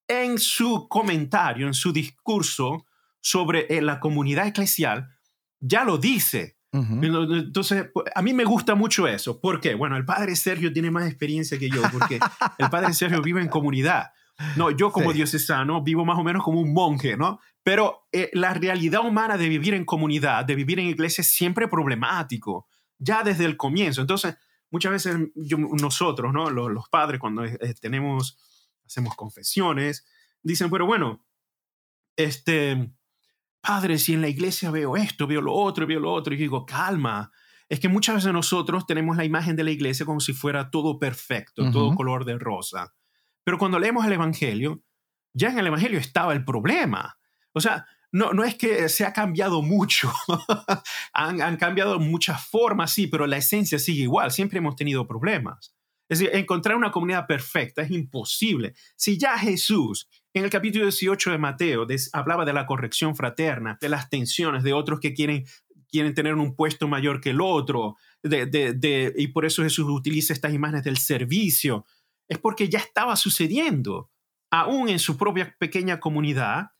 en 0.08 0.38
su 0.38 0.88
comentario, 0.88 1.68
en 1.68 1.74
su 1.74 1.92
discurso 1.92 2.86
sobre 3.22 3.66
eh, 3.70 3.82
la 3.82 4.00
comunidad 4.00 4.48
eclesial, 4.48 5.10
ya 5.60 5.84
lo 5.84 5.98
dice. 5.98 6.58
Entonces, 6.72 7.86
a 8.14 8.22
mí 8.22 8.34
me 8.34 8.44
gusta 8.44 8.76
mucho 8.76 9.08
eso. 9.08 9.40
¿Por 9.40 9.62
qué? 9.62 9.76
Bueno, 9.76 9.96
el 9.96 10.04
padre 10.04 10.36
Sergio 10.36 10.74
tiene 10.74 10.92
más 10.92 11.08
experiencia 11.08 11.58
que 11.58 11.70
yo, 11.70 11.82
porque 11.90 12.20
el 12.58 12.70
padre 12.70 12.94
Sergio 12.94 13.22
vive 13.22 13.42
en 13.42 13.48
comunidad. 13.48 14.12
No, 14.58 14.70
yo 14.72 14.92
como 14.92 15.14
diocesano 15.14 15.82
vivo 15.82 16.04
más 16.04 16.20
o 16.20 16.24
menos 16.24 16.44
como 16.44 16.60
un 16.60 16.74
monje, 16.74 17.16
¿no? 17.16 17.40
Pero 17.64 18.08
eh, 18.12 18.30
la 18.34 18.54
realidad 18.54 19.06
humana 19.06 19.38
de 19.38 19.48
vivir 19.48 19.74
en 19.74 19.86
comunidad, 19.86 20.44
de 20.44 20.56
vivir 20.56 20.80
en 20.80 20.88
iglesia, 20.88 21.22
es 21.22 21.30
siempre 21.30 21.70
problemático, 21.70 22.68
ya 23.00 23.24
desde 23.24 23.46
el 23.46 23.56
comienzo. 23.56 24.02
Entonces, 24.02 24.36
muchas 24.72 24.92
veces 24.92 25.18
nosotros, 25.36 26.34
¿no? 26.34 26.50
Los, 26.50 26.72
los 26.72 26.90
padres, 26.90 27.20
cuando 27.20 27.46
eh, 27.46 27.58
tenemos 27.80 28.38
hacemos 28.86 29.16
confesiones, 29.16 30.06
dicen, 30.42 30.70
pero 30.70 30.86
bueno, 30.86 31.26
este, 32.16 32.92
padre, 33.62 33.98
si 33.98 34.14
en 34.14 34.22
la 34.22 34.30
iglesia 34.30 34.72
veo 34.72 34.96
esto, 34.96 35.28
veo 35.28 35.42
lo 35.42 35.54
otro, 35.54 35.88
veo 35.88 36.00
lo 36.00 36.14
otro, 36.14 36.34
y 36.34 36.38
digo, 36.38 36.66
calma, 36.66 37.32
es 37.68 37.80
que 37.80 37.90
muchas 37.90 38.16
veces 38.16 38.32
nosotros 38.32 38.86
tenemos 38.86 39.18
la 39.18 39.26
imagen 39.26 39.56
de 39.56 39.64
la 39.64 39.72
iglesia 39.72 40.06
como 40.06 40.20
si 40.20 40.34
fuera 40.34 40.70
todo 40.70 41.00
perfecto, 41.00 41.72
todo 41.72 41.96
color 41.96 42.24
de 42.26 42.38
rosa. 42.38 42.94
Pero 43.44 43.58
cuando 43.58 43.80
leemos 43.80 44.06
el 44.06 44.14
Evangelio, 44.14 44.84
ya 45.34 45.50
en 45.50 45.60
el 45.60 45.68
Evangelio 45.68 46.00
estaba 46.00 46.34
el 46.34 46.46
problema. 46.46 47.18
O 47.54 47.62
sea, 47.62 47.88
no, 48.16 48.32
no 48.32 48.46
es 48.46 48.56
que 48.56 48.88
se 48.88 49.04
ha 49.04 49.12
cambiado 49.12 49.62
mucho, 49.62 50.10
han, 51.14 51.58
cambiado 51.58 52.00
muchas 52.00 52.48
formas, 52.48 52.94
sí, 52.94 53.08
pero 53.08 53.28
la 53.28 53.36
esencia 53.36 53.78
sigue 53.78 54.04
igual, 54.04 54.32
siempre 54.32 54.60
hemos 54.60 54.78
tenido 54.78 55.06
problemas. 55.06 55.76
Es 56.08 56.20
decir, 56.20 56.34
encontrar 56.34 56.78
una 56.78 56.92
comunidad 56.92 57.28
perfecta 57.28 57.82
es 57.82 57.92
imposible. 57.92 58.74
Si 58.96 59.18
ya 59.18 59.38
Jesús 59.38 60.08
en 60.34 60.46
el 60.46 60.50
capítulo 60.50 60.86
18 60.86 61.32
de 61.32 61.38
Mateo 61.38 61.86
hablaba 62.14 62.46
de 62.46 62.54
la 62.54 62.66
corrección 62.66 63.18
fraterna, 63.18 63.78
de 63.82 63.90
las 63.90 64.10
tensiones, 64.10 64.64
de 64.64 64.72
otros 64.72 65.02
que 65.02 65.14
quieren, 65.14 65.44
quieren 65.90 66.14
tener 66.14 66.36
un 66.36 66.56
puesto 66.56 66.88
mayor 66.88 67.20
que 67.20 67.32
el 67.32 67.42
otro, 67.42 67.98
y 68.24 69.28
por 69.28 69.44
eso 69.44 69.62
Jesús 69.62 69.88
utiliza 69.90 70.32
estas 70.32 70.54
imágenes 70.54 70.86
del 70.86 71.00
servicio. 71.00 71.86
Es 72.30 72.38
porque 72.38 72.70
ya 72.70 72.80
estaba 72.80 73.18
sucediendo, 73.18 74.10
aún 74.52 74.88
en 74.88 75.00
su 75.00 75.18
propia 75.18 75.54
pequeña 75.60 76.00
comunidad, 76.00 76.75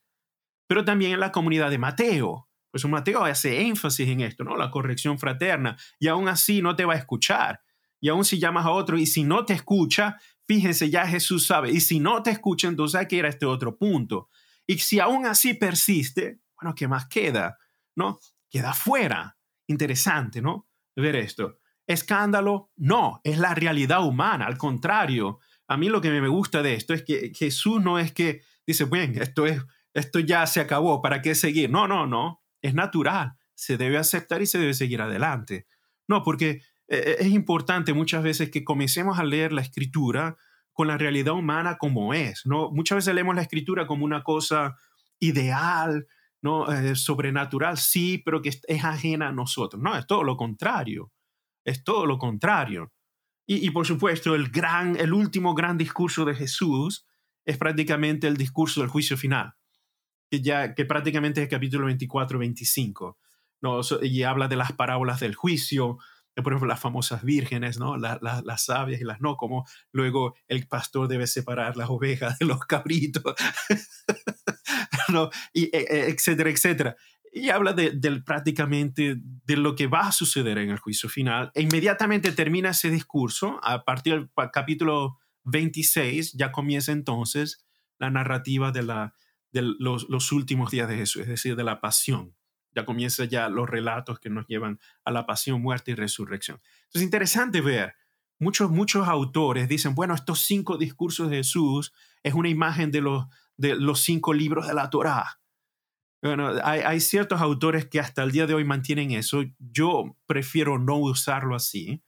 pero 0.66 0.84
también 0.84 1.12
en 1.12 1.20
la 1.20 1.32
comunidad 1.32 1.70
de 1.70 1.78
Mateo. 1.78 2.48
Pues 2.70 2.84
Mateo 2.84 3.24
hace 3.24 3.62
énfasis 3.62 4.08
en 4.08 4.20
esto, 4.20 4.44
¿no? 4.44 4.56
La 4.56 4.70
corrección 4.70 5.18
fraterna, 5.18 5.76
y 5.98 6.08
aún 6.08 6.28
así 6.28 6.60
no 6.60 6.76
te 6.76 6.84
va 6.84 6.94
a 6.94 6.98
escuchar. 6.98 7.62
Y 8.00 8.08
aún 8.08 8.24
si 8.24 8.38
llamas 8.38 8.66
a 8.66 8.70
otro 8.70 8.98
y 8.98 9.06
si 9.06 9.24
no 9.24 9.44
te 9.44 9.54
escucha, 9.54 10.18
fíjense, 10.46 10.90
ya 10.90 11.06
Jesús 11.06 11.46
sabe. 11.46 11.70
Y 11.70 11.80
si 11.80 11.98
no 12.00 12.22
te 12.22 12.30
escucha, 12.30 12.68
entonces 12.68 13.00
hay 13.00 13.08
que 13.08 13.16
ir 13.16 13.24
a 13.24 13.28
este 13.28 13.46
otro 13.46 13.76
punto. 13.76 14.28
Y 14.66 14.78
si 14.78 15.00
aún 15.00 15.26
así 15.26 15.54
persiste, 15.54 16.40
bueno, 16.60 16.74
¿qué 16.74 16.88
más 16.88 17.06
queda? 17.06 17.58
¿No? 17.94 18.18
Queda 18.50 18.74
fuera. 18.74 19.38
Interesante, 19.66 20.42
¿no? 20.42 20.68
Ver 20.94 21.16
esto. 21.16 21.58
Escándalo, 21.86 22.72
no, 22.76 23.20
es 23.24 23.38
la 23.38 23.54
realidad 23.54 24.04
humana. 24.04 24.46
Al 24.46 24.58
contrario, 24.58 25.38
a 25.68 25.76
mí 25.76 25.88
lo 25.88 26.00
que 26.00 26.10
me 26.10 26.28
gusta 26.28 26.62
de 26.62 26.74
esto 26.74 26.94
es 26.94 27.02
que 27.02 27.32
Jesús 27.34 27.82
no 27.82 27.98
es 27.98 28.12
que 28.12 28.42
dice, 28.66 28.84
bueno, 28.84 29.22
esto, 29.22 29.46
es, 29.46 29.62
esto 29.96 30.20
ya 30.20 30.46
se 30.46 30.60
acabó, 30.60 31.00
¿para 31.00 31.22
qué 31.22 31.34
seguir? 31.34 31.70
No, 31.70 31.88
no, 31.88 32.06
no, 32.06 32.42
es 32.62 32.74
natural. 32.74 33.32
Se 33.54 33.76
debe 33.76 33.96
aceptar 33.98 34.42
y 34.42 34.46
se 34.46 34.58
debe 34.58 34.74
seguir 34.74 35.00
adelante. 35.00 35.66
No, 36.06 36.22
porque 36.22 36.60
eh, 36.88 37.16
es 37.18 37.28
importante 37.28 37.94
muchas 37.94 38.22
veces 38.22 38.50
que 38.50 38.64
comencemos 38.64 39.18
a 39.18 39.24
leer 39.24 39.52
la 39.52 39.62
escritura 39.62 40.36
con 40.72 40.88
la 40.88 40.98
realidad 40.98 41.34
humana 41.34 41.78
como 41.78 42.12
es, 42.12 42.44
¿no? 42.44 42.70
Muchas 42.70 42.96
veces 42.96 43.14
leemos 43.14 43.34
la 43.34 43.42
escritura 43.42 43.86
como 43.86 44.04
una 44.04 44.22
cosa 44.22 44.76
ideal, 45.18 46.06
¿no? 46.42 46.70
Eh, 46.70 46.94
sobrenatural, 46.94 47.78
sí, 47.78 48.20
pero 48.22 48.42
que 48.42 48.50
es 48.50 48.84
ajena 48.84 49.28
a 49.28 49.32
nosotros. 49.32 49.82
No, 49.82 49.96
es 49.96 50.06
todo 50.06 50.22
lo 50.22 50.36
contrario. 50.36 51.10
Es 51.64 51.82
todo 51.82 52.04
lo 52.04 52.18
contrario. 52.18 52.92
Y, 53.48 53.70
por 53.70 53.86
supuesto, 53.86 54.34
el, 54.34 54.50
gran, 54.50 54.96
el 54.96 55.12
último 55.12 55.54
gran 55.54 55.78
discurso 55.78 56.24
de 56.24 56.34
Jesús 56.34 57.06
es 57.44 57.56
prácticamente 57.58 58.26
el 58.26 58.36
discurso 58.36 58.80
del 58.80 58.90
juicio 58.90 59.16
final, 59.16 59.54
que, 60.30 60.40
ya, 60.40 60.74
que 60.74 60.84
prácticamente 60.84 61.40
es 61.40 61.44
el 61.44 61.50
capítulo 61.50 61.88
24-25. 61.88 63.16
¿no? 63.62 63.80
Y 64.02 64.22
habla 64.22 64.48
de 64.48 64.56
las 64.56 64.72
parábolas 64.72 65.20
del 65.20 65.34
juicio, 65.34 65.98
por 66.42 66.52
ejemplo, 66.52 66.68
las 66.68 66.80
famosas 66.80 67.24
vírgenes, 67.24 67.78
¿no? 67.78 67.96
las 67.96 68.62
sabias 68.62 69.00
y 69.00 69.04
las 69.04 69.20
no, 69.20 69.36
como 69.36 69.64
luego 69.92 70.34
el 70.48 70.66
pastor 70.68 71.08
debe 71.08 71.26
separar 71.26 71.76
las 71.76 71.88
ovejas 71.88 72.38
de 72.38 72.46
los 72.46 72.60
cabritos, 72.60 73.34
¿no? 75.08 75.30
y, 75.54 75.64
e, 75.76 75.86
e, 75.88 76.10
etcétera, 76.10 76.50
etcétera. 76.50 76.96
Y 77.32 77.50
habla 77.50 77.72
de, 77.72 77.92
prácticamente 78.24 79.16
de 79.18 79.56
lo 79.56 79.74
que 79.74 79.86
va 79.86 80.08
a 80.08 80.12
suceder 80.12 80.56
en 80.56 80.70
el 80.70 80.78
juicio 80.78 81.08
final. 81.08 81.50
E 81.54 81.62
inmediatamente 81.62 82.32
termina 82.32 82.70
ese 82.70 82.88
discurso. 82.88 83.60
A 83.62 83.84
partir 83.84 84.14
del 84.14 84.30
capítulo 84.50 85.18
26 85.44 86.32
ya 86.32 86.50
comienza 86.50 86.92
entonces 86.92 87.66
la 87.98 88.08
narrativa 88.08 88.72
de, 88.72 88.84
la, 88.84 89.14
de 89.56 89.74
los, 89.78 90.32
últimos 90.32 90.70
días 90.70 90.88
de 90.88 90.96
Jesús, 90.96 91.22
es 91.22 91.28
decir, 91.28 91.56
de 91.56 91.64
la 91.64 91.80
pasión 91.80 92.34
ya 92.76 92.84
comienza 92.84 93.24
ya 93.24 93.48
los 93.48 93.68
relatos 93.68 94.20
que 94.20 94.28
nos 94.28 94.46
llevan 94.46 94.78
a 95.04 95.10
la 95.10 95.24
pasión, 95.24 95.62
muerte 95.62 95.92
y 95.92 95.94
resurrección. 95.94 96.60
Entonces, 96.84 97.02
interesante 97.02 97.62
ver, 97.62 97.94
muchos, 98.38 98.70
muchos 98.70 99.08
autores 99.08 99.66
dicen, 99.66 99.94
bueno, 99.94 100.14
estos 100.14 100.40
cinco 100.40 100.76
discursos 100.76 101.30
de 101.30 101.38
Jesús 101.38 101.94
es 102.22 102.34
una 102.34 102.50
imagen 102.50 102.90
de 102.90 103.00
los, 103.00 103.26
de 103.56 103.76
los 103.76 104.00
cinco 104.00 104.34
libros 104.34 104.66
de 104.66 104.74
la 104.74 104.90
Torá. 104.90 105.40
Bueno, 106.22 106.52
hay, 106.62 107.00
ciertos 107.00 107.40
autores 107.40 107.86
que 107.86 108.00
hasta 108.00 108.22
el 108.22 108.32
día 108.32 108.46
de 108.46 108.54
hoy 108.54 108.64
mantienen 108.64 109.12
eso. 109.12 109.44
Yo 109.58 110.16
prefiero 110.26 110.78
no 110.78 110.96
usarlo 110.96 111.54
así, 111.54 112.02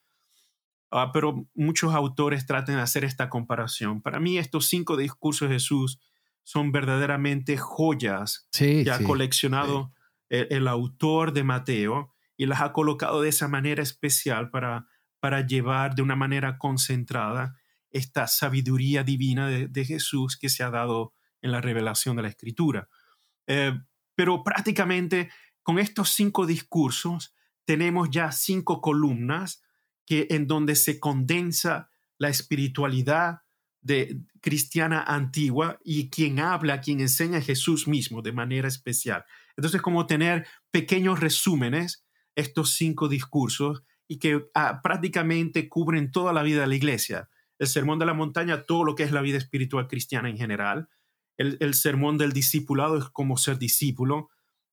ah, 0.90 1.12
pero 1.12 1.46
muchos 1.54 1.94
autores 1.94 2.44
tratan 2.46 2.76
de 2.76 2.82
hacer 2.82 3.04
esta 3.04 3.30
comparación. 3.30 4.02
Para 4.02 4.18
mí, 4.18 4.36
estos 4.36 4.66
cinco 4.66 4.96
discursos 4.96 5.48
de 5.48 5.54
Jesús 5.54 5.98
son 6.48 6.72
verdaderamente 6.72 7.58
joyas 7.58 8.48
que 8.50 8.90
ha 8.90 9.04
coleccionado 9.04 9.92
el, 10.30 10.66
autor 10.66 11.34
de 11.34 11.44
Mateo 11.44 12.14
y 12.38 12.46
las 12.46 12.62
ha 12.62 12.72
colocado 12.72 13.20
de 13.20 13.28
esa 13.28 13.48
manera 13.48 13.82
especial 13.82 14.48
para, 14.48 14.88
para 15.20 15.46
llevar 15.46 15.94
de 15.94 16.00
una 16.00 16.16
manera 16.16 16.56
concentrada 16.56 17.58
esta 17.90 18.26
sabiduría 18.26 19.04
divina 19.04 19.46
de, 19.46 19.84
Jesús 19.84 20.38
que 20.38 20.48
se 20.48 20.62
ha 20.62 20.70
dado 20.70 21.12
en 21.42 21.52
la 21.52 21.60
revelación 21.60 22.16
de 22.16 22.22
la 22.22 22.28
Escritura. 22.28 22.88
Eh, 23.46 23.78
pero 24.14 24.42
prácticamente 24.42 25.28
con 25.62 25.78
estos 25.78 26.14
cinco 26.14 26.46
discursos 26.46 27.34
tenemos 27.66 28.08
ya 28.08 28.32
cinco 28.32 28.80
columnas 28.80 29.62
que, 30.06 30.26
en 30.30 30.46
donde 30.46 30.76
se 30.76 30.98
condensa 30.98 31.90
la 32.16 32.30
espiritualidad 32.30 33.42
cristiana 34.40 35.02
antigua 35.02 35.78
y 35.84 36.10
quien 36.10 36.40
habla, 36.40 36.80
quien 36.80 37.00
enseña 37.00 37.38
a 37.38 37.42
Jesús 37.42 37.88
mismo 37.88 38.22
de 38.22 38.32
manera 38.32 38.68
especial. 38.68 39.24
Entonces, 39.56 39.82
como 39.82 40.06
tener 40.06 40.46
pequeños 40.70 41.20
resúmenes, 41.20 42.04
estos 42.36 42.74
cinco 42.74 43.08
discursos, 43.08 43.82
y 44.08 44.18
que 44.18 44.46
ah, 44.54 44.80
prácticamente 44.82 45.68
cubren 45.68 46.10
toda 46.10 46.32
la 46.32 46.42
vida 46.42 46.62
de 46.62 46.66
la 46.66 46.74
iglesia. 46.74 47.28
El 47.58 47.66
sermón 47.66 47.98
de 47.98 48.06
la 48.06 48.14
montaña, 48.14 48.62
todo 48.62 48.84
lo 48.84 48.94
que 48.94 49.02
es 49.02 49.12
la 49.12 49.20
vida 49.20 49.36
espiritual 49.36 49.86
cristiana 49.86 50.30
en 50.30 50.38
general. 50.38 50.88
El, 51.36 51.74
sermón 51.74 52.18
del 52.18 52.32
discipulado 52.32 52.98
es 52.98 53.04
como 53.10 53.36
ser 53.36 53.58
discípulo. 53.58 54.30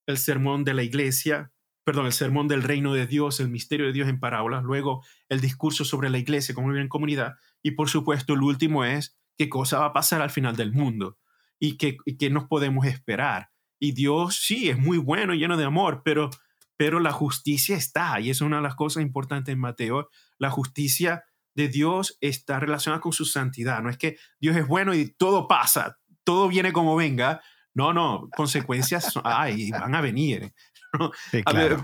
El 0.07 0.17
sermón 0.17 0.63
de 0.63 0.73
la 0.73 0.83
iglesia, 0.83 1.51
perdón, 1.83 2.07
el 2.07 2.13
sermón 2.13 2.47
del 2.47 2.63
reino 2.63 2.93
de 2.93 3.05
Dios, 3.05 3.39
el 3.39 3.49
misterio 3.49 3.87
de 3.87 3.93
Dios 3.93 4.07
en 4.07 4.19
parábolas. 4.19 4.63
Luego, 4.63 5.03
el 5.29 5.41
discurso 5.41 5.83
sobre 5.85 6.09
la 6.09 6.17
iglesia, 6.17 6.55
como 6.55 6.69
vive 6.69 6.81
en 6.81 6.87
comunidad. 6.87 7.35
Y 7.65 7.71
por 7.71 7.89
supuesto, 7.89 8.35
el 8.35 8.43
último 8.43 8.85
es 8.85 9.17
qué 9.39 9.49
cosa 9.49 9.79
va 9.79 9.85
a 9.87 9.93
pasar 9.93 10.21
al 10.21 10.29
final 10.29 10.55
del 10.55 10.71
mundo 10.71 11.17
y 11.59 11.77
qué, 11.77 11.97
y 12.05 12.15
qué 12.15 12.29
nos 12.29 12.43
podemos 12.43 12.85
esperar. 12.85 13.49
Y 13.79 13.93
Dios 13.93 14.35
sí 14.35 14.69
es 14.69 14.77
muy 14.77 14.99
bueno 14.99 15.33
y 15.33 15.39
lleno 15.39 15.57
de 15.57 15.65
amor, 15.65 16.03
pero, 16.05 16.29
pero 16.77 16.99
la 16.99 17.11
justicia 17.11 17.75
está, 17.75 18.19
y 18.19 18.29
es 18.29 18.41
una 18.41 18.57
de 18.57 18.61
las 18.61 18.75
cosas 18.75 19.01
importantes 19.01 19.51
en 19.51 19.59
Mateo, 19.59 20.09
la 20.37 20.51
justicia 20.51 21.23
de 21.55 21.67
Dios 21.67 22.19
está 22.21 22.59
relacionada 22.59 23.01
con 23.01 23.13
su 23.13 23.25
santidad. 23.25 23.81
No 23.81 23.89
es 23.89 23.97
que 23.97 24.17
Dios 24.39 24.55
es 24.55 24.67
bueno 24.67 24.93
y 24.93 25.15
todo 25.15 25.47
pasa, 25.47 25.97
todo 26.23 26.47
viene 26.47 26.71
como 26.71 26.95
venga. 26.95 27.41
No, 27.73 27.93
no, 27.93 28.29
consecuencias 28.37 29.11
hay, 29.23 29.71
van 29.71 29.95
a 29.95 30.01
venir. 30.01 30.53
¿no? 30.99 31.11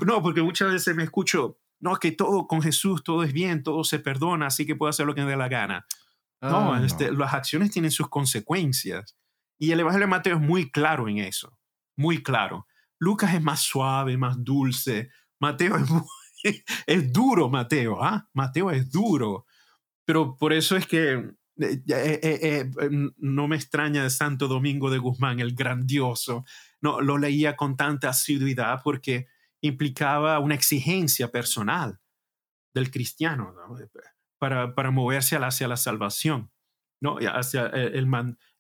no, 0.05 0.21
porque 0.21 0.43
muchas 0.43 0.71
veces 0.71 0.95
me 0.95 1.05
escucho, 1.05 1.57
no, 1.81 1.97
que 1.97 2.11
todo 2.11 2.47
con 2.47 2.61
Jesús, 2.61 3.03
todo 3.03 3.23
es 3.23 3.33
bien, 3.33 3.63
todo 3.63 3.83
se 3.83 3.99
perdona, 3.99 4.47
así 4.47 4.65
que 4.65 4.75
puedo 4.75 4.89
hacer 4.89 5.05
lo 5.05 5.13
que 5.13 5.23
me 5.23 5.31
dé 5.31 5.37
la 5.37 5.49
gana. 5.49 5.85
no, 6.41 6.73
ah, 6.73 6.81
este, 6.85 7.11
las 7.11 7.33
acciones 7.33 7.71
tienen 7.71 7.91
sus 7.91 8.07
consecuencias. 8.07 9.17
Y 9.59 9.71
el 9.71 9.79
Evangelio 9.79 10.07
de 10.07 10.11
Mateo 10.11 10.35
es 10.37 10.41
muy 10.41 10.71
claro 10.71 11.07
en 11.09 11.19
eso 11.19 11.57
muy 12.01 12.23
claro. 12.23 12.67
Lucas 12.99 13.33
es 13.33 13.41
más 13.41 13.61
suave, 13.61 14.17
más 14.17 14.43
dulce. 14.43 15.09
Mateo 15.39 15.77
es, 15.77 16.63
es 16.87 17.13
duro, 17.13 17.49
Mateo. 17.49 18.03
¿ah? 18.03 18.27
Mateo 18.33 18.71
es 18.71 18.91
duro. 18.91 19.45
Pero 20.05 20.37
por 20.37 20.53
eso 20.53 20.75
es 20.75 20.85
que 20.87 21.13
eh, 21.13 21.83
eh, 21.87 22.19
eh, 22.23 22.71
no 23.17 23.47
me 23.47 23.55
extraña 23.55 24.03
de 24.03 24.09
Santo 24.09 24.47
Domingo 24.47 24.89
de 24.89 24.97
Guzmán, 24.97 25.39
el 25.39 25.55
grandioso. 25.55 26.43
No, 26.81 27.01
lo 27.01 27.17
leía 27.17 27.55
con 27.55 27.77
tanta 27.77 28.09
asiduidad 28.09 28.81
porque 28.83 29.27
implicaba 29.61 30.39
una 30.39 30.55
exigencia 30.55 31.31
personal 31.31 31.99
del 32.73 32.91
cristiano 32.91 33.53
para, 34.39 34.73
para, 34.73 34.91
moverse 34.91 35.35
hacia 35.35 35.67
la 35.67 35.77
salvación, 35.77 36.51
¿no? 37.01 37.17
hacia 37.17 37.67
el, 37.67 38.07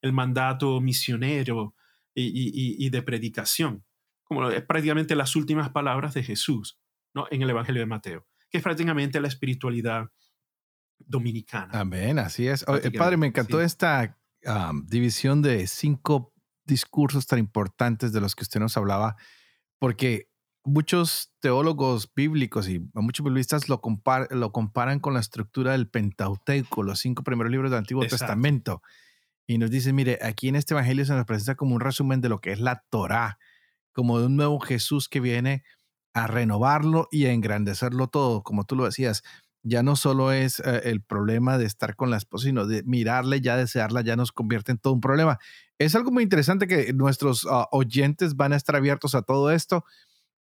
el 0.01 0.13
mandato 0.13 0.79
misionero 0.81 1.75
y, 2.13 2.89
de 2.89 3.01
predicación, 3.01 3.85
como 4.23 4.49
es 4.49 4.63
prácticamente 4.63 5.15
las 5.15 5.35
últimas 5.35 5.69
palabras 5.69 6.13
de 6.13 6.23
Jesús 6.23 6.79
¿no? 7.13 7.27
en 7.31 7.41
el 7.41 7.49
Evangelio 7.49 7.81
de 7.81 7.85
Mateo, 7.85 8.27
que 8.49 8.57
es 8.57 8.63
prácticamente 8.63 9.19
la 9.19 9.27
espiritualidad 9.27 10.09
dominicana. 10.99 11.71
Amén, 11.73 12.19
así 12.19 12.47
es. 12.47 12.65
padre, 12.97 13.17
me 13.17 13.27
encantó 13.27 13.61
esta 13.61 14.19
división 14.85 15.41
de 15.41 15.67
cinco 15.67 16.33
discursos 16.65 17.25
tan 17.25 17.39
importantes 17.39 18.13
de 18.13 18.21
los 18.21 18.35
que 18.35 18.43
usted 18.43 18.59
nos 18.59 18.77
hablaba, 18.77 19.15
porque 19.79 20.30
muchos 20.63 21.31
teólogos 21.39 22.11
bíblicos 22.13 22.69
y 22.69 22.79
muchos 22.93 23.23
biblistas 23.23 23.69
lo, 23.69 23.81
lo 24.29 24.51
comparan 24.51 24.99
con 24.99 25.13
la 25.13 25.19
estructura 25.19 25.71
del 25.71 25.89
Pentateuco, 25.89 26.83
los 26.83 26.99
cinco 26.99 27.23
primeros 27.23 27.51
libros 27.51 27.71
del 27.71 27.79
Antiguo 27.79 28.05
Testamento 28.05 28.81
y 29.51 29.57
nos 29.57 29.69
dice, 29.69 29.91
mire, 29.91 30.17
aquí 30.21 30.47
en 30.47 30.55
este 30.55 30.73
Evangelio 30.73 31.05
se 31.05 31.13
nos 31.13 31.25
presenta 31.25 31.55
como 31.55 31.75
un 31.75 31.81
resumen 31.81 32.21
de 32.21 32.29
lo 32.29 32.39
que 32.39 32.51
es 32.51 32.59
la 32.59 32.85
Torá, 32.89 33.37
como 33.91 34.19
de 34.19 34.27
un 34.27 34.37
nuevo 34.37 34.59
Jesús 34.59 35.09
que 35.09 35.19
viene 35.19 35.63
a 36.13 36.27
renovarlo 36.27 37.09
y 37.11 37.25
a 37.25 37.33
engrandecerlo 37.33 38.07
todo, 38.07 38.43
como 38.43 38.63
tú 38.63 38.77
lo 38.77 38.85
decías. 38.85 39.23
Ya 39.63 39.83
no 39.83 39.95
solo 39.95 40.31
es 40.31 40.59
eh, 40.59 40.83
el 40.85 41.03
problema 41.03 41.57
de 41.57 41.65
estar 41.65 41.95
con 41.95 42.09
la 42.09 42.17
esposa, 42.17 42.45
sino 42.45 42.65
de 42.65 42.83
mirarle, 42.83 43.41
ya 43.41 43.57
desearla, 43.57 44.01
ya 44.01 44.15
nos 44.15 44.31
convierte 44.31 44.71
en 44.71 44.77
todo 44.77 44.93
un 44.93 45.01
problema. 45.01 45.37
Es 45.77 45.95
algo 45.95 46.11
muy 46.11 46.23
interesante 46.23 46.65
que 46.65 46.93
nuestros 46.93 47.45
ah, 47.49 47.67
oyentes 47.71 48.35
van 48.35 48.53
a 48.53 48.55
estar 48.55 48.75
abiertos 48.75 49.15
a 49.15 49.21
todo 49.21 49.51
esto 49.51 49.83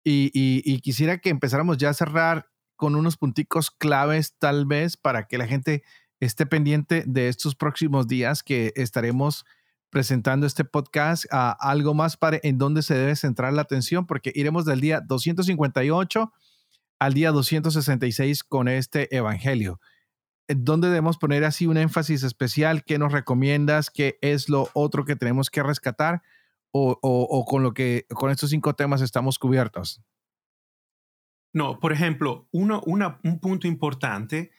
Y, 0.08 0.80
quisiera 0.82 1.18
que 1.18 1.30
empezáramos 1.30 1.78
ya 1.78 1.90
a 1.90 1.94
cerrar 1.94 2.46
con 2.76 2.94
unos 2.94 3.16
punticos 3.16 3.72
claves 3.72 4.36
tal 4.38 4.64
vez 4.64 4.96
para 4.96 5.26
que 5.26 5.36
la 5.36 5.48
gente 5.48 5.82
esté 6.20 6.46
pendiente 6.46 7.02
de 7.08 7.28
estos 7.28 7.56
próximos 7.56 8.06
días 8.06 8.44
que 8.44 8.72
estaremos 8.76 9.44
presentando 9.90 10.46
este 10.46 10.64
podcast 10.64 11.24
a 11.32 11.50
algo 11.50 11.92
más 11.92 12.16
para 12.16 12.38
en 12.44 12.56
dónde 12.56 12.82
se 12.82 12.94
debe 12.94 13.16
centrar 13.16 13.52
la 13.52 13.62
atención, 13.62 14.06
porque 14.06 14.30
iremos 14.36 14.64
del 14.64 14.80
día 14.80 15.00
258 15.00 16.32
al 17.00 17.12
día 17.12 17.32
266 17.32 18.44
con 18.44 18.68
este 18.68 19.14
evangelio. 19.14 19.80
¿Dónde 20.46 20.86
debemos 20.86 21.18
poner 21.18 21.44
así 21.44 21.66
un 21.66 21.78
énfasis 21.78 22.22
especial? 22.22 22.84
¿Qué 22.84 22.98
nos 22.98 23.10
recomiendas? 23.10 23.90
¿Qué 23.90 24.18
es 24.20 24.48
lo 24.48 24.68
otro 24.72 25.04
que 25.04 25.16
tenemos 25.16 25.50
que 25.50 25.64
rescatar? 25.64 26.22
O, 27.00 27.44
con 27.46 27.62
lo 27.62 27.72
que 27.72 28.06
con 28.14 28.30
estos 28.30 28.50
cinco 28.50 28.74
temas 28.74 29.00
estamos 29.00 29.38
cubiertos? 29.38 30.02
No, 31.52 31.78
por 31.80 31.92
ejemplo, 31.92 32.48
uno, 32.52 32.82
un 32.84 33.40
punto 33.40 33.66
importante 33.66 34.50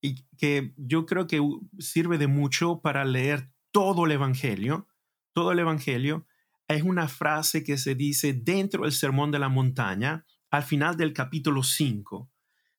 y 0.00 0.24
que 0.38 0.72
yo 0.76 1.06
creo 1.06 1.26
que 1.26 1.40
sirve 1.78 2.18
de 2.18 2.26
mucho 2.26 2.80
para 2.80 3.04
leer 3.04 3.50
todo 3.72 4.06
el 4.06 4.12
Evangelio, 4.12 4.86
todo 5.32 5.52
el 5.52 5.58
Evangelio, 5.58 6.26
es 6.68 6.82
una 6.82 7.08
frase 7.08 7.62
que 7.62 7.78
se 7.78 7.94
dice 7.94 8.32
dentro 8.32 8.84
del 8.84 8.92
Sermón 8.92 9.30
de 9.30 9.38
la 9.38 9.48
Montaña, 9.48 10.24
al 10.50 10.62
final 10.62 10.96
del 10.96 11.12
capítulo 11.12 11.62
5. 11.62 12.30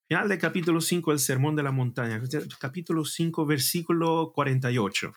Final 0.07 0.29
del 0.29 0.39
capítulo 0.39 0.81
5 0.81 1.11
del 1.11 1.19
Sermón 1.19 1.55
de 1.55 1.63
la 1.63 1.71
Montaña, 1.71 2.21
capítulo 2.59 3.05
5, 3.05 3.45
versículo 3.45 4.31
48. 4.33 5.13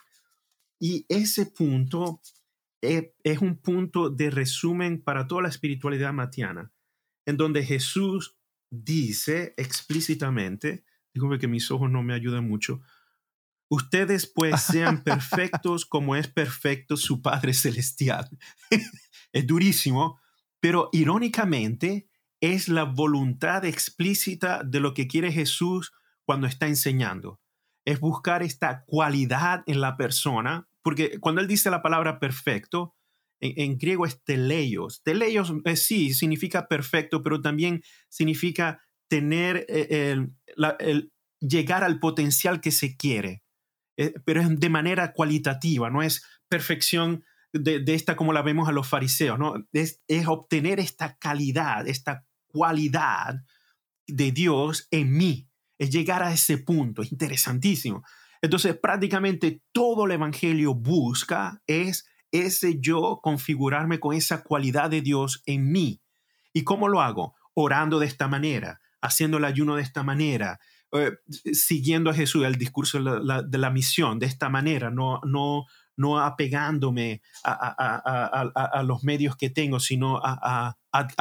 Y 0.79 1.05
ese 1.07 1.45
punto 1.45 2.21
es, 2.81 3.41
un 3.41 3.57
punto 3.57 4.09
de 4.09 4.29
resumen 4.29 5.01
para 5.01 5.27
toda 5.27 5.43
la 5.43 5.49
espiritualidad 5.49 6.13
matiana, 6.13 6.71
en 7.25 7.37
donde 7.37 7.63
Jesús 7.63 8.37
dice 8.69 9.53
explícitamente, 9.57 10.83
digo 11.13 11.29
que 11.37 11.47
mis 11.47 11.69
ojos 11.71 11.91
no 11.91 12.03
me 12.03 12.13
ayudan 12.13 12.47
mucho, 12.47 12.81
ustedes 13.69 14.25
pues 14.27 14.61
sean 14.61 15.03
perfectos 15.03 15.85
como 15.85 16.15
es 16.15 16.27
perfecto 16.27 16.97
su 16.97 17.21
Padre 17.21 17.53
Celestial. 17.53 18.29
es 19.31 19.47
durísimo, 19.47 20.19
pero 20.59 20.89
irónicamente 20.91 22.09
es 22.41 22.67
la 22.67 22.85
voluntad 22.85 23.65
explícita 23.65 24.63
de 24.63 24.79
lo 24.79 24.93
que 24.93 25.07
quiere 25.07 25.31
Jesús 25.31 25.93
cuando 26.23 26.47
está 26.47 26.67
enseñando. 26.67 27.39
Es 27.85 27.99
buscar 27.99 28.41
esta 28.41 28.83
cualidad 28.85 29.63
en 29.67 29.81
la 29.81 29.95
persona 29.97 30.67
porque 30.83 31.19
cuando 31.19 31.41
él 31.41 31.47
dice 31.47 31.69
la 31.69 31.81
palabra 31.81 32.19
perfecto, 32.19 32.95
en, 33.41 33.77
griego 33.77 34.05
es 34.05 34.23
teleios. 34.23 35.01
Teleios 35.03 35.51
eh, 35.65 35.75
sí 35.75 36.13
significa 36.13 36.67
perfecto, 36.67 37.23
pero 37.23 37.41
también 37.41 37.81
significa 38.07 38.81
tener 39.09 39.65
eh, 39.67 40.27
el, 40.79 41.11
llegar 41.39 41.83
al 41.83 41.99
potencial 41.99 42.61
que 42.61 42.71
se 42.71 42.95
quiere, 42.95 43.43
eh, 43.97 44.13
pero 44.25 44.41
es 44.41 44.59
de 44.59 44.69
manera 44.69 45.13
cualitativa, 45.13 45.89
no 45.89 46.03
es 46.03 46.23
perfección 46.47 47.25
de, 47.51 47.83
esta 47.87 48.15
como 48.15 48.31
la 48.31 48.43
vemos 48.43 48.69
a 48.69 48.71
los 48.71 48.87
fariseos, 48.87 49.37
¿no? 49.37 49.55
Es, 49.73 50.01
es 50.07 50.27
obtener 50.27 50.79
esta 50.79 51.17
calidad, 51.17 51.87
esta 51.87 52.25
cualidad 52.47 53.43
de 54.07 54.31
Dios 54.31 54.87
en 54.91 55.17
mí, 55.17 55.49
es 55.77 55.89
llegar 55.89 56.23
a 56.23 56.31
ese 56.31 56.59
punto, 56.59 57.01
es 57.01 57.11
interesantísimo. 57.11 58.03
Entonces, 58.41 58.77
prácticamente 58.77 59.61
todo 59.71 60.05
el 60.05 60.11
Evangelio 60.11 60.73
busca 60.73 61.61
es 61.67 62.05
ese 62.31 62.79
yo 62.79 63.19
configurarme 63.21 63.99
con 63.99 64.15
esa 64.15 64.43
cualidad 64.43 64.89
de 64.89 65.01
Dios 65.01 65.43
en 65.45 65.71
mí. 65.71 66.01
¿Y 66.53 66.63
cómo 66.63 66.87
lo 66.87 67.01
hago? 67.01 67.35
Orando 67.53 67.99
de 67.99 68.07
esta 68.07 68.27
manera, 68.27 68.79
haciendo 69.01 69.37
el 69.37 69.45
ayuno 69.45 69.75
de 69.75 69.83
esta 69.83 70.03
manera, 70.03 70.59
eh, 70.93 71.11
siguiendo 71.53 72.09
a 72.09 72.13
Jesús, 72.13 72.45
el 72.45 72.55
discurso 72.55 73.01
de 73.01 73.57
la, 73.57 73.69
misión 73.69 74.19
de 74.19 74.25
esta 74.25 74.49
manera, 74.49 74.89
no, 74.89 75.21
no, 75.23 75.65
no 75.95 76.19
apegándome 76.19 77.21
a, 77.43 78.83
los 78.85 79.03
medios 79.03 79.37
que 79.37 79.49
tengo, 79.49 79.79
sino 79.79 80.19
a, 80.21 80.75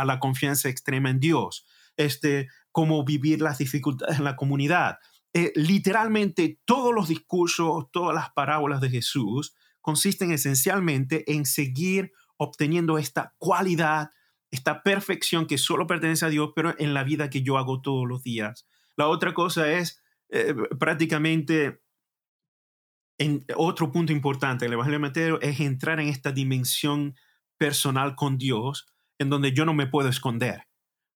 la 0.04 0.18
confianza 0.18 0.68
extrema 0.68 1.10
en 1.10 1.20
Dios. 1.20 1.66
Este, 1.96 2.48
cómo 2.72 3.04
vivir 3.04 3.42
las 3.42 3.58
dificultades 3.58 4.18
en 4.18 4.24
la 4.24 4.36
comunidad, 4.36 4.98
eh, 5.32 5.52
literalmente 5.54 6.60
todos 6.64 6.92
los 6.94 7.08
discursos, 7.08 7.86
todas 7.92 8.14
las 8.14 8.30
parábolas 8.30 8.80
de 8.80 8.90
Jesús 8.90 9.54
consisten 9.80 10.32
esencialmente 10.32 11.32
en 11.32 11.46
seguir 11.46 12.12
obteniendo 12.36 12.98
esta 12.98 13.34
cualidad, 13.38 14.10
esta 14.50 14.82
perfección 14.82 15.46
que 15.46 15.58
solo 15.58 15.86
pertenece 15.86 16.26
a 16.26 16.30
Dios, 16.30 16.50
pero 16.56 16.74
en 16.78 16.94
la 16.94 17.04
vida 17.04 17.30
que 17.30 17.42
yo 17.42 17.58
hago 17.58 17.80
todos 17.80 18.08
los 18.08 18.22
días. 18.22 18.66
La 18.96 19.08
otra 19.08 19.32
cosa 19.32 19.70
es 19.70 20.02
eh, 20.30 20.54
prácticamente, 20.78 21.80
en 23.18 23.44
otro 23.56 23.92
punto 23.92 24.12
importante 24.12 24.66
el 24.66 24.72
Evangelio 24.72 24.98
de 24.98 25.06
Mateo 25.06 25.40
es 25.40 25.60
entrar 25.60 26.00
en 26.00 26.08
esta 26.08 26.32
dimensión 26.32 27.14
personal 27.56 28.16
con 28.16 28.38
Dios, 28.38 28.86
en 29.18 29.28
donde 29.30 29.52
yo 29.52 29.64
no 29.64 29.74
me 29.74 29.86
puedo 29.86 30.08
esconder, 30.08 30.66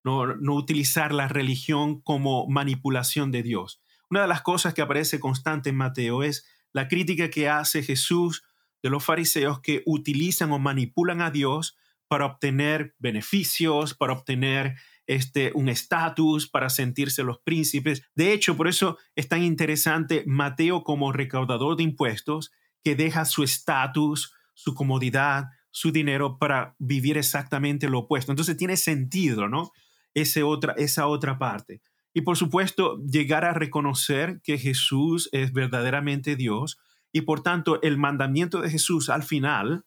no, 0.04 0.36
no 0.36 0.56
utilizar 0.56 1.14
la 1.14 1.28
religión 1.28 2.02
como 2.02 2.48
manipulación 2.48 3.32
de 3.32 3.44
Dios. 3.44 3.83
Una 4.14 4.22
de 4.22 4.28
las 4.28 4.44
cosas 4.44 4.76
que 4.76 4.84
aparece 4.84 5.20
constante 5.20 5.72
en 5.72 5.76
Mateo 5.76 6.22
es 6.22 6.46
la 6.72 6.88
crítica 6.88 7.32
que 7.32 7.50
hace 7.50 7.82
Jesús 7.82 8.44
de 8.84 8.92
los 8.92 9.04
fariseos 9.04 9.60
que 9.60 9.82
utilizan 9.88 10.52
o 10.52 10.60
manipulan 10.60 11.20
a 11.20 11.32
Dios 11.32 11.76
para 12.08 12.28
obtener 12.28 12.94
beneficios, 13.00 13.96
para 13.96 14.14
obtener 14.14 14.76
este, 15.08 15.52
un 15.56 15.68
estatus, 15.68 16.48
para 16.48 16.70
sentirse 16.70 17.24
los 17.24 17.40
príncipes. 17.40 18.04
De 18.14 18.34
hecho, 18.34 18.56
por 18.56 18.68
eso 18.68 19.00
es 19.16 19.28
tan 19.28 19.42
interesante 19.42 20.24
Mateo 20.28 20.84
como 20.84 21.12
recaudador 21.12 21.76
de 21.76 21.82
impuestos, 21.82 22.52
que 22.84 22.96
deja 22.96 23.26
su 23.26 23.42
estatus, 23.42 24.32
su 24.54 24.76
comodidad, 24.76 25.46
su 25.72 25.92
dinero 25.92 26.38
para 26.38 26.76
vivir 26.78 27.18
exactamente 27.18 27.90
lo 27.90 28.02
opuesto. 28.02 28.32
Entonces 28.32 28.58
tiene 28.58 28.78
sentido, 28.78 29.50
¿no? 29.50 29.72
Ese 30.14 30.44
otra, 30.44 30.76
esa 30.78 31.08
otra 31.08 31.40
parte. 31.40 31.82
Y 32.14 32.22
por 32.22 32.38
supuesto, 32.38 33.02
llegar 33.06 33.44
a 33.44 33.54
reconocer 33.54 34.42
que 34.44 34.58
Jesús 34.58 35.30
es 35.32 35.52
verdaderamente 35.52 36.36
Dios 36.36 36.80
y 37.12 37.22
por 37.22 37.42
tanto 37.42 37.82
el 37.82 37.98
mandamiento 37.98 38.62
de 38.62 38.70
Jesús 38.70 39.10
al 39.10 39.24
final, 39.24 39.86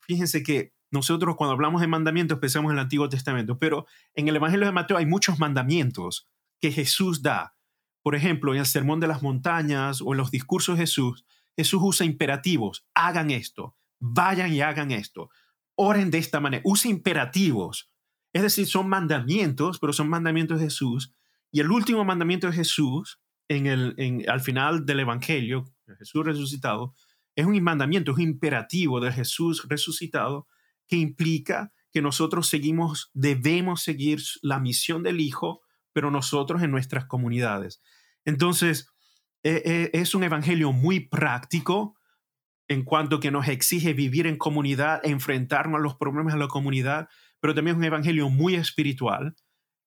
fíjense 0.00 0.42
que 0.42 0.72
nosotros 0.90 1.36
cuando 1.36 1.52
hablamos 1.52 1.80
de 1.80 1.86
mandamientos 1.86 2.38
pensamos 2.38 2.70
en 2.70 2.78
el 2.78 2.82
Antiguo 2.82 3.08
Testamento, 3.08 3.58
pero 3.58 3.86
en 4.14 4.28
el 4.28 4.36
Evangelio 4.36 4.66
de 4.66 4.72
Mateo 4.72 4.96
hay 4.96 5.06
muchos 5.06 5.38
mandamientos 5.38 6.28
que 6.60 6.72
Jesús 6.72 7.22
da. 7.22 7.54
Por 8.02 8.14
ejemplo, 8.14 8.54
en 8.54 8.60
el 8.60 8.66
Sermón 8.66 9.00
de 9.00 9.06
las 9.06 9.22
Montañas 9.22 10.00
o 10.00 10.12
en 10.12 10.18
los 10.18 10.30
discursos 10.30 10.76
de 10.76 10.84
Jesús, 10.84 11.26
Jesús 11.56 11.80
usa 11.82 12.06
imperativos, 12.06 12.86
hagan 12.94 13.30
esto, 13.30 13.76
vayan 14.00 14.52
y 14.52 14.60
hagan 14.60 14.92
esto, 14.92 15.30
oren 15.76 16.10
de 16.10 16.18
esta 16.18 16.40
manera, 16.40 16.62
usa 16.64 16.90
imperativos. 16.90 17.90
Es 18.32 18.42
decir, 18.42 18.66
son 18.66 18.88
mandamientos, 18.88 19.78
pero 19.78 19.92
son 19.92 20.08
mandamientos 20.08 20.58
de 20.58 20.66
Jesús 20.66 21.12
y 21.50 21.60
el 21.60 21.70
último 21.70 22.04
mandamiento 22.04 22.46
de 22.46 22.52
Jesús, 22.52 23.20
en 23.48 23.66
el, 23.66 24.24
al 24.28 24.40
final 24.40 24.84
del 24.84 25.00
Evangelio, 25.00 25.64
Jesús 25.98 26.24
resucitado, 26.24 26.94
es 27.34 27.46
un 27.46 27.62
mandamiento, 27.62 28.12
es 28.12 28.18
un 28.18 28.24
imperativo 28.24 29.00
de 29.00 29.12
Jesús 29.12 29.66
resucitado 29.68 30.46
que 30.86 30.96
implica 30.96 31.72
que 31.92 32.02
nosotros 32.02 32.48
seguimos, 32.48 33.10
debemos 33.14 33.82
seguir 33.82 34.20
la 34.42 34.58
misión 34.58 35.02
del 35.02 35.20
Hijo, 35.20 35.62
pero 35.92 36.10
nosotros 36.10 36.62
en 36.62 36.70
nuestras 36.70 37.06
comunidades. 37.06 37.80
Entonces, 38.24 38.90
e, 39.42 39.62
e, 39.64 39.98
es 39.98 40.14
un 40.14 40.24
evangelio 40.24 40.72
muy 40.72 41.00
práctico 41.00 41.96
en 42.68 42.84
cuanto 42.84 43.20
que 43.20 43.30
nos 43.30 43.48
exige 43.48 43.94
vivir 43.94 44.26
en 44.26 44.36
comunidad, 44.36 45.00
enfrentarnos 45.04 45.78
a 45.78 45.82
los 45.82 45.96
problemas 45.96 46.34
de 46.34 46.40
la 46.40 46.48
comunidad, 46.48 47.08
pero 47.40 47.54
también 47.54 47.76
es 47.76 47.78
un 47.78 47.84
evangelio 47.84 48.28
muy 48.28 48.56
espiritual 48.56 49.34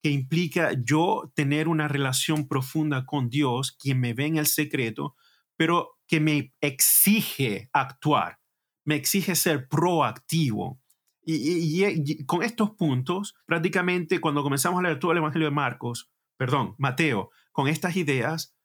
que 0.02 0.10
implica 0.10 0.72
yo 0.84 1.32
tener 1.36 1.68
una 1.68 1.88
relación 1.88 2.48
profunda 2.48 3.06
con 3.06 3.30
Dios, 3.30 3.72
quien 3.72 4.00
me 4.00 4.14
ve 4.14 4.26
en 4.26 4.38
el 4.38 4.48
secreto, 4.48 5.16
pero 5.56 6.00
que 6.08 6.20
me 6.20 6.54
exige 6.60 7.70
actuar, 7.72 8.40
me 8.84 8.96
exige 8.96 9.36
ser 9.36 9.68
proactivo. 9.68 10.82
Y, 11.24 12.26
con 12.26 12.42
estos 12.42 12.72
puntos, 12.72 13.36
prácticamente 13.46 14.20
cuando 14.20 14.42
comenzamos 14.42 14.80
a 14.80 14.84
leer 14.84 15.00
todo 15.00 15.12
el 15.12 15.20
Evangelio 15.20 15.50
de 15.50 15.56
Marcos, 15.56 16.12
perdón, 16.36 16.74
Mateo, 16.80 17.30
con 17.52 17.68
estas 17.68 17.96
ideas, 17.96 18.56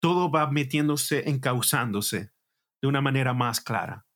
todo 0.00 0.30
va 0.30 0.50
metiéndose, 0.50 1.28
encauzándose 1.28 2.32
de 2.80 2.88
una 2.88 3.02
manera 3.02 3.34
más 3.34 3.60
clara. 3.60 4.06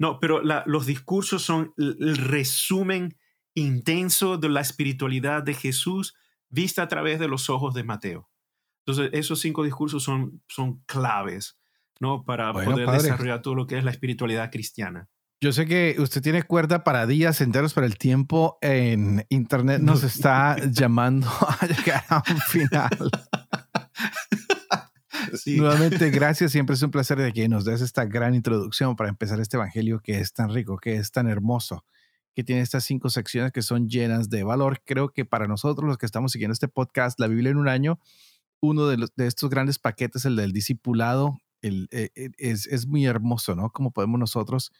No, 0.00 0.18
pero 0.18 0.40
los 0.42 0.86
discursos 0.86 1.42
son 1.42 1.72
el 1.76 2.16
resumen 2.16 3.16
intenso 3.54 4.36
de 4.36 4.48
la 4.48 4.60
espiritualidad 4.60 5.42
de 5.42 5.54
Jesús 5.54 6.14
vista 6.48 6.82
a 6.82 6.88
través 6.88 7.18
de 7.18 7.28
los 7.28 7.50
ojos 7.50 7.74
de 7.74 7.84
Mateo. 7.84 8.30
Entonces, 8.86 9.10
esos 9.12 9.40
cinco 9.40 9.64
discursos 9.64 10.02
son, 10.02 10.42
son 10.48 10.82
claves, 10.86 11.58
¿no? 12.00 12.24
Para 12.24 12.52
poder 12.52 12.88
desarrollar 12.88 13.42
todo 13.42 13.54
lo 13.54 13.66
que 13.66 13.78
es 13.78 13.84
la 13.84 13.90
espiritualidad 13.90 14.50
cristiana. 14.50 15.08
Yo 15.42 15.52
sé 15.52 15.64
que 15.64 15.96
usted 15.98 16.20
tiene 16.20 16.42
cuerda 16.42 16.84
para 16.84 17.06
días 17.06 17.40
enteros, 17.40 17.72
pero 17.72 17.86
el 17.86 17.96
tiempo 17.96 18.58
en 18.60 19.24
Internet 19.30 19.80
nos 19.80 20.02
está 20.02 20.56
llamando 20.70 21.28
a 21.28 21.66
llegar 21.66 22.04
a 22.08 22.22
un 22.30 22.40
final. 22.40 23.10
Nuevamente, 25.46 26.10
gracias. 26.10 26.52
Siempre 26.52 26.74
es 26.74 26.82
un 26.82 26.90
placer 26.90 27.18
de 27.18 27.32
que 27.32 27.48
nos 27.48 27.64
des 27.64 27.80
esta 27.80 28.04
gran 28.04 28.34
introducción 28.34 28.96
para 28.96 29.08
empezar 29.08 29.40
este 29.40 29.56
evangelio 29.56 30.00
que 30.00 30.20
es 30.20 30.34
tan 30.34 30.52
rico, 30.52 30.76
que 30.76 30.96
es 30.96 31.10
tan 31.10 31.26
hermoso, 31.26 31.84
que 32.34 32.44
tiene 32.44 32.62
estas 32.62 32.84
cinco 32.84 33.10
secciones 33.10 33.52
que 33.52 33.62
son 33.62 33.88
llenas 33.88 34.30
de 34.30 34.44
valor. 34.44 34.82
Creo 34.84 35.10
que 35.10 35.24
para 35.24 35.46
nosotros, 35.46 35.88
los 35.88 35.98
que 35.98 36.06
estamos 36.06 36.32
siguiendo 36.32 36.52
este 36.52 36.68
podcast, 36.68 37.18
la 37.20 37.26
Biblia 37.26 37.50
en 37.50 37.56
un 37.58 37.68
año, 37.68 37.98
uno 38.60 38.86
de, 38.86 39.08
estos 39.16 39.50
grandes 39.50 39.78
paquetes, 39.78 40.24
el 40.24 40.36
del 40.36 40.52
discipulado, 40.52 41.38
eh, 41.62 41.86
eh, 41.90 42.30
es, 42.38 42.66
es 42.66 42.86
muy 42.86 43.06
hermoso, 43.06 43.54
¿no? 43.54 43.70
Cómo 43.70 43.90
podemos 43.90 44.18
nosotros 44.18 44.72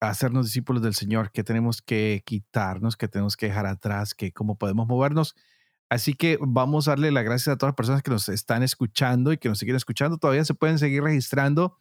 hacernos 0.00 0.46
discípulos 0.46 0.82
del 0.82 0.94
Señor, 0.94 1.32
que 1.32 1.42
tenemos 1.42 1.82
que 1.82 2.22
quitarnos, 2.24 2.96
que 2.96 3.08
tenemos 3.08 3.36
que 3.36 3.46
dejar 3.46 3.66
atrás, 3.66 4.14
que 4.14 4.32
cómo 4.32 4.56
podemos 4.56 4.86
movernos. 4.86 5.34
Así 5.88 6.14
que 6.14 6.38
vamos 6.40 6.88
a 6.88 6.92
darle 6.92 7.12
las 7.12 7.24
gracias 7.24 7.54
a 7.54 7.58
todas 7.58 7.70
las 7.70 7.76
personas 7.76 8.02
que 8.02 8.10
nos 8.10 8.28
están 8.28 8.62
escuchando 8.62 9.32
y 9.32 9.38
que 9.38 9.48
nos 9.48 9.58
siguen 9.58 9.76
escuchando. 9.76 10.18
Todavía 10.18 10.44
se 10.44 10.54
pueden 10.54 10.78
seguir 10.78 11.02
registrando 11.02 11.76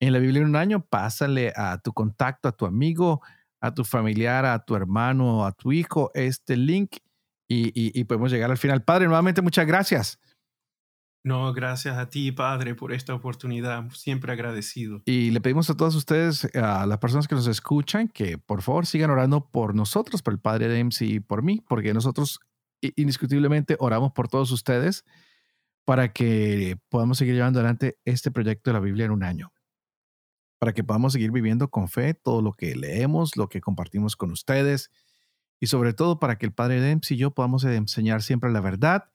en 0.00 0.12
la 0.12 0.18
Biblia 0.18 0.42
en 0.42 0.48
un 0.48 0.56
año. 0.56 0.84
Pásale 0.84 1.52
a 1.56 1.78
tu 1.78 1.92
contacto, 1.92 2.48
a 2.48 2.52
tu 2.52 2.66
amigo, 2.66 3.22
a 3.66 3.74
tu 3.74 3.84
familiar, 3.84 4.44
a 4.44 4.64
tu 4.64 4.74
hermano, 4.74 5.44
a 5.44 5.52
tu 5.52 5.72
hijo 5.72 6.10
este 6.14 6.56
link 6.56 6.96
y, 7.48 7.70
y 7.74 8.04
podemos 8.04 8.32
llegar 8.32 8.50
al 8.50 8.58
final. 8.58 8.82
Padre, 8.82 9.06
nuevamente 9.06 9.42
muchas 9.42 9.66
gracias 9.66 10.18
no, 11.26 11.52
gracias 11.52 11.98
a 11.98 12.08
ti, 12.08 12.30
Padre, 12.30 12.76
por 12.76 12.92
esta 12.92 13.12
oportunidad. 13.12 13.90
Siempre 13.90 14.32
agradecido. 14.32 15.02
Y 15.06 15.32
le 15.32 15.40
pedimos 15.40 15.68
a 15.68 15.76
todos 15.76 15.96
ustedes, 15.96 16.48
a 16.54 16.86
las 16.86 16.98
personas 16.98 17.26
que 17.26 17.34
nos 17.34 17.48
escuchan, 17.48 18.06
que 18.06 18.38
por 18.38 18.62
favor 18.62 18.86
sigan 18.86 19.10
orando 19.10 19.50
por 19.50 19.74
nosotros, 19.74 20.22
por 20.22 20.34
el 20.34 20.38
Padre 20.38 20.68
James 20.68 21.02
y 21.02 21.18
por 21.18 21.42
mí, 21.42 21.64
porque 21.68 21.92
nosotros 21.92 22.38
indiscutiblemente 22.80 23.74
oramos 23.80 24.12
por 24.12 24.28
todos 24.28 24.52
ustedes 24.52 25.04
para 25.84 26.12
que 26.12 26.78
podamos 26.88 27.18
seguir 27.18 27.34
llevando 27.34 27.58
adelante 27.58 27.98
este 28.04 28.30
proyecto 28.30 28.70
de 28.70 28.74
la 28.74 28.80
Biblia 28.80 29.06
en 29.06 29.10
un 29.10 29.24
año. 29.24 29.52
Para 30.58 30.72
que 30.72 30.84
podamos 30.84 31.12
seguir 31.12 31.30
viviendo 31.32 31.68
con 31.68 31.88
fe 31.88 32.14
todo 32.14 32.42
lo 32.42 32.52
que 32.52 32.74
leemos, 32.74 33.36
lo 33.36 33.48
que 33.48 33.60
compartimos 33.60 34.16
con 34.16 34.30
ustedes 34.30 34.90
y 35.60 35.66
sobre 35.66 35.92
todo 35.92 36.18
para 36.18 36.38
que 36.38 36.46
el 36.46 36.52
Padre 36.52 36.80
James 36.80 37.10
y 37.10 37.16
yo 37.16 37.30
podamos 37.32 37.64
enseñar 37.64 38.22
siempre 38.22 38.50
la 38.50 38.60
verdad 38.60 39.10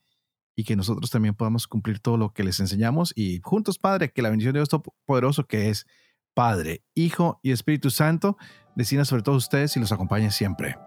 y 0.56 0.64
que 0.64 0.76
nosotros 0.76 1.10
también 1.10 1.36
podamos 1.36 1.68
cumplir 1.68 2.00
todo 2.00 2.18
lo 2.18 2.34
que 2.34 2.44
les 2.44 2.60
enseñamos. 2.60 3.14
Y 3.16 3.40
juntos, 3.44 3.80
Padre, 3.80 4.12
que 4.12 4.22
la 4.22 4.30
bendición 4.30 4.54
de 4.54 4.60
Dios 4.60 4.70
Todopoderoso, 4.70 5.48
que 5.48 5.70
es 5.70 5.88
Padre, 6.34 6.84
Hijo 6.94 7.40
y 7.44 7.52
Espíritu 7.52 7.90
Santo, 7.90 8.38
descienda 8.76 9.06
sobre 9.06 9.24
todos 9.24 9.44
ustedes 9.44 9.76
y 9.78 9.80
los 9.80 9.92
acompañe 9.92 10.32
siempre. 10.32 10.78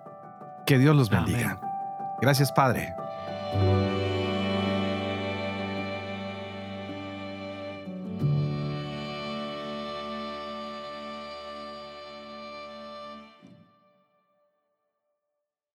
Que 0.67 0.79
Dios 0.79 0.97
los 0.97 1.11
bendiga. 1.11 1.61
Gracias, 2.21 2.53
Padre. 2.53 2.95